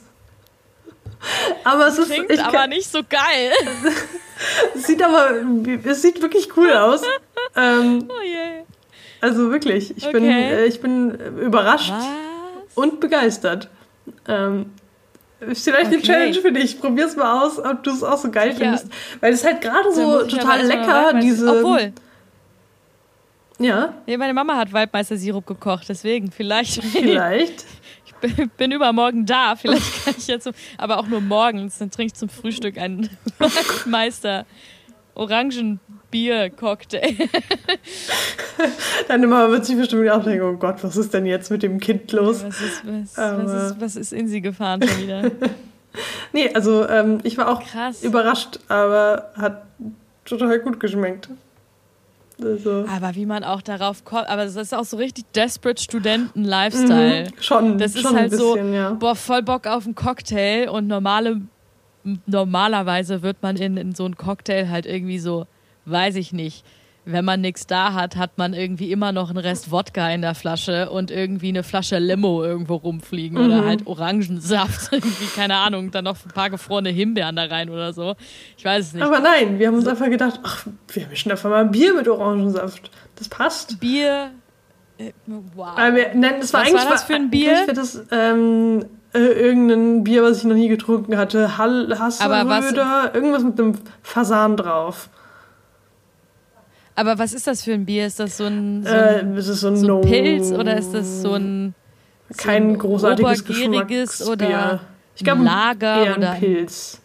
Aber 1.65 1.89
es 1.89 1.99
ist 1.99 2.11
Klingt 2.11 2.31
ich, 2.31 2.43
aber 2.43 2.67
nicht 2.69 2.91
so 2.91 3.01
geil. 3.07 3.53
es 4.75 4.87
sieht 4.87 5.03
aber, 5.03 5.33
es 5.85 6.01
sieht 6.01 6.23
wirklich 6.23 6.57
cool 6.57 6.73
aus. 6.73 7.03
ähm, 7.57 8.09
oh 8.09 8.23
je. 8.23 8.38
Also 9.21 9.51
wirklich, 9.51 9.97
ich, 9.97 10.07
okay. 10.07 10.13
bin, 10.13 10.25
äh, 10.25 10.65
ich 10.67 10.81
bin 10.81 11.11
überrascht 11.39 11.93
Was? 11.93 12.07
und 12.75 13.01
begeistert. 13.01 13.69
Ähm, 14.27 14.67
ist 15.41 15.65
vielleicht 15.65 15.87
okay. 15.87 15.95
eine 15.95 16.03
Challenge 16.03 16.35
für 16.35 16.53
dich. 16.53 16.81
Probier's 16.81 17.17
mal 17.17 17.45
aus, 17.45 17.59
ob 17.59 17.83
du 17.85 17.91
es 17.91 18.03
auch 18.03 18.19
so 18.19 18.31
geil 18.31 18.55
findest. 18.55 18.87
Ja. 18.87 18.93
Weil 19.21 19.33
es 19.33 19.45
halt 19.45 19.61
gerade 19.61 19.93
so 19.93 20.25
total 20.25 20.67
lecker, 20.67 21.21
diese. 21.21 21.59
Obwohl. 21.59 21.93
Ja. 23.61 23.95
Nee, 24.07 24.17
meine 24.17 24.35
Mama 24.35 24.57
hat 24.57 24.73
Waldmeister-Sirup 24.73 25.47
gekocht, 25.47 25.89
deswegen 25.89 26.31
vielleicht. 26.31 26.83
Vielleicht. 26.83 27.65
Ich 28.21 28.35
bin, 28.35 28.51
bin 28.57 28.73
übermorgen 28.73 29.27
da, 29.27 29.55
vielleicht 29.55 30.05
kann 30.05 30.15
ich 30.19 30.27
jetzt. 30.27 30.51
Aber 30.77 30.99
auch 30.99 31.07
nur 31.07 31.21
morgens, 31.21 31.79
dann 31.79 31.93
trinke 31.93 32.13
ich 32.13 32.15
zum 32.15 32.29
Frühstück 32.29 32.77
einen 32.77 33.09
Waldmeister 33.39 34.45
Orangenbier-Cocktail. 35.19 37.17
Deine 39.09 39.27
Mama 39.27 39.51
wird 39.51 39.67
sich 39.67 39.77
bestimmt 39.77 40.09
auch 40.11 40.23
denken, 40.23 40.45
oh 40.45 40.57
Gott, 40.57 40.83
was 40.83 40.97
ist 40.97 41.13
denn 41.13 41.27
jetzt 41.27 41.51
mit 41.51 41.63
dem 41.63 41.81
Kind 41.81 42.11
los? 42.13 42.45
Was 42.45 42.61
ist, 42.61 42.83
was, 42.87 43.17
was 43.17 43.53
ist, 43.53 43.81
was 43.81 43.97
ist 43.97 44.13
in 44.13 44.29
sie 44.29 44.41
gefahren 44.41 44.83
schon 44.83 45.03
wieder? 45.03 45.31
nee, 46.33 46.51
also 46.55 46.89
ähm, 46.89 47.19
ich 47.25 47.37
war 47.37 47.49
auch 47.49 47.63
Krass. 47.63 48.03
überrascht, 48.03 48.61
aber 48.69 49.31
hat 49.37 49.63
total 50.25 50.61
gut 50.61 50.81
geschmeckt. 50.81 51.29
Also. 52.41 52.87
Aber 52.89 53.17
wie 53.17 53.27
man 53.27 53.43
auch 53.43 53.63
darauf 53.63 54.05
kommt, 54.05 54.29
aber 54.29 54.45
das 54.45 54.55
ist 54.55 54.73
auch 54.73 54.85
so 54.85 54.97
richtig 54.97 55.25
desperate 55.33 55.83
Studenten-Lifestyle. 55.83 57.25
Mhm, 57.25 57.43
schon, 57.43 57.79
das 57.79 57.97
ist 57.97 58.03
schon 58.03 58.15
halt 58.15 58.31
bisschen, 58.31 58.69
so, 58.69 58.75
ja. 58.75 58.91
boah, 58.93 59.17
voll 59.17 59.43
Bock 59.43 59.67
auf 59.67 59.87
einen 59.87 59.97
Cocktail 59.97 60.69
und 60.69 60.87
normale, 60.87 61.41
normalerweise 62.27 63.23
wird 63.23 63.43
man 63.43 63.57
in, 63.57 63.77
in 63.77 63.95
so 63.95 64.05
einen 64.05 64.17
Cocktail 64.17 64.69
halt 64.69 64.87
irgendwie 64.87 65.19
so, 65.19 65.47
weiß 65.85 66.17
ich 66.17 66.33
nicht, 66.33 66.65
wenn 67.11 67.25
man 67.25 67.41
nichts 67.41 67.67
da 67.67 67.95
hat, 67.95 68.17
hat 68.17 68.37
man 68.37 68.53
irgendwie 68.53 68.93
immer 68.93 69.13
noch 69.13 69.31
einen 69.31 69.39
Rest 69.39 69.71
Wodka 69.71 70.11
in 70.11 70.21
der 70.21 70.35
Flasche 70.35 70.91
und 70.91 71.11
irgendwie 71.11 71.49
eine 71.49 71.63
Flasche 71.63 71.99
Limo 71.99 72.45
irgendwo 72.45 72.75
rumfliegen 72.75 73.39
mhm. 73.39 73.47
oder 73.47 73.65
halt 73.65 73.87
Orangensaft, 73.87 74.93
irgendwie, 74.93 75.25
keine 75.35 75.57
Ahnung, 75.57 75.91
dann 75.91 76.05
noch 76.05 76.17
ein 76.23 76.33
paar 76.33 76.51
gefrorene 76.51 76.91
Himbeeren 76.91 77.35
da 77.35 77.45
rein 77.45 77.71
oder 77.71 77.95
so. 77.95 78.15
Ich 78.59 78.65
weiß 78.65 78.89
es 78.89 78.93
nicht. 78.93 79.03
Aber 79.03 79.21
nein, 79.21 79.59
wir 79.59 79.69
haben 79.69 79.77
uns 79.77 79.87
einfach 79.87 80.11
gedacht, 80.11 80.41
ach, 80.43 80.67
wir 80.89 81.07
mischen 81.07 81.31
einfach 81.31 81.49
mal 81.49 81.65
Bier 81.65 81.95
mit 81.95 82.09
Orangensaft. 82.09 82.91
Das 83.17 83.31
passt. 83.31 83.81
Bier. 83.81 84.31
Äh, 84.99 85.13
wow. 85.55 85.77
Wir, 85.77 86.15
nein, 86.15 86.35
das 86.41 86.53
war 86.53 86.61
was 86.61 86.69
eigentlich 86.69 86.83
war 86.83 86.91
das 86.91 87.05
für 87.05 87.15
ein 87.15 87.31
Bier? 87.31 87.57
Für 87.65 87.73
das, 87.73 88.05
ähm, 88.11 88.85
äh, 89.19 89.33
irgendein 89.33 90.05
Bier, 90.05 90.23
was 90.23 90.39
ich 90.39 90.45
noch 90.45 90.55
nie 90.55 90.69
getrunken 90.69 91.17
hatte. 91.17 91.59
Hall, 91.59 91.93
Hasselröder, 91.99 93.11
irgendwas 93.15 93.43
mit 93.43 93.59
einem 93.59 93.75
Fasan 94.03 94.57
drauf. 94.57 95.09
Aber 96.95 97.19
was 97.19 97.33
ist 97.33 97.47
das 97.47 97.63
für 97.63 97.73
ein 97.73 97.85
Bier? 97.85 98.07
Ist 98.07 98.21
das 98.21 98.37
so 98.37 98.45
ein, 98.45 98.85
so 98.85 98.91
äh, 98.93 99.21
ein, 99.21 99.37
äh, 99.37 99.43
so 99.43 99.69
ein, 99.69 99.77
so 99.77 99.97
ein 99.97 100.01
Pilz 100.03 100.53
oder 100.53 100.77
ist 100.77 100.93
das 100.93 101.23
so 101.23 101.35
ein 101.35 101.75
so 102.29 102.35
kein 102.37 102.71
ein 102.71 102.79
großartiges 102.79 103.45
Geschmacksbier? 103.45 104.29
oder 104.29 104.81
ich 105.17 105.25
glaube 105.25 105.43
Lager 105.43 106.05
eher 106.05 106.17
oder 106.17 106.33
ein 106.33 106.41
Pilz. 106.41 107.01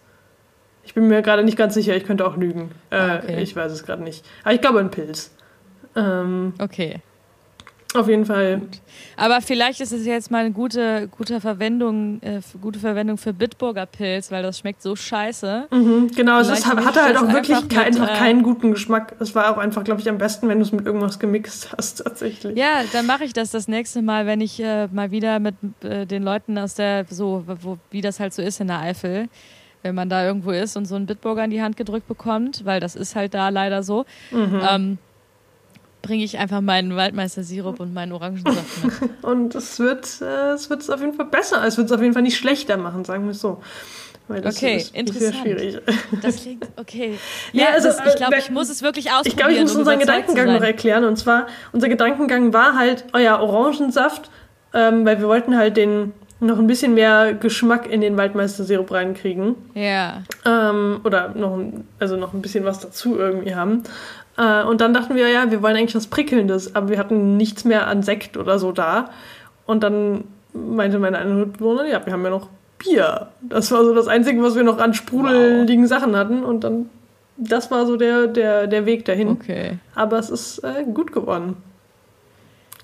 Ich 0.84 0.94
bin 0.94 1.08
mir 1.08 1.22
gerade 1.22 1.44
nicht 1.44 1.58
ganz 1.58 1.74
sicher, 1.74 1.96
ich 1.96 2.04
könnte 2.04 2.26
auch 2.28 2.38
lügen. 2.38 2.72
Äh, 2.90 2.96
ah, 2.96 3.20
okay. 3.24 3.42
Ich 3.42 3.56
weiß 3.56 3.72
es 3.72 3.86
gerade 3.86 4.04
nicht. 4.04 4.26
Aber 4.44 4.54
ich 4.54 4.62
glaube 4.62 4.80
ein 4.80 4.92
Pilz. 4.92 5.32
Ähm, 5.96 6.54
okay. 6.60 7.02
Auf 7.94 8.08
jeden 8.08 8.26
Fall. 8.26 8.60
Gut. 8.60 8.80
Aber 9.18 9.42
vielleicht 9.42 9.80
ist 9.82 9.92
es 9.92 10.06
jetzt 10.06 10.32
mal 10.32 10.40
eine 10.40 10.52
gute, 10.52 11.08
gute 11.10 11.40
Verwendung, 11.40 12.22
äh, 12.22 12.42
gute 12.62 12.80
Verwendung 12.80 13.18
für 13.18 13.34
Bitburger 13.34 13.86
Pilz, 13.86 14.32
weil 14.32 14.44
das 14.44 14.60
schmeckt 14.60 14.82
so 14.82 14.96
scheiße. 14.96 15.68
Mhm, 15.72 16.12
genau, 16.16 16.40
es 16.40 16.50
ist, 16.50 16.66
hatte 16.66 17.04
halt 17.04 17.18
auch 17.18 17.32
wirklich 17.32 17.68
kein, 17.70 17.94
mit, 17.94 18.02
einfach 18.02 18.16
äh, 18.16 18.18
keinen 18.18 18.44
guten 18.44 18.72
Geschmack. 18.72 19.16
Es 19.20 19.36
war 19.36 19.52
auch 19.52 19.58
einfach, 19.58 19.84
glaube 19.84 20.02
ich, 20.02 20.10
am 20.10 20.18
besten, 20.18 20.48
wenn 20.50 20.60
du 20.60 20.66
es 20.66 20.72
mit 20.72 20.86
irgendwas 20.86 21.20
gemixt 21.20 21.72
hast, 21.76 21.96
tatsächlich. 22.04 22.58
Ja, 22.58 22.82
dann 22.92 23.06
mache 23.06 23.24
ich 23.24 23.34
das 23.34 23.52
das 23.52 23.68
nächste 23.68 24.02
Mal, 24.02 24.26
wenn 24.26 24.42
ich 24.42 24.60
äh, 24.60 24.88
mal 24.88 25.12
wieder 25.12 25.40
mit 25.40 25.56
äh, 25.84 26.06
den 26.06 26.24
Leuten 26.24 26.58
aus 26.58 26.76
der, 26.76 27.06
so, 27.10 27.44
wo, 27.62 27.78
wie 27.92 28.02
das 28.02 28.20
halt 28.20 28.34
so 28.34 28.42
ist 28.42 28.60
in 28.60 28.68
der 28.68 28.80
Eifel 28.80 29.30
wenn 29.84 29.96
man 29.96 30.10
da 30.10 30.26
irgendwo 30.26 30.52
ist 30.52 30.78
und 30.78 30.86
so 30.86 30.96
einen 30.96 31.06
Bitburger 31.06 31.44
in 31.44 31.52
die 31.52 31.62
Hand 31.62 31.76
gedrückt 31.76 32.08
bekommt, 32.08 32.64
weil 32.64 32.80
das 32.80 32.96
ist 32.96 33.18
halt 33.18 33.34
da 33.34 33.50
leider 33.50 33.84
so. 33.84 34.06
Mhm. 34.32 34.62
Ähm, 34.70 34.98
bringe 36.04 36.24
ich 36.24 36.38
einfach 36.38 36.62
meinen 36.62 36.96
Waldmeister-Sirup 36.96 37.80
und 37.80 37.94
meinen 37.94 38.12
Orangensaft 38.12 38.84
mit. 38.84 39.10
und 39.24 39.56
es 39.56 39.80
wird, 39.80 40.22
äh, 40.22 40.52
es 40.52 40.70
wird 40.70 40.82
es 40.82 40.92
auf 40.92 41.00
jeden 41.00 41.14
Fall 41.14 41.26
besser. 41.26 41.66
Es 41.66 41.78
wird 41.78 41.88
es 41.88 41.92
auf 41.92 42.02
jeden 42.02 42.14
Fall 42.14 42.22
nicht 42.22 42.38
schlechter 42.38 42.78
machen, 42.78 43.04
sagen 43.06 43.24
wir 43.24 43.32
es 43.32 43.40
so. 43.40 43.64
Weil 44.28 44.42
das 44.42 44.58
okay, 44.58 44.78
ist 44.78 44.96
interessant. 44.96 45.34
Sehr 45.34 45.42
schwierig. 45.42 45.82
Das 46.22 46.42
klingt 46.42 46.68
okay. 46.78 47.18
Ja, 47.52 47.68
also 47.74 47.88
das, 47.88 48.00
ich 48.06 48.16
glaube, 48.16 48.38
ich 48.38 48.50
muss 48.52 48.70
es 48.70 48.82
wirklich 48.82 49.08
ausprobieren. 49.08 49.28
Ich 49.32 49.38
glaube, 49.38 49.54
ich 49.54 49.62
muss 49.62 49.74
um 49.74 49.80
unseren 49.80 50.00
Gedankengang 50.00 50.54
noch 50.54 50.62
erklären. 50.62 51.04
Und 51.06 51.18
zwar, 51.18 51.48
unser 51.72 51.90
Gedankengang 51.90 52.54
war 52.54 52.78
halt 52.78 53.06
euer 53.14 53.40
Orangensaft, 53.40 54.30
ähm, 54.74 55.06
weil 55.06 55.20
wir 55.20 55.28
wollten 55.28 55.58
halt 55.58 55.78
den 55.78 56.14
noch 56.40 56.60
ein 56.60 56.68
bisschen 56.68 56.94
mehr 56.94 57.34
Geschmack 57.34 57.90
in 57.90 58.02
den 58.02 58.18
Waldmeister-Sirup 58.18 58.92
reinkriegen. 58.92 59.56
Ja. 59.76 60.24
Ähm, 60.46 61.00
oder 61.04 61.30
noch, 61.30 61.58
also 62.00 62.18
noch 62.18 62.34
ein 62.34 62.42
bisschen 62.42 62.66
was 62.66 62.80
dazu 62.80 63.18
irgendwie 63.18 63.56
haben. 63.56 63.84
Äh, 64.38 64.64
und 64.64 64.82
dann 64.82 64.94
dachten 64.94 65.16
wir, 65.16 65.30
ja, 65.30 65.52
wir 65.52 65.62
wollen 65.62 65.76
eigentlich 65.76 65.96
was 65.96 66.08
Prickelndes, 66.08 66.76
aber 66.76 66.90
wir 66.90 66.98
hatten 66.98 67.38
nichts 67.38 67.66
mehr 67.66 67.88
an 67.88 68.04
Sekt 68.04 68.38
oder 68.38 68.60
so 68.60 68.72
da. 68.72 69.10
Und 69.66 69.84
dann 69.84 70.26
meinte 70.54 71.00
meine 71.00 71.18
eine 71.18 71.34
Mitbewohnerin, 71.34 71.92
ja, 71.92 72.06
wir 72.06 72.14
haben 72.14 72.24
ja 72.24 72.30
noch 72.30 72.50
Bier. 72.78 73.28
Das 73.42 73.72
war 73.72 73.84
so 73.84 73.94
das 73.94 74.08
Einzige, 74.08 74.42
was 74.42 74.56
wir 74.56 74.64
noch 74.64 74.80
an 74.80 74.94
sprudeligen 74.94 75.84
wow. 75.84 75.90
Sachen 75.90 76.16
hatten. 76.16 76.44
Und 76.44 76.64
dann, 76.64 76.90
das 77.38 77.72
war 77.72 77.86
so 77.86 77.96
der, 77.96 78.28
der, 78.28 78.68
der 78.68 78.86
Weg 78.86 79.06
dahin. 79.06 79.30
Okay. 79.30 79.78
Aber 79.96 80.20
es 80.20 80.30
ist 80.30 80.60
äh, 80.60 80.84
gut 80.92 81.12
geworden. 81.12 81.56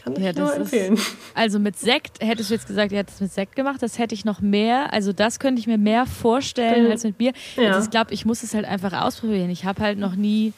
Kann 0.04 0.16
ich 0.16 0.24
ja, 0.24 0.34
nur 0.34 0.56
empfehlen. 0.56 0.94
Ist, 0.94 1.16
also 1.36 1.60
mit 1.60 1.78
Sekt, 1.78 2.24
hättest 2.24 2.50
du 2.50 2.54
jetzt 2.54 2.68
gesagt, 2.68 2.92
ihr 2.92 3.00
hättet 3.00 3.16
es 3.16 3.22
mit 3.22 3.34
Sekt 3.34 3.56
gemacht, 3.56 3.82
das 3.82 4.00
hätte 4.00 4.16
ich 4.16 4.24
noch 4.24 4.40
mehr, 4.40 4.94
also 4.94 5.12
das 5.12 5.40
könnte 5.40 5.60
ich 5.60 5.68
mir 5.68 5.78
mehr 5.78 6.06
vorstellen 6.06 6.86
mhm. 6.86 6.92
als 6.92 7.04
mit 7.04 7.18
Bier. 7.18 7.34
Ja. 7.58 7.74
Also 7.74 7.86
ich 7.86 7.90
glaube, 7.90 8.14
ich 8.14 8.26
muss 8.26 8.44
es 8.44 8.54
halt 8.54 8.66
einfach 8.66 8.94
ausprobieren. 8.94 9.50
Ich 9.50 9.66
habe 9.66 9.82
halt 9.82 10.00
noch 10.00 10.16
nie 10.16 10.54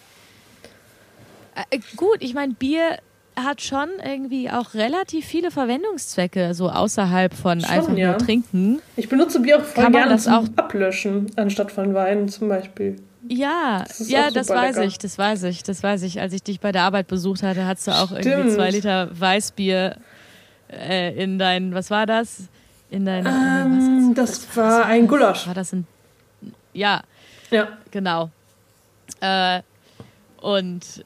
äh, 1.70 1.80
gut, 1.95 2.18
ich 2.20 2.34
meine, 2.34 2.53
Bier 2.53 2.97
hat 3.36 3.62
schon 3.62 3.89
irgendwie 4.03 4.49
auch 4.49 4.74
relativ 4.74 5.26
viele 5.26 5.51
Verwendungszwecke, 5.51 6.53
so 6.53 6.70
außerhalb 6.70 7.34
von 7.34 7.62
schon, 7.62 7.70
einfach 7.70 7.95
ja. 7.95 8.09
nur 8.09 8.18
trinken. 8.18 8.82
Ich 8.95 9.09
benutze 9.09 9.39
Bier 9.39 9.57
auch 9.57 9.64
voll 9.64 9.84
Kann 9.84 9.93
gerne 9.93 10.12
das 10.12 10.28
auch 10.28 10.45
Ablöschen, 10.55 11.32
anstatt 11.36 11.72
von 11.72 11.93
Wein 11.93 12.28
zum 12.30 12.49
Beispiel. 12.49 12.97
Ja, 13.28 13.84
das 13.88 14.09
ja, 14.09 14.32
das 14.32 14.49
weiß 14.49 14.76
lecker. 14.76 14.88
ich, 14.88 14.97
das 14.97 15.18
weiß 15.18 15.43
ich, 15.43 15.64
das 15.64 15.84
weiß 15.84 16.01
ich. 16.03 16.20
Als 16.20 16.34
ich 16.34 16.43
dich 16.43 16.59
bei 16.59 16.72
der 16.72 16.84
Arbeit 16.84 17.07
besucht 17.07 17.43
hatte, 17.43 17.66
hattest 17.66 17.88
du 17.88 17.91
auch 17.91 18.07
Stimmt. 18.07 18.26
irgendwie 18.26 18.55
zwei 18.55 18.72
Liter 18.72 19.09
Weißbier 19.18 19.95
äh, 20.70 21.24
in 21.24 21.38
dein, 21.38 21.74
was 21.74 21.91
war 21.91 22.05
das? 22.05 22.49
In 22.89 23.05
dein, 23.05 23.26
ähm, 23.26 24.14
das, 24.16 24.47
das 24.47 24.57
war 24.57 24.86
ein 24.86 25.07
Gulasch. 25.07 25.47
War 25.47 25.53
das 25.53 25.72
ein, 25.72 25.88
ja, 26.74 27.01
ja, 27.51 27.68
genau. 27.91 28.32
Äh, 29.22 29.62
und 30.41 31.05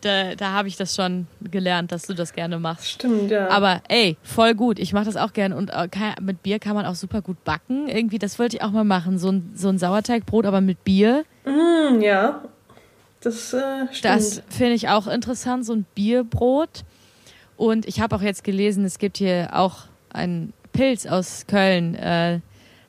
da, 0.00 0.34
da 0.34 0.52
habe 0.52 0.68
ich 0.68 0.76
das 0.76 0.94
schon 0.94 1.26
gelernt, 1.50 1.92
dass 1.92 2.02
du 2.02 2.14
das 2.14 2.32
gerne 2.32 2.58
machst. 2.58 2.88
Stimmt, 2.88 3.30
ja. 3.30 3.48
Aber 3.48 3.82
ey, 3.88 4.16
voll 4.22 4.54
gut. 4.54 4.78
Ich 4.78 4.92
mache 4.92 5.04
das 5.04 5.16
auch 5.16 5.32
gerne. 5.32 5.56
Und 5.56 5.70
äh, 5.70 5.88
mit 6.20 6.42
Bier 6.42 6.58
kann 6.58 6.74
man 6.74 6.86
auch 6.86 6.94
super 6.94 7.22
gut 7.22 7.42
backen. 7.44 7.88
Irgendwie, 7.88 8.18
das 8.18 8.38
wollte 8.38 8.56
ich 8.56 8.62
auch 8.62 8.70
mal 8.70 8.84
machen. 8.84 9.18
So 9.18 9.30
ein, 9.30 9.52
so 9.54 9.68
ein 9.68 9.78
Sauerteigbrot, 9.78 10.46
aber 10.46 10.60
mit 10.60 10.84
Bier. 10.84 11.24
Mm, 11.44 12.00
ja. 12.00 12.42
Das 13.20 13.52
äh, 13.52 13.86
stimmt. 13.92 14.04
Das 14.04 14.42
finde 14.48 14.74
ich 14.74 14.88
auch 14.88 15.06
interessant, 15.06 15.64
so 15.64 15.74
ein 15.74 15.86
Bierbrot. 15.94 16.84
Und 17.56 17.86
ich 17.86 18.00
habe 18.00 18.16
auch 18.16 18.22
jetzt 18.22 18.44
gelesen, 18.44 18.84
es 18.84 18.98
gibt 18.98 19.18
hier 19.18 19.50
auch 19.52 19.84
einen 20.12 20.52
Pilz 20.72 21.06
aus 21.06 21.46
Köln. 21.46 21.94
Äh, 21.94 22.40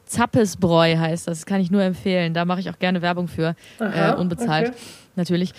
Zappesbräu 0.06 0.98
heißt 0.98 1.28
das. 1.28 1.40
Das 1.40 1.46
kann 1.46 1.62
ich 1.62 1.72
nur 1.72 1.84
empfehlen. 1.84 2.34
Da 2.34 2.46
mache 2.46 2.60
ich 2.60 2.70
auch 2.70 2.80
gerne 2.80 3.02
Werbung 3.02 3.28
für. 3.28 3.56
Aha, 3.80 4.14
äh, 4.14 4.16
unbezahlt. 4.16 4.70
Okay. 4.70 4.78
Natürlich 5.16 5.54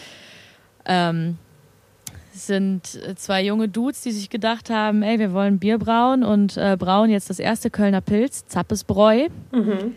ähm, 0.85 1.39
sind 2.35 2.99
zwei 3.17 3.45
junge 3.45 3.69
Dudes, 3.69 4.03
die 4.03 4.11
sich 4.11 4.29
gedacht 4.29 4.71
haben, 4.71 5.03
ey, 5.03 5.19
wir 5.19 5.33
wollen 5.33 5.59
Bier 5.59 5.79
brauen 5.79 6.25
und 6.25 6.57
äh, 6.57 6.77
brauen 6.79 7.11
jetzt 7.11 7.31
das 7.31 7.39
erste 7.39 7.71
Kölner 7.71 8.01
Pilz, 8.01 8.47
Zappesbräu. 8.47 9.29
Mhm. 9.53 9.95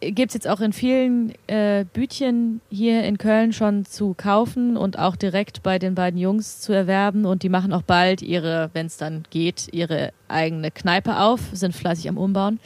Gibt 0.00 0.30
es 0.30 0.34
jetzt 0.34 0.48
auch 0.48 0.60
in 0.60 0.72
vielen 0.72 1.32
äh, 1.46 1.84
Bütchen 1.90 2.60
hier 2.70 3.04
in 3.04 3.16
Köln 3.18 3.52
schon 3.52 3.86
zu 3.86 4.14
kaufen 4.14 4.76
und 4.76 4.98
auch 4.98 5.16
direkt 5.16 5.62
bei 5.62 5.78
den 5.78 5.94
beiden 5.94 6.20
Jungs 6.20 6.60
zu 6.60 6.72
erwerben. 6.72 7.24
Und 7.24 7.42
die 7.42 7.48
machen 7.48 7.72
auch 7.72 7.82
bald 7.82 8.20
ihre, 8.20 8.70
wenn 8.72 8.86
es 8.86 8.98
dann 8.98 9.24
geht, 9.30 9.68
ihre 9.72 10.12
eigene 10.28 10.70
Kneipe 10.70 11.18
auf, 11.18 11.40
sind 11.52 11.74
fleißig 11.74 12.08
am 12.08 12.18
Umbauen. 12.18 12.60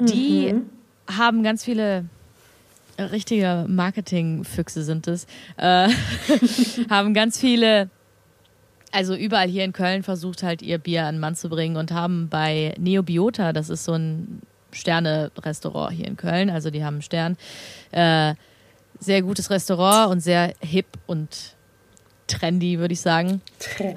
Die 0.00 0.52
mhm. 0.52 0.70
haben 1.06 1.42
ganz 1.42 1.64
viele 1.64 2.06
richtige 3.10 3.64
Marketingfüchse 3.68 4.82
sind 4.82 5.08
es, 5.08 5.26
äh, 5.56 5.88
haben 6.90 7.14
ganz 7.14 7.38
viele, 7.38 7.90
also 8.92 9.14
überall 9.14 9.48
hier 9.48 9.64
in 9.64 9.72
Köln 9.72 10.02
versucht 10.02 10.42
halt 10.42 10.62
ihr 10.62 10.78
Bier 10.78 11.06
an 11.06 11.16
den 11.16 11.20
Mann 11.20 11.34
zu 11.34 11.48
bringen 11.48 11.76
und 11.76 11.92
haben 11.92 12.28
bei 12.28 12.74
Neobiota, 12.78 13.52
das 13.52 13.70
ist 13.70 13.84
so 13.84 13.92
ein 13.94 14.42
Sterne-Restaurant 14.72 15.92
hier 15.92 16.06
in 16.06 16.16
Köln, 16.16 16.50
also 16.50 16.70
die 16.70 16.84
haben 16.84 16.94
einen 16.94 17.02
Stern, 17.02 17.36
äh, 17.90 18.34
sehr 18.98 19.22
gutes 19.22 19.50
Restaurant 19.50 20.10
und 20.12 20.20
sehr 20.20 20.54
hip 20.60 20.86
und 21.06 21.56
trendy, 22.26 22.78
würde 22.78 22.94
ich 22.94 23.00
sagen. 23.00 23.42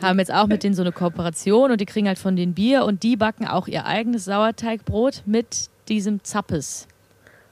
Haben 0.01 0.20
jetzt 0.20 0.34
auch 0.34 0.47
mit 0.47 0.64
denen 0.64 0.76
so 0.76 0.82
eine 0.82 0.91
Kooperation 0.91 1.72
und 1.72 1.80
die 1.80 1.86
kriegen 1.86 2.08
halt 2.08 2.20
von 2.20 2.36
den 2.36 2.53
Bier 2.53 2.86
und 2.86 3.03
die 3.03 3.16
backen 3.16 3.47
auch 3.47 3.68
ihr 3.68 3.86
eigenes 3.86 4.26
Sauerteigbrot 4.26 5.24
mit 5.26 5.70
diesem 5.88 6.24
Zappes 6.24 6.88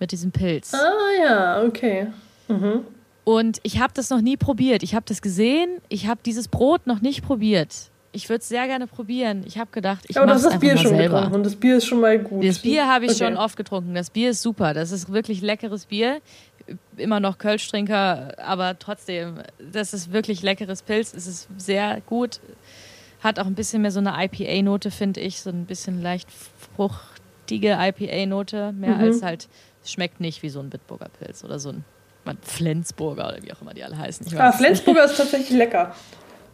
mit 0.04 0.12
diesem 0.12 0.32
Pilz. 0.32 0.74
Ah 0.74 1.24
ja, 1.24 1.64
okay. 1.64 2.08
Mhm. 2.50 2.82
Und 3.24 3.60
ich 3.64 3.80
habe 3.80 3.94
das 3.96 4.10
noch 4.10 4.20
nie 4.20 4.36
probiert. 4.36 4.84
Ich 4.84 4.96
habe 4.96 5.06
das 5.08 5.22
gesehen. 5.22 5.82
Ich 5.88 6.08
habe 6.08 6.20
dieses 6.26 6.50
Brot 6.50 6.88
noch 6.88 7.00
nicht 7.00 7.24
probiert. 7.24 7.90
Ich 8.12 8.28
würde 8.28 8.42
es 8.42 8.50
sehr 8.50 8.68
gerne 8.68 8.86
probieren. 8.86 9.44
Ich 9.48 9.58
habe 9.58 9.72
gedacht, 9.72 10.04
ich 10.10 10.18
mache 10.18 10.32
es 10.34 10.46
einfach 10.46 10.60
Bier 10.60 10.76
mal 10.76 10.82
schon 10.82 10.92
selber. 10.92 11.16
Getrunken. 11.16 11.36
Und 11.36 11.46
das 11.46 11.56
Bier 11.56 11.78
ist 11.78 11.86
schon 11.86 12.02
mal 12.02 12.20
gut. 12.20 12.46
Das 12.46 12.60
Bier 12.60 12.86
habe 12.88 13.06
ich 13.06 13.12
okay. 13.12 13.26
schon 13.26 13.38
oft 13.38 13.56
getrunken. 13.56 13.96
Das 13.96 14.10
Bier 14.10 14.32
ist 14.32 14.42
super. 14.42 14.74
Das 14.74 14.92
ist 14.92 15.12
wirklich 15.12 15.42
leckeres 15.42 15.86
Bier. 15.86 16.22
immer 16.98 17.22
noch 17.22 17.38
Kölsch-Trinker, 17.38 18.34
aber 18.38 18.78
trotzdem, 18.78 19.40
das 19.72 19.94
ist 19.94 20.12
wirklich 20.12 20.44
leckeres 20.44 20.82
Pilz. 20.82 21.14
Es 21.14 21.28
ist 21.28 21.48
sehr 21.58 22.02
gut. 22.06 22.42
Hat 23.22 23.40
auch 23.40 23.46
ein 23.46 23.56
bisschen 23.56 23.82
mehr 23.82 23.92
so 23.92 24.00
eine 24.00 24.14
IPA-Note, 24.26 24.92
finde 24.92 25.22
ich. 25.22 25.42
So 25.42 25.50
ein 25.50 25.66
bisschen 25.66 26.02
leicht 26.02 26.28
fruchtige 26.76 27.78
IPA-Note. 27.80 28.74
Mehr 28.74 28.96
mhm. 28.96 29.02
als 29.02 29.24
halt, 29.24 29.48
schmeckt 29.86 30.20
nicht 30.20 30.44
wie 30.44 30.50
so 30.50 30.60
ein 30.60 30.70
Bitburger 30.70 31.10
Pilz 31.20 31.44
oder 31.44 31.60
so 31.60 31.70
ein 31.70 31.84
Flensburger 32.42 33.28
oder 33.28 33.44
wie 33.44 33.52
auch 33.52 33.62
immer 33.62 33.74
die 33.74 33.84
alle 33.84 33.98
heißen. 33.98 34.26
ah, 34.38 34.52
Flensburger 34.52 35.06
ist 35.06 35.18
tatsächlich 35.18 35.58
lecker. 35.58 35.94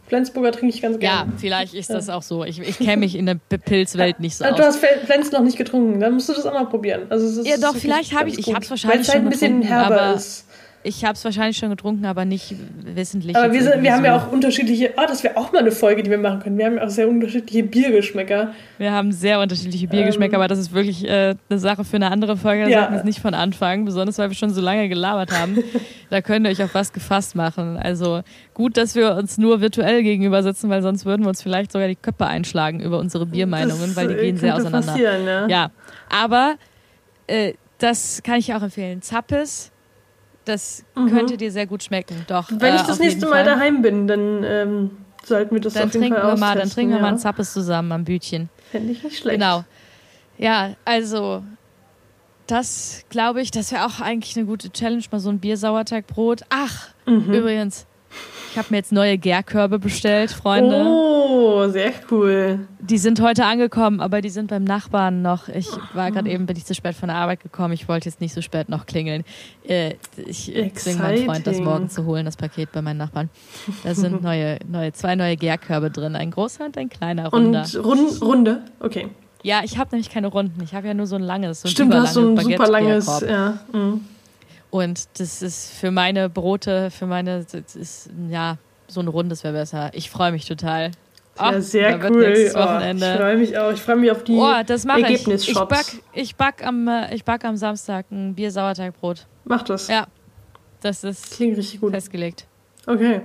Flensburger 0.10 0.52
trinke 0.52 0.74
ich 0.76 0.82
ganz 0.82 0.98
gerne. 0.98 1.30
Ja, 1.30 1.38
vielleicht 1.38 1.76
ist 1.76 1.92
das 1.92 2.10
auch 2.10 2.24
so. 2.24 2.44
Ich, 2.44 2.60
ich 2.60 2.80
kenne 2.80 2.98
mich 2.98 3.16
in 3.16 3.28
der 3.28 3.36
Pilzwelt 3.36 4.20
nicht 4.20 4.36
so 4.36 4.44
aus. 4.44 4.56
Du 4.56 4.64
hast 4.64 4.80
Flens 4.80 5.32
noch 5.32 5.42
nicht 5.42 5.56
getrunken, 5.56 6.00
dann 6.00 6.14
musst 6.14 6.28
du 6.30 6.34
das 6.34 6.48
auch 6.48 6.54
mal 6.54 6.66
probieren. 6.66 7.04
Also 7.10 7.44
ja, 7.44 7.58
doch, 7.58 7.76
vielleicht 7.76 8.18
habe 8.18 8.30
ich, 8.30 8.40
ich 8.40 8.52
habe 8.52 8.66
es 8.66 8.70
wahrscheinlich 8.72 8.98
Weil 8.98 9.02
es 9.02 9.14
halt 9.14 9.24
ein 9.24 9.30
bisschen 9.30 9.62
herber 9.62 10.16
ist. 10.16 10.48
Ich 10.82 11.04
habe 11.04 11.14
es 11.14 11.26
wahrscheinlich 11.26 11.58
schon 11.58 11.70
getrunken, 11.70 12.06
aber 12.06 12.24
nicht 12.24 12.56
wissentlich. 12.84 13.36
Aber 13.36 13.52
wir, 13.52 13.62
sind, 13.62 13.84
wir 13.84 13.94
haben 13.94 14.06
ja 14.06 14.16
auch 14.16 14.32
unterschiedliche. 14.32 14.94
Ah, 14.96 15.04
oh, 15.04 15.08
das 15.08 15.24
wäre 15.24 15.36
auch 15.36 15.52
mal 15.52 15.60
eine 15.60 15.72
Folge, 15.72 16.04
die 16.04 16.10
wir 16.10 16.18
machen 16.18 16.40
können. 16.40 16.58
Wir 16.58 16.68
haben 16.68 16.78
ja 16.78 16.86
auch 16.86 16.90
sehr 16.90 17.10
unterschiedliche 17.10 17.64
Biergeschmäcker. 17.64 18.54
Wir 18.78 18.94
haben 18.94 19.12
sehr 19.12 19.42
unterschiedliche 19.42 19.88
Biergeschmäcker, 19.88 20.36
ähm, 20.36 20.42
aber 20.42 20.48
das 20.48 20.58
ist 20.58 20.74
wirklich 20.74 21.06
äh, 21.06 21.36
eine 21.50 21.60
Sache 21.60 21.84
für 21.84 21.98
eine 21.98 22.10
andere 22.12 22.38
Folge. 22.38 22.64
Da 22.64 22.70
ja. 22.70 22.80
sollten 22.80 22.94
wir 22.94 23.00
es 23.00 23.04
nicht 23.04 23.20
von 23.20 23.34
Anfang, 23.34 23.84
besonders 23.84 24.18
weil 24.20 24.30
wir 24.30 24.36
schon 24.36 24.52
so 24.52 24.62
lange 24.62 24.88
gelabert 24.88 25.32
haben. 25.38 25.62
da 26.10 26.22
könnt 26.22 26.46
ihr 26.46 26.52
euch 26.52 26.64
auf 26.64 26.74
was 26.74 26.94
gefasst 26.94 27.36
machen. 27.36 27.76
Also 27.76 28.22
gut, 28.54 28.78
dass 28.78 28.96
wir 28.96 29.16
uns 29.16 29.38
nur 29.38 29.60
virtuell 29.60 30.02
gegenüber 30.02 30.44
sitzen, 30.44 30.70
weil 30.70 30.82
sonst 30.82 31.06
würden 31.06 31.24
wir 31.24 31.30
uns 31.30 31.42
vielleicht 31.42 31.74
sogar 31.74 31.90
die 31.90 31.98
Köpfe 31.98 32.26
einschlagen 32.26 32.80
über 32.80 33.00
unsere 33.00 33.26
Biermeinungen, 33.26 33.82
das, 33.82 33.96
weil 33.98 34.08
die 34.08 34.16
gehen 34.16 34.38
sehr 34.38 34.56
auseinander. 34.56 34.96
Ja. 34.98 35.48
ja, 35.48 35.72
aber 36.10 36.56
äh, 37.28 37.54
das 37.80 38.22
kann 38.24 38.40
ich 38.40 38.54
auch 38.54 38.62
empfehlen. 38.62 39.02
Zappes 39.02 39.72
das 40.50 40.84
mhm. 40.96 41.10
könnte 41.10 41.38
dir 41.38 41.52
sehr 41.52 41.68
gut 41.68 41.84
schmecken. 41.84 42.26
Doch. 42.28 42.50
Wenn 42.52 42.74
äh, 42.74 42.78
ich 42.78 42.82
das 42.82 43.00
nächste 43.00 43.28
Mal 43.28 43.44
daheim 43.44 43.82
bin, 43.82 44.08
dann 44.08 44.44
ähm, 44.44 44.92
sollten 45.24 45.56
wir 45.56 45.62
das 45.62 45.74
dann 45.74 45.88
auf 45.88 45.94
jeden 45.94 46.14
Fall 46.14 46.24
wir 46.24 46.38
mal, 46.38 46.58
Dann 46.58 46.70
trinken 46.70 46.92
ja. 46.92 46.98
wir 46.98 47.02
mal 47.02 47.14
ein 47.14 47.18
Zappes 47.18 47.54
zusammen 47.54 47.92
am 47.92 48.04
Bütchen. 48.04 48.50
Fände 48.72 48.92
ich 48.92 49.04
nicht 49.04 49.18
schlecht. 49.18 49.40
Genau. 49.40 49.64
Ja, 50.38 50.76
also 50.86 51.44
das 52.48 53.04
glaube 53.10 53.42
ich, 53.42 53.52
das 53.52 53.72
wäre 53.72 53.86
auch 53.86 54.02
eigentlich 54.02 54.36
eine 54.36 54.46
gute 54.46 54.72
Challenge, 54.72 55.04
mal 55.12 55.20
so 55.20 55.30
ein 55.30 55.40
Biersauerteigbrot. 55.40 56.42
Ach, 56.50 56.90
mhm. 57.06 57.34
übrigens, 57.34 57.86
ich 58.52 58.58
habe 58.58 58.68
mir 58.72 58.78
jetzt 58.78 58.92
neue 58.92 59.18
Gärkörbe 59.18 59.80
bestellt, 59.80 60.32
Freunde. 60.32 60.84
Oh, 60.86 61.68
sehr 61.70 61.92
cool. 62.10 62.68
Die 62.80 62.98
sind 62.98 63.22
heute 63.22 63.46
angekommen, 63.46 64.02
aber 64.02 64.22
die 64.22 64.30
sind 64.30 64.50
beim 64.50 64.64
Nachbarn 64.64 65.22
noch. 65.22 65.48
Ich 65.50 65.68
war 65.94 66.12
gerade 66.12 66.30
eben, 66.30 66.46
bin 66.46 66.58
ich 66.58 66.66
zu 66.66 66.74
spät 66.74 66.96
von 66.96 67.10
der 67.10 67.18
Arbeit 67.18 67.42
gekommen. 67.42 67.74
Ich 67.74 67.88
wollte 67.88 68.10
jetzt 68.10 68.22
nicht 68.22 68.34
so 68.34 68.42
spät 68.42 68.70
noch 68.70 68.86
klingeln. 68.86 69.24
Äh, 69.68 69.96
ich 70.18 70.52
zwinge 70.76 71.00
meinen 71.00 71.26
Freund, 71.26 71.48
das 71.48 71.60
morgen 71.60 71.90
zu 71.90 72.06
holen, 72.06 72.26
das 72.26 72.38
Paket 72.38 72.72
bei 72.72 72.82
meinen 72.82 72.98
Nachbarn. 72.98 73.30
Da 73.84 73.94
sind 73.94 74.24
neue, 74.24 74.58
neue, 74.68 74.94
zwei 74.94 75.16
neue 75.16 75.36
Gärkörbe 75.38 75.92
drin. 75.92 76.16
Ein 76.16 76.32
großer 76.32 76.66
und 76.66 76.78
ein 76.78 76.90
kleiner, 76.90 77.30
runder. 77.30 77.62
Und 77.62 77.86
rund, 77.86 78.22
runde? 78.22 78.64
Okay. 78.80 79.10
Ja, 79.44 79.62
ich 79.64 79.78
habe 79.78 79.92
nämlich 79.92 80.10
keine 80.10 80.28
runden. 80.28 80.62
Ich 80.64 80.74
habe 80.74 80.88
ja 80.88 80.94
nur 80.94 81.08
so 81.08 81.16
ein 81.16 81.22
langes, 81.22 81.62
so 81.62 81.68
ein 81.68 81.72
Stimmt, 81.72 81.94
du 81.94 82.02
hast 82.02 82.14
so 82.16 82.22
ein 82.22 82.38
super 82.38 82.68
langes, 82.68 83.22
ja. 83.22 83.60
Mhm. 83.72 84.02
Und 84.72 85.20
das 85.20 85.42
ist 85.42 85.72
für 85.72 85.92
meine 85.92 86.30
Brote, 86.30 86.92
für 86.92 87.06
meine, 87.06 87.46
ist, 87.54 88.10
ja, 88.30 88.58
so 88.88 89.02
ein 89.02 89.08
rundes 89.08 89.44
wäre 89.44 89.54
besser. 89.54 89.90
Ich 89.94 90.10
freue 90.10 90.32
mich 90.32 90.46
total. 90.46 90.92
Ach, 91.38 91.54
ja, 91.54 91.62
sehr 91.62 92.12
cool. 92.12 92.24
Oh, 92.26 92.30
ich 92.30 92.52
freue 92.52 93.38
mich 93.38 93.58
auch. 93.58 93.72
Ich 93.72 93.82
freue 93.82 93.96
mich 93.96 94.12
auf 94.12 94.24
die 94.24 94.36
oh, 94.36 94.62
das 94.66 94.86
Ergebnisshots. 94.86 95.48
Ich. 95.48 95.50
Ich 95.50 95.68
back, 95.68 96.04
ich 96.14 96.36
back 96.36 96.68
am, 96.68 96.88
äh, 96.88 97.16
ich 97.16 97.24
back 97.24 97.46
am 97.46 97.56
Samstag 97.56 98.06
ein 98.12 98.36
Bier-Sauerteigbrot. 98.36 99.26
Mach 99.46 99.64
das. 99.64 99.88
Ja. 99.88 100.08
Das 100.82 101.04
ist 101.04 101.32
Klingt 101.32 101.58
richtig 101.58 101.82
gut. 101.82 101.92
festgelegt. 101.92 102.46
Okay. 102.86 103.22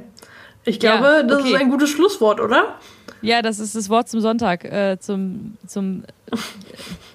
Ich 0.65 0.81
glaube, 0.81 1.05
ja, 1.05 1.19
okay. 1.19 1.27
das 1.29 1.45
ist 1.45 1.55
ein 1.55 1.71
gutes 1.71 1.91
Schlusswort, 1.91 2.41
oder? 2.41 2.77
Ja, 3.21 3.43
das 3.43 3.59
ist 3.59 3.75
das 3.75 3.91
Wort 3.91 4.09
zum 4.09 4.21
Sonntag, 4.21 4.65
äh, 4.65 4.99
zum, 4.99 5.57
zum 5.67 6.05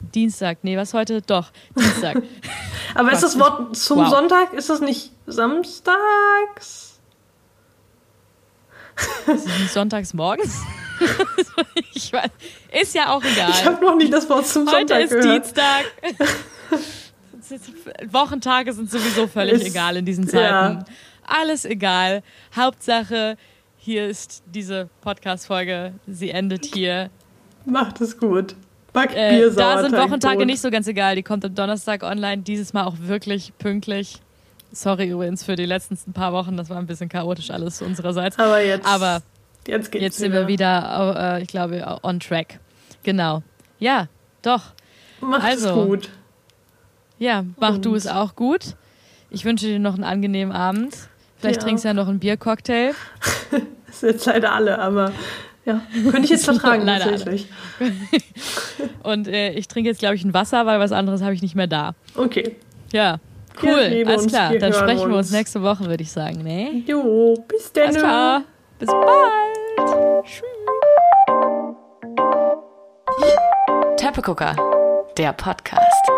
Dienstag. 0.00 0.58
Nee, 0.62 0.76
was 0.76 0.94
heute? 0.94 1.22
Doch, 1.22 1.50
Dienstag. 1.76 2.22
Aber 2.94 3.12
ist 3.12 3.22
das 3.22 3.38
Wort 3.38 3.76
zum 3.76 3.98
wow. 3.98 4.08
Sonntag, 4.08 4.52
ist 4.52 4.70
das 4.70 4.80
nicht 4.80 5.12
samstags? 5.26 7.00
Ist 9.26 9.46
nicht 9.46 9.72
sonntags 9.72 10.14
morgens? 10.14 10.62
ich 11.92 12.12
weiß, 12.12 12.30
ist 12.80 12.94
ja 12.94 13.12
auch 13.12 13.22
egal. 13.22 13.50
Ich 13.50 13.64
habe 13.64 13.84
noch 13.84 13.96
nicht 13.96 14.12
das 14.12 14.28
Wort 14.30 14.46
zum 14.46 14.66
heute 14.66 14.78
Sonntag 14.78 15.02
Heute 15.02 15.14
ist 15.16 15.24
Dienstag. 15.24 15.84
Wochentage 18.12 18.72
sind 18.72 18.90
sowieso 18.90 19.26
völlig 19.26 19.60
ist, 19.60 19.66
egal 19.66 19.96
in 19.96 20.04
diesen 20.04 20.26
Zeiten. 20.26 20.78
Ja. 20.78 20.84
Alles 21.26 21.64
egal. 21.64 22.22
Hauptsache, 22.54 23.36
hier 23.76 24.08
ist 24.08 24.42
diese 24.46 24.88
Podcast-Folge. 25.00 25.92
Sie 26.06 26.30
endet 26.30 26.64
hier. 26.64 27.10
Macht 27.64 28.00
es 28.00 28.18
gut. 28.18 28.56
Backbier, 28.96 29.48
äh, 29.48 29.54
Da 29.54 29.82
sind 29.82 29.92
Wochentage 29.92 30.46
nicht 30.46 30.60
so 30.60 30.70
ganz 30.70 30.88
egal. 30.88 31.16
Die 31.16 31.22
kommt 31.22 31.44
am 31.44 31.54
Donnerstag 31.54 32.02
online. 32.02 32.42
Dieses 32.42 32.72
Mal 32.72 32.84
auch 32.84 32.94
wirklich 32.98 33.52
pünktlich. 33.58 34.22
Sorry 34.72 35.10
übrigens 35.10 35.44
für 35.44 35.54
die 35.54 35.66
letzten 35.66 36.12
paar 36.14 36.32
Wochen. 36.32 36.56
Das 36.56 36.70
war 36.70 36.78
ein 36.78 36.86
bisschen 36.86 37.10
chaotisch 37.10 37.50
alles 37.50 37.82
unsererseits. 37.82 38.38
Aber 38.38 38.62
jetzt, 38.62 38.86
Aber 38.86 39.20
jetzt, 39.66 39.92
jetzt 39.94 40.16
sind 40.16 40.32
wir 40.32 40.48
wieder, 40.48 41.36
äh, 41.36 41.42
ich 41.42 41.48
glaube, 41.48 41.98
on 42.02 42.20
track. 42.20 42.58
Genau. 43.02 43.42
Ja, 43.78 44.08
doch. 44.40 44.62
Mach 45.20 45.44
also, 45.44 45.68
es 45.68 45.74
gut. 45.74 46.08
Ja, 47.18 47.44
mach 47.58 47.74
Und. 47.74 47.84
du 47.84 47.94
es 47.94 48.06
auch 48.06 48.34
gut. 48.34 48.76
Ich 49.28 49.44
wünsche 49.44 49.66
dir 49.66 49.78
noch 49.78 49.94
einen 49.94 50.04
angenehmen 50.04 50.54
Abend. 50.54 50.96
Vielleicht 51.36 51.60
ja. 51.60 51.62
trinkst 51.64 51.84
du 51.84 51.88
ja 51.88 51.94
noch 51.94 52.08
einen 52.08 52.18
Biercocktail. 52.18 52.94
das 53.86 54.00
sind 54.00 54.12
jetzt 54.12 54.24
leider 54.24 54.52
alle, 54.52 54.78
aber 54.78 55.12
ja, 55.66 55.82
könnte 56.04 56.20
ich 56.22 56.30
jetzt 56.30 56.44
vertragen, 56.46 56.84
Leider 56.84 57.04
tatsächlich. 57.10 57.48
Und 59.02 59.28
äh, 59.28 59.50
ich 59.52 59.68
trinke 59.68 59.90
jetzt, 59.90 59.98
glaube 59.98 60.14
ich, 60.14 60.24
ein 60.24 60.32
Wasser, 60.32 60.64
weil 60.64 60.80
was 60.80 60.92
anderes 60.92 61.22
habe 61.22 61.34
ich 61.34 61.42
nicht 61.42 61.54
mehr 61.54 61.66
da. 61.66 61.94
Okay. 62.14 62.56
Ja, 62.92 63.18
cool. 63.62 64.04
Alles 64.06 64.28
klar. 64.28 64.54
Dann 64.56 64.72
sprechen 64.72 65.00
uns. 65.00 65.10
wir 65.10 65.16
uns 65.18 65.30
nächste 65.32 65.62
Woche, 65.62 65.86
würde 65.86 66.02
ich 66.02 66.12
sagen. 66.12 66.42
Ne? 66.42 66.82
Jo, 66.86 67.34
bis 67.48 67.72
dann. 67.72 67.88
Alles 67.88 67.98
klar. 67.98 68.42
Bis 68.78 68.88
bald. 68.88 70.24
Tschüss. 70.24 70.42
Teppegucker, 73.96 74.54
der 75.16 75.32
Podcast. 75.32 76.15